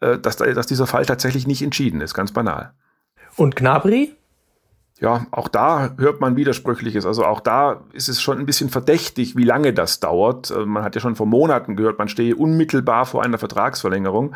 äh, 0.00 0.18
dass, 0.18 0.36
dass 0.36 0.66
dieser 0.66 0.86
Fall 0.86 1.04
tatsächlich 1.06 1.46
nicht 1.46 1.62
entschieden 1.62 2.00
ist, 2.00 2.14
ganz 2.14 2.32
banal. 2.32 2.72
Und 3.36 3.56
Gnabry? 3.56 4.14
Ja, 5.00 5.26
auch 5.30 5.48
da 5.48 5.94
hört 5.96 6.20
man 6.20 6.36
Widersprüchliches. 6.36 7.06
Also 7.06 7.24
auch 7.24 7.40
da 7.40 7.80
ist 7.92 8.08
es 8.08 8.20
schon 8.20 8.38
ein 8.38 8.46
bisschen 8.46 8.68
verdächtig, 8.68 9.34
wie 9.34 9.44
lange 9.44 9.72
das 9.72 9.98
dauert. 9.98 10.50
Äh, 10.50 10.66
man 10.66 10.84
hat 10.84 10.94
ja 10.94 11.00
schon 11.00 11.16
vor 11.16 11.26
Monaten 11.26 11.74
gehört, 11.74 11.98
man 11.98 12.08
stehe 12.08 12.36
unmittelbar 12.36 13.06
vor 13.06 13.22
einer 13.22 13.38
Vertragsverlängerung. 13.38 14.34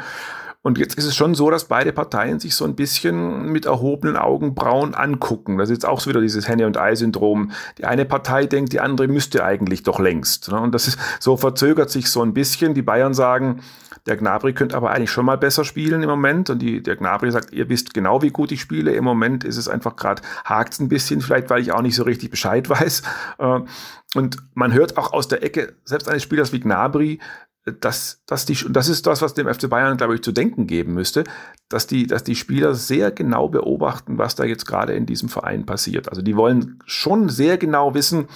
Und 0.62 0.78
jetzt 0.78 0.96
ist 0.96 1.04
es 1.04 1.14
schon 1.14 1.34
so, 1.34 1.50
dass 1.50 1.64
beide 1.64 1.92
Parteien 1.92 2.40
sich 2.40 2.54
so 2.54 2.64
ein 2.64 2.74
bisschen 2.74 3.52
mit 3.52 3.66
erhobenen 3.66 4.16
Augenbrauen 4.16 4.94
angucken. 4.94 5.58
Das 5.58 5.68
ist 5.68 5.74
jetzt 5.74 5.86
auch 5.86 6.00
so 6.00 6.08
wieder 6.08 6.22
dieses 6.22 6.48
Henne- 6.48 6.66
und 6.66 6.78
Ei-Syndrom. 6.78 7.50
Die 7.76 7.84
eine 7.84 8.06
Partei 8.06 8.46
denkt, 8.46 8.72
die 8.72 8.80
andere 8.80 9.06
müsste 9.06 9.44
eigentlich 9.44 9.82
doch 9.82 10.00
längst. 10.00 10.50
Ne? 10.50 10.58
Und 10.58 10.74
das 10.74 10.88
ist, 10.88 10.98
so 11.20 11.36
verzögert 11.36 11.90
sich 11.90 12.08
so 12.08 12.22
ein 12.22 12.32
bisschen. 12.32 12.72
Die 12.72 12.80
Bayern 12.80 13.12
sagen, 13.12 13.60
der 14.06 14.16
Gnabry 14.16 14.52
könnte 14.52 14.76
aber 14.76 14.90
eigentlich 14.90 15.10
schon 15.10 15.24
mal 15.24 15.38
besser 15.38 15.64
spielen 15.64 16.02
im 16.02 16.08
Moment. 16.08 16.50
Und 16.50 16.58
die, 16.60 16.82
der 16.82 16.96
Gnabry 16.96 17.30
sagt, 17.30 17.52
ihr 17.52 17.68
wisst 17.68 17.94
genau, 17.94 18.22
wie 18.22 18.30
gut 18.30 18.52
ich 18.52 18.60
spiele. 18.60 18.92
Im 18.92 19.04
Moment 19.04 19.44
ist 19.44 19.56
es 19.56 19.68
einfach 19.68 19.96
gerade, 19.96 20.22
hakt 20.44 20.78
ein 20.80 20.88
bisschen, 20.88 21.20
vielleicht 21.20 21.48
weil 21.50 21.62
ich 21.62 21.72
auch 21.72 21.82
nicht 21.82 21.94
so 21.94 22.02
richtig 22.02 22.30
Bescheid 22.30 22.68
weiß. 22.68 23.02
Äh, 23.38 23.60
und 24.14 24.36
man 24.54 24.72
hört 24.72 24.96
auch 24.96 25.12
aus 25.12 25.28
der 25.28 25.42
Ecke, 25.42 25.74
selbst 25.84 26.08
eines 26.08 26.22
Spielers 26.22 26.52
wie 26.52 26.60
Gnabry, 26.60 27.18
dass, 27.64 28.22
dass 28.26 28.44
die, 28.44 28.62
und 28.64 28.74
das 28.74 28.88
ist 28.88 29.06
das, 29.06 29.22
was 29.22 29.32
dem 29.32 29.52
FC 29.52 29.70
Bayern, 29.70 29.96
glaube 29.96 30.14
ich, 30.14 30.22
zu 30.22 30.32
denken 30.32 30.66
geben 30.66 30.92
müsste, 30.92 31.24
dass 31.70 31.86
die, 31.86 32.06
dass 32.06 32.22
die 32.22 32.36
Spieler 32.36 32.74
sehr 32.74 33.10
genau 33.10 33.48
beobachten, 33.48 34.18
was 34.18 34.34
da 34.34 34.44
jetzt 34.44 34.66
gerade 34.66 34.92
in 34.92 35.06
diesem 35.06 35.30
Verein 35.30 35.64
passiert. 35.64 36.10
Also 36.10 36.20
die 36.20 36.36
wollen 36.36 36.78
schon 36.84 37.30
sehr 37.30 37.56
genau 37.56 37.94
wissen, 37.94 38.28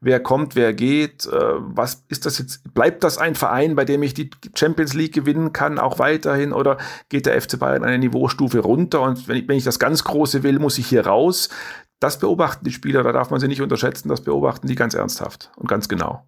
wer 0.00 0.20
kommt, 0.20 0.54
wer 0.54 0.72
geht, 0.72 1.26
äh, 1.26 1.54
was 1.58 2.04
ist 2.08 2.26
das 2.26 2.38
jetzt, 2.38 2.74
bleibt 2.74 3.02
das 3.02 3.18
ein 3.18 3.34
Verein, 3.34 3.74
bei 3.74 3.84
dem 3.84 4.04
ich 4.04 4.14
die 4.14 4.30
Champions 4.54 4.94
League 4.94 5.14
gewinnen 5.14 5.52
kann, 5.52 5.80
auch 5.80 5.98
weiterhin, 5.98 6.52
oder 6.52 6.78
geht 7.08 7.26
der 7.26 7.40
FC 7.40 7.58
Bayern 7.58 7.82
eine 7.82 7.98
Niveaustufe 7.98 8.60
runter 8.60 9.02
und 9.02 9.26
wenn 9.26 9.36
ich, 9.36 9.48
wenn 9.48 9.58
ich 9.58 9.64
das 9.64 9.80
ganz 9.80 10.04
Große 10.04 10.44
will, 10.44 10.60
muss 10.60 10.78
ich 10.78 10.86
hier 10.86 11.06
raus. 11.06 11.48
Das 11.98 12.20
beobachten 12.20 12.64
die 12.64 12.72
Spieler, 12.72 13.02
da 13.02 13.10
darf 13.10 13.30
man 13.30 13.40
sie 13.40 13.48
nicht 13.48 13.62
unterschätzen, 13.62 14.10
das 14.10 14.20
beobachten 14.20 14.68
die 14.68 14.74
ganz 14.76 14.94
ernsthaft 14.94 15.50
und 15.56 15.66
ganz 15.68 15.88
genau. 15.88 16.24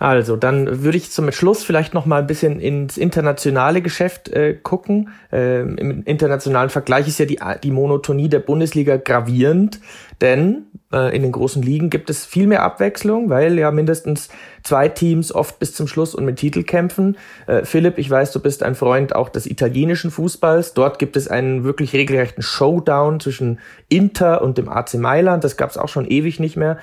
Also, 0.00 0.36
dann 0.36 0.82
würde 0.82 0.96
ich 0.96 1.10
zum 1.10 1.30
Schluss 1.30 1.62
vielleicht 1.62 1.92
noch 1.92 2.06
mal 2.06 2.20
ein 2.20 2.26
bisschen 2.26 2.58
ins 2.58 2.96
internationale 2.96 3.82
Geschäft 3.82 4.30
äh, 4.30 4.54
gucken. 4.54 5.10
Ähm, 5.30 5.76
Im 5.76 6.02
internationalen 6.04 6.70
Vergleich 6.70 7.06
ist 7.06 7.18
ja 7.18 7.26
die, 7.26 7.38
die 7.62 7.70
Monotonie 7.70 8.30
der 8.30 8.38
Bundesliga 8.38 8.96
gravierend, 8.96 9.78
denn 10.22 10.62
äh, 10.90 11.14
in 11.14 11.20
den 11.20 11.32
großen 11.32 11.62
Ligen 11.62 11.90
gibt 11.90 12.08
es 12.08 12.24
viel 12.24 12.46
mehr 12.46 12.62
Abwechslung, 12.62 13.28
weil 13.28 13.58
ja 13.58 13.70
mindestens 13.70 14.30
zwei 14.62 14.88
Teams 14.88 15.34
oft 15.34 15.58
bis 15.58 15.74
zum 15.74 15.86
Schluss 15.86 16.14
und 16.14 16.24
mit 16.24 16.36
Titel 16.36 16.62
kämpfen. 16.62 17.18
Äh, 17.46 17.66
Philipp, 17.66 17.98
ich 17.98 18.08
weiß, 18.08 18.32
du 18.32 18.40
bist 18.40 18.62
ein 18.62 18.76
Freund 18.76 19.14
auch 19.14 19.28
des 19.28 19.44
italienischen 19.44 20.10
Fußballs. 20.10 20.72
Dort 20.72 20.98
gibt 20.98 21.14
es 21.18 21.28
einen 21.28 21.62
wirklich 21.62 21.92
regelrechten 21.92 22.42
Showdown 22.42 23.20
zwischen 23.20 23.58
Inter 23.90 24.40
und 24.40 24.56
dem 24.56 24.70
AC 24.70 24.94
Mailand. 24.94 25.44
Das 25.44 25.58
gab 25.58 25.68
es 25.68 25.76
auch 25.76 25.88
schon 25.88 26.06
ewig 26.06 26.40
nicht 26.40 26.56
mehr. 26.56 26.78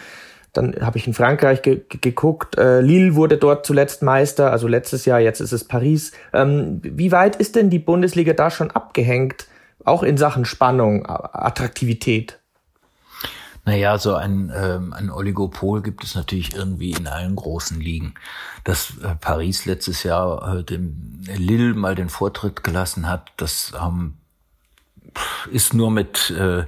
Dann 0.58 0.76
habe 0.82 0.98
ich 0.98 1.06
in 1.06 1.14
Frankreich 1.14 1.62
ge 1.62 1.82
geguckt. 1.88 2.58
Äh, 2.58 2.82
Lille 2.82 3.14
wurde 3.14 3.38
dort 3.38 3.64
zuletzt 3.64 4.02
Meister, 4.02 4.52
also 4.52 4.68
letztes 4.68 5.06
Jahr, 5.06 5.20
jetzt 5.20 5.40
ist 5.40 5.52
es 5.52 5.64
Paris. 5.64 6.14
Ähm, 6.34 6.82
wie 6.82 7.12
weit 7.12 7.36
ist 7.36 7.56
denn 7.56 7.70
die 7.70 7.78
Bundesliga 7.78 8.34
da 8.34 8.50
schon 8.50 8.72
abgehängt, 8.72 9.46
auch 9.86 10.02
in 10.02 10.18
Sachen 10.18 10.46
Spannung, 10.46 11.06
Attraktivität? 11.06 12.40
Naja, 13.66 14.00
so 14.00 14.16
ein, 14.16 14.52
ähm, 14.56 14.94
ein 14.94 15.12
Oligopol 15.12 15.84
gibt 15.84 16.04
es 16.04 16.16
natürlich 16.16 16.56
irgendwie 16.56 16.94
in 16.94 17.06
allen 17.06 17.36
großen 17.36 17.80
Ligen. 17.80 18.16
Dass 18.64 18.94
äh, 19.04 19.14
Paris 19.14 19.66
letztes 19.66 20.02
Jahr 20.02 20.58
äh, 20.58 20.64
dem 20.64 21.20
Lille 21.36 21.76
mal 21.76 21.94
den 21.94 22.10
Vortritt 22.10 22.64
gelassen 22.64 23.08
hat, 23.08 23.28
das 23.38 23.74
ähm, 23.80 24.16
ist 25.52 25.76
nur 25.76 25.92
mit 25.92 26.32
äh, 26.32 26.64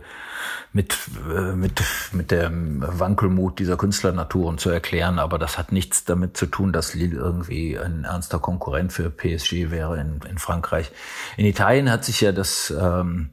mit, 0.72 0.98
äh, 1.28 1.54
mit, 1.54 1.82
mit 2.12 2.32
dem 2.32 2.84
Wankelmut 2.86 3.60
dieser 3.60 3.76
Künstlernaturen 3.76 4.58
zu 4.58 4.70
erklären. 4.70 5.18
Aber 5.18 5.40
das 5.40 5.58
hat 5.58 5.72
nichts 5.72 6.06
damit 6.06 6.38
zu 6.38 6.46
tun, 6.46 6.72
dass 6.72 6.94
Lille 6.94 7.18
irgendwie 7.18 7.78
ein 7.78 8.04
ernster 8.04 8.40
Konkurrent 8.40 8.94
für 8.94 9.10
PSG 9.10 9.72
wäre 9.72 10.00
in, 10.00 10.20
in 10.30 10.38
Frankreich. 10.38 10.92
In 11.38 11.46
Italien 11.46 11.90
hat 11.90 12.06
sich 12.06 12.22
ja 12.22 12.32
das 12.32 12.72
ähm, 12.80 13.32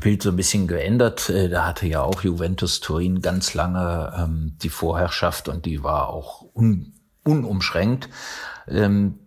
Bild 0.00 0.22
so 0.22 0.30
ein 0.30 0.36
bisschen 0.36 0.66
geändert. 0.66 1.30
Äh, 1.30 1.48
da 1.48 1.66
hatte 1.66 1.86
ja 1.86 2.02
auch 2.02 2.22
Juventus 2.22 2.80
Turin 2.80 3.22
ganz 3.22 3.54
lange 3.54 4.12
ähm, 4.18 4.56
die 4.62 4.70
Vorherrschaft 4.70 5.48
und 5.48 5.64
die 5.64 5.82
war 5.82 6.08
auch 6.08 6.44
un, 6.54 6.92
unumschränkt. 7.24 8.10
Ähm, 8.68 9.20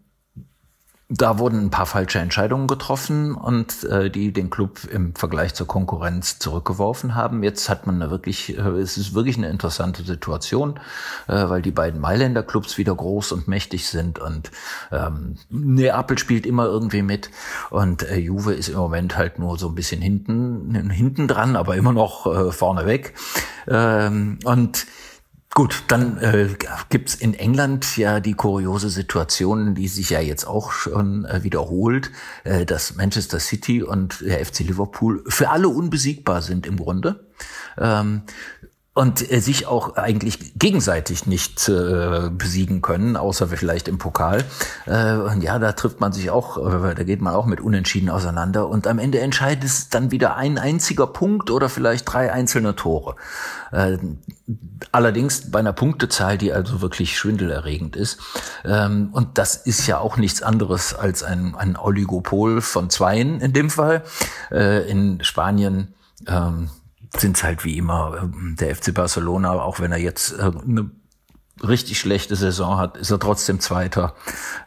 da 1.09 1.39
wurden 1.39 1.65
ein 1.65 1.69
paar 1.69 1.85
falsche 1.85 2.19
Entscheidungen 2.19 2.67
getroffen 2.67 3.33
und 3.33 3.85
äh, 3.85 4.09
die 4.09 4.33
den 4.33 4.49
Club 4.49 4.81
im 4.91 5.15
Vergleich 5.15 5.53
zur 5.53 5.65
Konkurrenz 5.65 6.37
zurückgeworfen 6.37 7.15
haben. 7.15 7.43
Jetzt 7.43 7.69
hat 7.69 7.87
man 7.87 8.01
eine 8.01 8.11
wirklich, 8.11 8.57
äh, 8.57 8.61
es 8.61 8.97
ist 8.97 9.13
wirklich 9.13 9.37
eine 9.37 9.47
interessante 9.47 10.03
Situation, 10.03 10.81
äh, 11.27 11.47
weil 11.47 11.61
die 11.61 11.71
beiden 11.71 12.01
Mailänder 12.01 12.43
Clubs 12.43 12.77
wieder 12.77 12.93
groß 12.93 13.31
und 13.31 13.47
mächtig 13.47 13.87
sind 13.87 14.19
und 14.19 14.51
ähm, 14.91 15.37
Neapel 15.49 16.17
spielt 16.17 16.45
immer 16.45 16.65
irgendwie 16.65 17.03
mit 17.03 17.29
und 17.69 18.03
äh, 18.03 18.17
Juve 18.17 18.53
ist 18.53 18.67
im 18.67 18.77
Moment 18.77 19.17
halt 19.17 19.39
nur 19.39 19.57
so 19.57 19.69
ein 19.69 19.75
bisschen 19.75 20.01
hinten 20.01 20.89
hinten 20.89 21.29
dran, 21.29 21.55
aber 21.55 21.77
immer 21.77 21.93
noch 21.93 22.25
äh, 22.25 22.51
vorne 22.51 22.85
weg. 22.85 23.13
Ähm, 23.69 24.39
und 24.43 24.85
Gut, 25.53 25.83
dann 25.87 26.17
äh, 26.19 26.49
gibt's 26.89 27.15
in 27.15 27.33
England 27.33 27.97
ja 27.97 28.19
die 28.19 28.33
kuriose 28.33 28.89
Situation, 28.89 29.73
die 29.73 29.87
sich 29.87 30.11
ja 30.11 30.19
jetzt 30.19 30.45
auch 30.45 30.71
schon 30.71 31.25
äh, 31.25 31.43
wiederholt, 31.43 32.11
äh, 32.43 32.65
dass 32.65 32.95
Manchester 32.95 33.39
City 33.39 33.81
und 33.81 34.21
der 34.21 34.45
FC 34.45 34.59
Liverpool 34.59 35.23
für 35.27 35.49
alle 35.49 35.69
unbesiegbar 35.69 36.41
sind 36.41 36.67
im 36.67 36.77
Grunde. 36.77 37.25
Ähm, 37.79 38.23
und 38.97 39.31
äh, 39.31 39.39
sich 39.41 39.67
auch 39.67 39.95
eigentlich 39.95 40.53
gegenseitig 40.55 41.27
nicht 41.27 41.69
äh, 41.69 42.31
besiegen 42.31 42.81
können, 42.81 43.15
außer 43.15 43.47
vielleicht 43.47 43.87
im 43.87 43.99
Pokal. 43.99 44.43
Äh, 44.87 45.13
und 45.17 45.43
ja, 45.43 45.59
da 45.59 45.73
trifft 45.73 45.99
man 46.01 46.13
sich 46.13 46.31
auch, 46.31 46.57
äh, 46.57 46.95
da 46.95 47.03
geht 47.03 47.21
man 47.21 47.35
auch 47.35 47.45
mit 47.45 47.61
Unentschieden 47.61 48.09
auseinander. 48.09 48.67
Und 48.67 48.87
am 48.87 48.97
Ende 48.97 49.19
entscheidet 49.19 49.65
es 49.65 49.89
dann 49.89 50.09
wieder 50.09 50.35
ein 50.35 50.57
einziger 50.57 51.05
Punkt 51.05 51.51
oder 51.51 51.69
vielleicht 51.69 52.11
drei 52.11 52.33
einzelne 52.33 52.75
Tore. 52.75 53.15
Äh, 53.71 53.99
allerdings 54.91 55.51
bei 55.51 55.59
einer 55.59 55.73
Punktezahl, 55.73 56.39
die 56.39 56.51
also 56.51 56.81
wirklich 56.81 57.19
schwindelerregend 57.19 57.95
ist. 57.95 58.19
Ähm, 58.65 59.09
und 59.11 59.37
das 59.37 59.57
ist 59.57 59.85
ja 59.85 59.99
auch 59.99 60.17
nichts 60.17 60.41
anderes 60.41 60.95
als 60.95 61.21
ein, 61.21 61.53
ein 61.55 61.77
Oligopol 61.77 62.61
von 62.61 62.89
Zweien 62.89 63.41
in 63.41 63.53
dem 63.53 63.69
Fall. 63.69 64.01
Äh, 64.49 64.89
in 64.89 65.23
Spanien 65.23 65.93
ähm, 66.27 66.71
sind 67.21 67.37
es 67.37 67.43
halt 67.43 67.63
wie 67.63 67.77
immer 67.77 68.17
ähm, 68.21 68.55
der 68.59 68.75
FC 68.75 68.93
Barcelona, 68.93 69.51
auch 69.53 69.79
wenn 69.79 69.91
er 69.91 69.97
jetzt 69.97 70.33
äh, 70.33 70.43
eine 70.43 70.91
richtig 71.63 71.99
schlechte 71.99 72.35
Saison 72.35 72.77
hat, 72.77 72.97
ist 72.97 73.11
er 73.11 73.19
trotzdem 73.19 73.59
Zweiter 73.59 74.13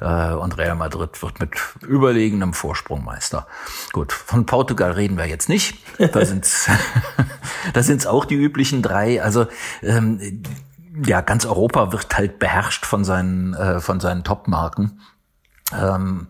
äh, 0.01 0.33
und 0.33 0.59
Real 0.59 0.75
Madrid 0.75 1.23
wird 1.23 1.41
mit 1.41 1.53
überlegenem 1.83 2.53
Vorsprung 2.53 3.05
Meister. 3.05 3.47
Gut, 3.93 4.13
von 4.13 4.47
Portugal 4.47 4.93
reden 4.93 5.17
wir 5.17 5.27
jetzt 5.27 5.49
nicht. 5.49 5.79
Da 5.99 6.25
sind's, 6.25 6.69
da 7.73 7.83
sind's 7.83 8.07
auch 8.07 8.25
die 8.25 8.35
üblichen 8.35 8.83
drei. 8.83 9.23
Also 9.23 9.47
ähm, 9.83 10.43
ja, 11.05 11.21
ganz 11.21 11.47
Europa 11.47 11.93
wird 11.93 12.17
halt 12.17 12.39
beherrscht 12.39 12.85
von 12.85 13.05
seinen 13.05 13.55
äh, 13.55 13.81
von 13.81 14.01
seinen 14.01 14.25
Top-Marken. 14.25 15.01
Ähm, 15.73 16.27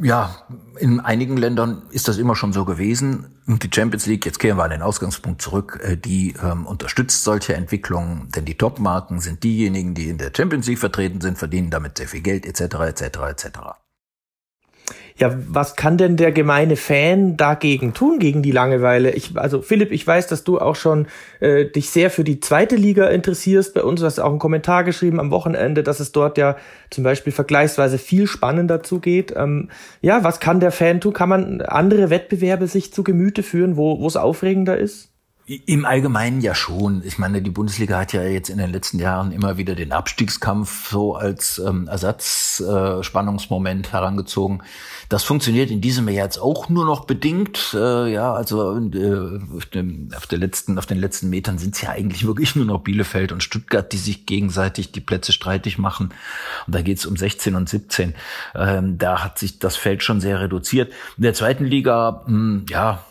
ja, 0.00 0.36
in 0.78 1.00
einigen 1.00 1.36
Ländern 1.36 1.82
ist 1.90 2.08
das 2.08 2.18
immer 2.18 2.36
schon 2.36 2.52
so 2.52 2.64
gewesen. 2.64 3.33
Und 3.46 3.62
die 3.62 3.70
Champions 3.72 4.06
League, 4.06 4.24
jetzt 4.24 4.38
kehren 4.38 4.56
wir 4.56 4.64
an 4.64 4.70
den 4.70 4.82
Ausgangspunkt 4.82 5.42
zurück, 5.42 5.80
äh, 5.82 5.96
die 5.96 6.34
ähm, 6.42 6.66
unterstützt 6.66 7.24
solche 7.24 7.54
Entwicklungen, 7.54 8.30
denn 8.34 8.46
die 8.46 8.56
Top-Marken 8.56 9.20
sind 9.20 9.42
diejenigen, 9.42 9.94
die 9.94 10.08
in 10.08 10.18
der 10.18 10.32
Champions 10.34 10.66
League 10.66 10.78
vertreten 10.78 11.20
sind, 11.20 11.36
verdienen 11.36 11.70
damit 11.70 11.98
sehr 11.98 12.08
viel 12.08 12.22
Geld 12.22 12.46
etc. 12.46 12.74
etc. 12.76 13.02
etc. 13.28 13.83
Ja, 15.16 15.32
was 15.46 15.76
kann 15.76 15.96
denn 15.96 16.16
der 16.16 16.32
gemeine 16.32 16.74
Fan 16.74 17.36
dagegen 17.36 17.94
tun, 17.94 18.18
gegen 18.18 18.42
die 18.42 18.50
Langeweile? 18.50 19.12
Ich, 19.12 19.38
also 19.38 19.62
Philipp, 19.62 19.92
ich 19.92 20.04
weiß, 20.04 20.26
dass 20.26 20.42
du 20.42 20.58
auch 20.58 20.74
schon 20.74 21.06
äh, 21.38 21.66
dich 21.66 21.90
sehr 21.90 22.10
für 22.10 22.24
die 22.24 22.40
zweite 22.40 22.74
Liga 22.74 23.06
interessierst. 23.06 23.74
Bei 23.74 23.84
uns 23.84 24.02
hast 24.02 24.18
du 24.18 24.22
auch 24.22 24.30
einen 24.30 24.40
Kommentar 24.40 24.82
geschrieben 24.82 25.20
am 25.20 25.30
Wochenende, 25.30 25.84
dass 25.84 26.00
es 26.00 26.10
dort 26.10 26.36
ja 26.36 26.56
zum 26.90 27.04
Beispiel 27.04 27.32
vergleichsweise 27.32 27.98
viel 27.98 28.26
spannender 28.26 28.82
zugeht. 28.82 29.32
Ähm, 29.36 29.68
ja, 30.00 30.24
was 30.24 30.40
kann 30.40 30.58
der 30.58 30.72
Fan 30.72 31.00
tun? 31.00 31.12
Kann 31.12 31.28
man 31.28 31.60
andere 31.60 32.10
Wettbewerbe 32.10 32.66
sich 32.66 32.92
zu 32.92 33.04
Gemüte 33.04 33.44
führen, 33.44 33.76
wo 33.76 34.04
es 34.04 34.16
aufregender 34.16 34.76
ist? 34.78 35.13
Im 35.46 35.84
Allgemeinen 35.84 36.40
ja 36.40 36.54
schon. 36.54 37.02
Ich 37.04 37.18
meine, 37.18 37.42
die 37.42 37.50
Bundesliga 37.50 37.98
hat 37.98 38.14
ja 38.14 38.22
jetzt 38.22 38.48
in 38.48 38.56
den 38.56 38.72
letzten 38.72 38.98
Jahren 38.98 39.30
immer 39.30 39.58
wieder 39.58 39.74
den 39.74 39.92
Abstiegskampf 39.92 40.88
so 40.88 41.16
als 41.16 41.58
ähm, 41.58 41.86
Ersatzspannungsmoment 41.86 43.88
äh, 43.88 43.90
herangezogen. 43.90 44.62
Das 45.10 45.22
funktioniert 45.22 45.70
in 45.70 45.82
diesem 45.82 46.08
Jahr 46.08 46.24
jetzt 46.24 46.38
auch 46.38 46.70
nur 46.70 46.86
noch 46.86 47.04
bedingt. 47.04 47.74
Äh, 47.74 48.10
ja, 48.10 48.32
also 48.32 48.74
äh, 48.74 49.38
auf, 49.54 49.66
dem, 49.66 50.08
auf, 50.16 50.26
der 50.26 50.38
letzten, 50.38 50.78
auf 50.78 50.86
den 50.86 50.96
letzten 50.96 51.28
Metern 51.28 51.58
sind 51.58 51.74
es 51.74 51.82
ja 51.82 51.90
eigentlich 51.90 52.26
wirklich 52.26 52.56
nur 52.56 52.64
noch 52.64 52.80
Bielefeld 52.80 53.30
und 53.30 53.42
Stuttgart, 53.42 53.92
die 53.92 53.98
sich 53.98 54.24
gegenseitig 54.24 54.92
die 54.92 55.02
Plätze 55.02 55.32
streitig 55.32 55.76
machen. 55.76 56.14
Und 56.66 56.74
da 56.74 56.80
geht 56.80 56.96
es 56.96 57.04
um 57.04 57.18
16 57.18 57.54
und 57.54 57.68
17. 57.68 58.14
Ähm, 58.54 58.96
da 58.96 59.22
hat 59.22 59.38
sich 59.38 59.58
das 59.58 59.76
Feld 59.76 60.02
schon 60.02 60.22
sehr 60.22 60.40
reduziert. 60.40 60.90
In 61.18 61.24
der 61.24 61.34
zweiten 61.34 61.66
Liga, 61.66 62.22
mh, 62.26 62.28
hm, 62.28 62.66
ja, 62.70 63.04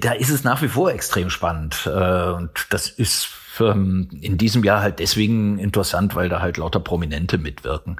da 0.00 0.12
ist 0.12 0.30
es 0.30 0.44
nach 0.44 0.62
wie 0.62 0.68
vor 0.68 0.92
extrem 0.92 1.30
spannend. 1.30 1.86
Äh, 1.86 2.30
und 2.30 2.66
das 2.70 2.88
ist 2.88 3.28
in 3.58 4.38
diesem 4.38 4.64
Jahr 4.64 4.80
halt 4.80 5.00
deswegen 5.00 5.58
interessant, 5.58 6.14
weil 6.14 6.28
da 6.28 6.40
halt 6.40 6.56
lauter 6.56 6.80
Prominente 6.80 7.38
mitwirken. 7.38 7.96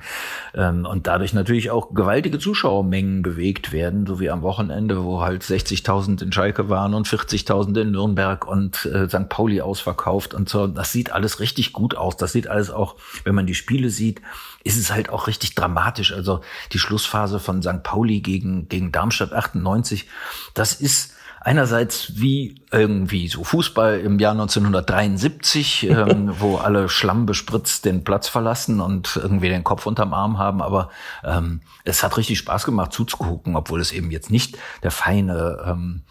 Ähm, 0.55 0.87
und 0.87 1.07
dadurch 1.07 1.33
natürlich 1.33 1.71
auch 1.71 1.93
gewaltige 1.93 2.39
Zuschauermengen 2.39 3.23
bewegt 3.23 3.73
werden, 3.73 4.07
so 4.07 4.21
wie 4.21 4.31
am 4.31 4.43
Wochenende, 4.43 5.03
wo 5.03 5.21
halt 5.21 5.43
60.000 5.43 6.23
in 6.23 6.33
Schalke 6.33 6.69
waren 6.69 6.95
und 6.95 7.09
40.000 7.09 7.81
in 7.81 7.91
Nürnberg 7.91 8.47
und 8.47 8.87
äh, 8.87 9.09
St. 9.09 9.29
Pauli 9.29 9.61
ausverkauft 9.61 10.35
und 10.35 10.49
so. 10.49 10.67
Das 10.67 10.93
sieht 10.93 11.13
alles 11.13 11.41
richtig 11.41 11.73
gut 11.73 11.97
aus. 11.97 12.17
Das 12.17 12.33
sieht 12.33 12.47
alles 12.47 12.71
auch, 12.71 12.97
wenn 13.25 13.35
man 13.35 13.47
die 13.47 13.55
Spiele 13.55 13.91
sieht, 13.91 14.23
ist 14.65 14.79
es 14.79 14.93
halt 14.93 15.11
auch 15.11 15.27
richtig 15.27 15.55
dramatisch. 15.55 16.13
Also 16.13 16.41
die 16.73 16.79
Schlussphase 16.79 17.41
von 17.41 17.63
St. 17.63 17.83
Pauli 17.83 18.21
gegen, 18.21 18.69
gegen 18.69 18.93
Darmstadt 18.93 19.33
98, 19.33 20.07
das 20.55 20.75
ist 20.75 21.15
einerseits 21.41 22.21
wie 22.21 22.63
irgendwie 22.71 23.29
so 23.29 23.43
Fußball 23.43 24.01
im 24.01 24.19
Jahr 24.19 24.33
1973, 24.33 25.89
ähm, 25.89 26.35
wo 26.39 26.57
alle 26.57 26.89
Schlamm 26.89 27.27
bespritzt 27.27 27.87
den 27.87 28.05
Platz 28.05 28.29
verlassen 28.29 28.81
und 28.81 29.17
irgendwie 29.17 29.49
den 29.49 29.65
Kopf 29.65 29.87
unterm 29.87 30.13
Arm 30.13 30.39
haben, 30.39 30.63
aber 30.63 30.91
ähm, 31.25 31.63
es 31.85 32.03
hat 32.03 32.17
richtig 32.17 32.39
Spaß 32.39 32.65
gemacht 32.65 32.93
zuzugucken, 32.93 33.57
obwohl 33.57 33.81
es 33.81 33.93
eben 33.93 34.11
jetzt 34.11 34.31
nicht 34.31 34.59
der 34.83 34.91
feine 34.91 35.65
ähm, 35.67 36.03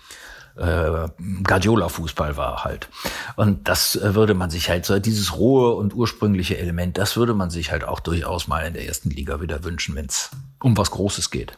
äh, 0.58 1.08
Guardiola-Fußball 1.44 2.36
war 2.36 2.64
halt. 2.64 2.90
Und 3.36 3.68
das 3.68 3.96
äh, 3.96 4.16
würde 4.16 4.34
man 4.34 4.50
sich 4.50 4.70
halt, 4.70 4.86
so 4.86 4.98
dieses 5.00 5.38
rohe 5.38 5.76
und 5.76 5.94
ursprüngliche 5.94 6.58
Element, 6.58 6.98
das 6.98 7.16
würde 7.16 7.36
man 7.36 7.52
sich 7.52 7.72
halt 7.72 7.84
auch 7.84 8.00
durchaus 8.00 8.48
mal 8.48 8.66
in 8.66 8.74
der 8.74 8.86
ersten 8.86 9.12
Liga 9.12 9.42
wieder 9.42 9.64
wünschen, 9.64 9.96
wenn 9.96 10.08
es 10.08 10.32
um 10.60 10.76
was 10.76 10.90
Großes 10.92 11.30
geht 11.30 11.58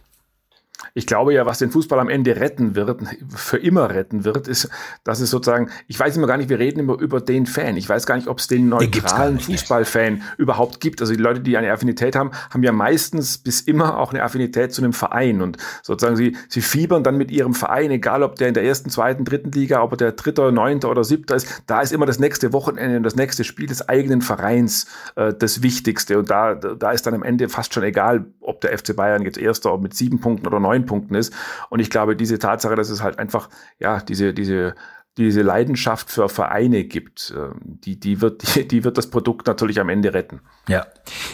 ich 0.94 1.08
glaube 1.08 1.34
ja, 1.34 1.46
was 1.46 1.60
den 1.60 1.72
Fußball 1.72 2.00
am 2.00 2.10
Ende 2.10 2.36
retten 2.36 2.76
wird, 2.76 3.02
für 3.36 3.58
immer 3.58 3.90
retten 3.90 4.26
wird, 4.26 4.48
ist, 4.48 4.70
dass 5.04 5.22
es 5.22 5.30
sozusagen, 5.30 5.70
ich 5.88 6.00
weiß 6.00 6.18
immer 6.18 6.28
gar 6.28 6.38
nicht, 6.38 6.50
wir 6.50 6.60
reden 6.60 6.80
immer 6.80 7.00
über 7.00 7.22
den 7.22 7.46
Fan. 7.46 7.78
Ich 7.78 7.88
weiß 7.88 8.06
gar 8.06 8.16
nicht, 8.16 8.28
ob 8.28 8.40
es 8.40 8.48
den 8.48 8.68
neutralen 8.70 9.40
Fußballfan 9.40 10.22
überhaupt 10.38 10.80
gibt. 10.82 11.02
Also 11.02 11.14
die 11.14 11.22
Leute, 11.22 11.40
die 11.40 11.56
eine 11.58 11.72
Affinität 11.72 12.16
haben, 12.16 12.32
haben 12.50 12.64
ja 12.64 12.72
meistens 12.72 13.38
bis 13.38 13.62
immer 13.62 13.98
auch 14.00 14.12
eine 14.12 14.24
Affinität 14.24 14.74
zu 14.74 14.82
einem 14.82 14.94
Verein 14.94 15.42
und 15.42 15.58
sozusagen 15.84 16.16
sie, 16.16 16.36
sie 16.50 16.62
fiebern 16.62 17.04
dann 17.04 17.18
mit 17.18 17.32
ihrem 17.32 17.54
Verein, 17.54 17.92
egal 17.92 18.24
ob 18.24 18.36
der 18.36 18.50
in 18.50 18.54
der 18.54 18.64
ersten, 18.64 18.90
zweiten, 18.90 19.24
dritten 19.24 19.52
Liga, 19.52 19.82
ob 19.82 19.92
er 19.92 19.98
der 19.98 20.12
dritte, 20.14 20.52
neunte 20.52 20.88
oder 20.88 21.04
siebte 21.04 21.36
ist, 21.36 21.64
da 21.68 21.82
ist 21.82 21.94
immer 21.94 22.06
das 22.06 22.20
nächste 22.20 22.54
Wochenende 22.54 22.98
und 22.98 23.04
das 23.04 23.16
nächste 23.16 23.44
Spiel 23.44 23.68
des 23.68 23.88
eigenen 23.88 24.22
Vereins 24.22 24.88
äh, 25.16 25.34
das 25.34 25.64
Wichtigste 25.64 26.20
und 26.20 26.30
da, 26.30 26.56
da 26.56 26.92
ist 26.92 27.06
dann 27.06 27.14
am 27.14 27.24
Ende 27.24 27.48
fast 27.50 27.74
schon 27.74 27.84
egal, 27.84 28.26
ob 28.42 28.62
der 28.62 28.78
FC 28.78 28.96
Bayern 28.96 29.24
jetzt 29.24 29.38
erster 29.38 29.78
mit 29.78 29.94
sieben 29.94 30.20
Punkten 30.20 30.48
oder 30.48 30.60
neun 30.60 30.81
neun 30.82 30.86
Punkten 30.86 31.16
ist. 31.16 31.34
Und 31.70 31.80
ich 31.80 31.90
glaube, 31.90 32.16
diese 32.16 32.40
Tatsache, 32.40 32.76
dass 32.76 32.90
es 32.90 33.02
halt 33.02 33.20
einfach, 33.20 33.50
ja, 33.80 34.00
diese, 34.02 34.34
diese, 34.34 34.76
diese 35.18 35.42
Leidenschaft 35.42 36.10
für 36.10 36.30
Vereine 36.30 36.86
gibt, 36.86 37.34
ähm, 37.36 37.60
die, 37.64 38.00
die, 38.00 38.22
wird, 38.22 38.56
die, 38.56 38.68
die 38.68 38.84
wird 38.84 38.98
das 38.98 39.10
Produkt 39.10 39.48
natürlich 39.48 39.80
am 39.80 39.90
Ende 39.90 40.14
retten. 40.14 40.42
Ja, 40.68 40.86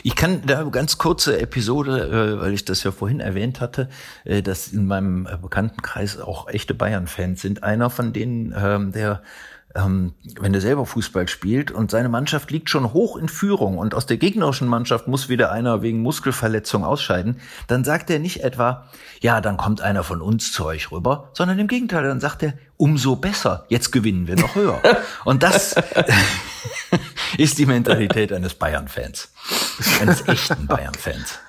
ich 0.04 0.16
kann 0.16 0.42
da 0.46 0.64
ganz 0.64 0.98
kurze 0.98 1.40
Episode, 1.40 2.38
äh, 2.38 2.42
weil 2.42 2.54
ich 2.54 2.66
das 2.66 2.84
ja 2.84 2.92
vorhin 2.92 3.20
erwähnt 3.20 3.62
hatte, 3.62 3.90
äh, 4.24 4.42
dass 4.42 4.70
in 4.70 4.88
meinem 4.88 5.28
Bekanntenkreis 5.42 6.20
auch 6.20 6.48
echte 6.48 6.74
Bayern-Fans 6.74 7.42
sind. 7.42 7.64
Einer 7.64 7.90
von 7.90 8.14
denen, 8.14 8.54
ähm, 8.58 8.92
der 8.92 9.22
ähm, 9.78 10.14
wenn 10.40 10.54
er 10.54 10.62
selber 10.62 10.86
Fußball 10.86 11.28
spielt 11.28 11.72
und 11.72 11.92
seine 11.92 12.10
Mannschaft 12.10 12.52
liegt 12.52 12.70
schon 12.70 12.94
hoch 12.94 13.16
in 13.16 13.30
Führung 13.30 13.78
und 13.78 13.94
aus 13.94 14.06
der 14.06 14.18
gegnerischen 14.18 14.68
Mannschaft 14.68 15.08
muss 15.08 15.30
wieder 15.30 15.52
einer 15.52 15.82
wegen 15.82 16.02
Muskelverletzung 16.02 16.84
ausscheiden, 16.84 17.40
dann 17.68 17.84
sagt 17.84 18.10
er 18.10 18.20
nicht 18.20 18.44
etwa, 18.44 18.88
ja, 19.22 19.40
dann 19.40 19.58
kommt 19.58 19.82
einer 19.82 20.04
von 20.04 20.22
uns 20.22 20.52
zu 20.52 20.66
euch 20.66 20.92
rüber, 20.92 21.30
sondern 21.34 21.60
im 21.60 21.68
Gegenteil, 21.68 22.04
dann 22.04 22.20
sagt 22.20 22.44
er, 22.44 22.54
umso 22.78 23.16
besser, 23.16 23.66
jetzt 23.70 23.92
gewinnen 23.92 24.28
wir 24.28 24.36
noch 24.36 24.56
höher. 24.56 24.82
Und 25.26 25.44
das 25.44 25.76
ist 27.38 27.58
die 27.58 27.66
Mentalität 27.66 28.34
eines 28.34 28.56
Bayern-Fans, 28.56 29.32
eines 30.02 30.28
echten 30.28 30.68
Bayern-Fans. 30.68 31.40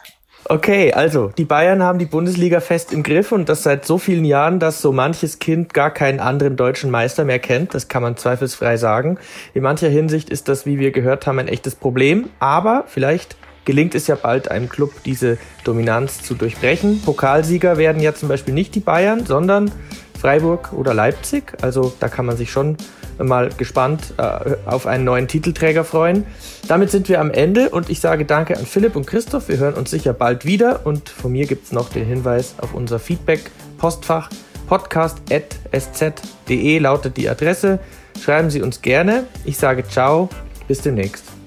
Okay, 0.51 0.95
also 0.95 1.31
die 1.37 1.45
Bayern 1.45 1.83
haben 1.83 1.99
die 1.99 2.07
Bundesliga 2.07 2.61
fest 2.61 2.95
im 2.95 3.03
Griff 3.03 3.33
und 3.33 3.51
das 3.51 3.65
seit 3.65 3.85
so 3.85 3.99
vielen 3.99 4.25
Jahren, 4.25 4.59
dass 4.59 4.81
so 4.81 4.93
manches 4.93 5.41
Kind 5.41 5.75
gar 5.75 5.91
keinen 5.91 6.21
anderen 6.21 6.57
deutschen 6.57 6.91
Meister 6.91 7.27
mehr 7.27 7.39
kennt. 7.39 7.75
Das 7.75 7.89
kann 7.89 8.03
man 8.03 8.17
zweifelsfrei 8.17 8.79
sagen. 8.79 9.19
In 9.53 9.63
mancher 9.63 9.91
Hinsicht 9.91 10.31
ist 10.31 10.49
das, 10.49 10.65
wie 10.65 10.79
wir 10.79 10.91
gehört 10.91 11.27
haben, 11.27 11.39
ein 11.39 11.49
echtes 11.49 11.75
Problem. 11.75 12.31
Aber 12.39 12.85
vielleicht 12.87 13.37
gelingt 13.67 13.95
es 13.95 14.07
ja 14.07 14.15
bald 14.15 14.51
einem 14.51 14.71
Club, 14.71 14.93
diese 15.05 15.37
Dominanz 15.65 16.23
zu 16.23 16.35
durchbrechen. 16.35 17.03
Pokalsieger 17.03 17.77
werden 17.77 18.01
ja 18.01 18.15
zum 18.15 18.31
Beispiel 18.31 18.55
nicht 18.55 18.75
die 18.75 18.81
Bayern, 18.81 19.27
sondern 19.27 19.71
Freiburg 20.19 20.73
oder 20.73 20.95
Leipzig. 20.95 21.53
Also 21.61 21.93
da 22.01 22.09
kann 22.09 22.25
man 22.25 22.39
sich 22.39 22.51
schon 22.51 22.79
mal 23.18 23.50
gespannt 23.57 24.14
äh, 24.16 24.57
auf 24.66 24.87
einen 24.87 25.04
neuen 25.04 25.28
Titelträger 25.28 25.85
freuen. 25.85 26.26
Damit 26.66 26.90
sind 26.90 27.09
wir 27.09 27.20
am 27.20 27.31
Ende 27.31 27.70
und 27.70 27.90
ich 27.90 28.00
sage 28.00 28.24
danke 28.24 28.57
an 28.57 28.66
Philipp 28.66 28.96
und 28.96 29.07
Christoph. 29.07 29.48
Wir 29.48 29.59
hören 29.59 29.74
uns 29.74 29.90
sicher 29.90 30.12
bald 30.12 30.44
wieder 30.44 30.85
und 30.85 31.09
von 31.09 31.33
mir 31.33 31.46
gibt 31.46 31.66
es 31.66 31.72
noch 31.72 31.90
den 31.90 32.07
Hinweis 32.07 32.54
auf 32.61 32.74
unser 32.74 32.98
Feedback-Postfach 32.98 34.31
podcast.sz.de 34.68 36.78
lautet 36.78 37.16
die 37.16 37.28
Adresse. 37.28 37.81
Schreiben 38.22 38.50
Sie 38.50 38.62
uns 38.62 38.83
gerne. 38.83 39.24
Ich 39.44 39.57
sage 39.57 39.85
ciao, 39.88 40.28
bis 40.66 40.83
demnächst. 40.83 41.38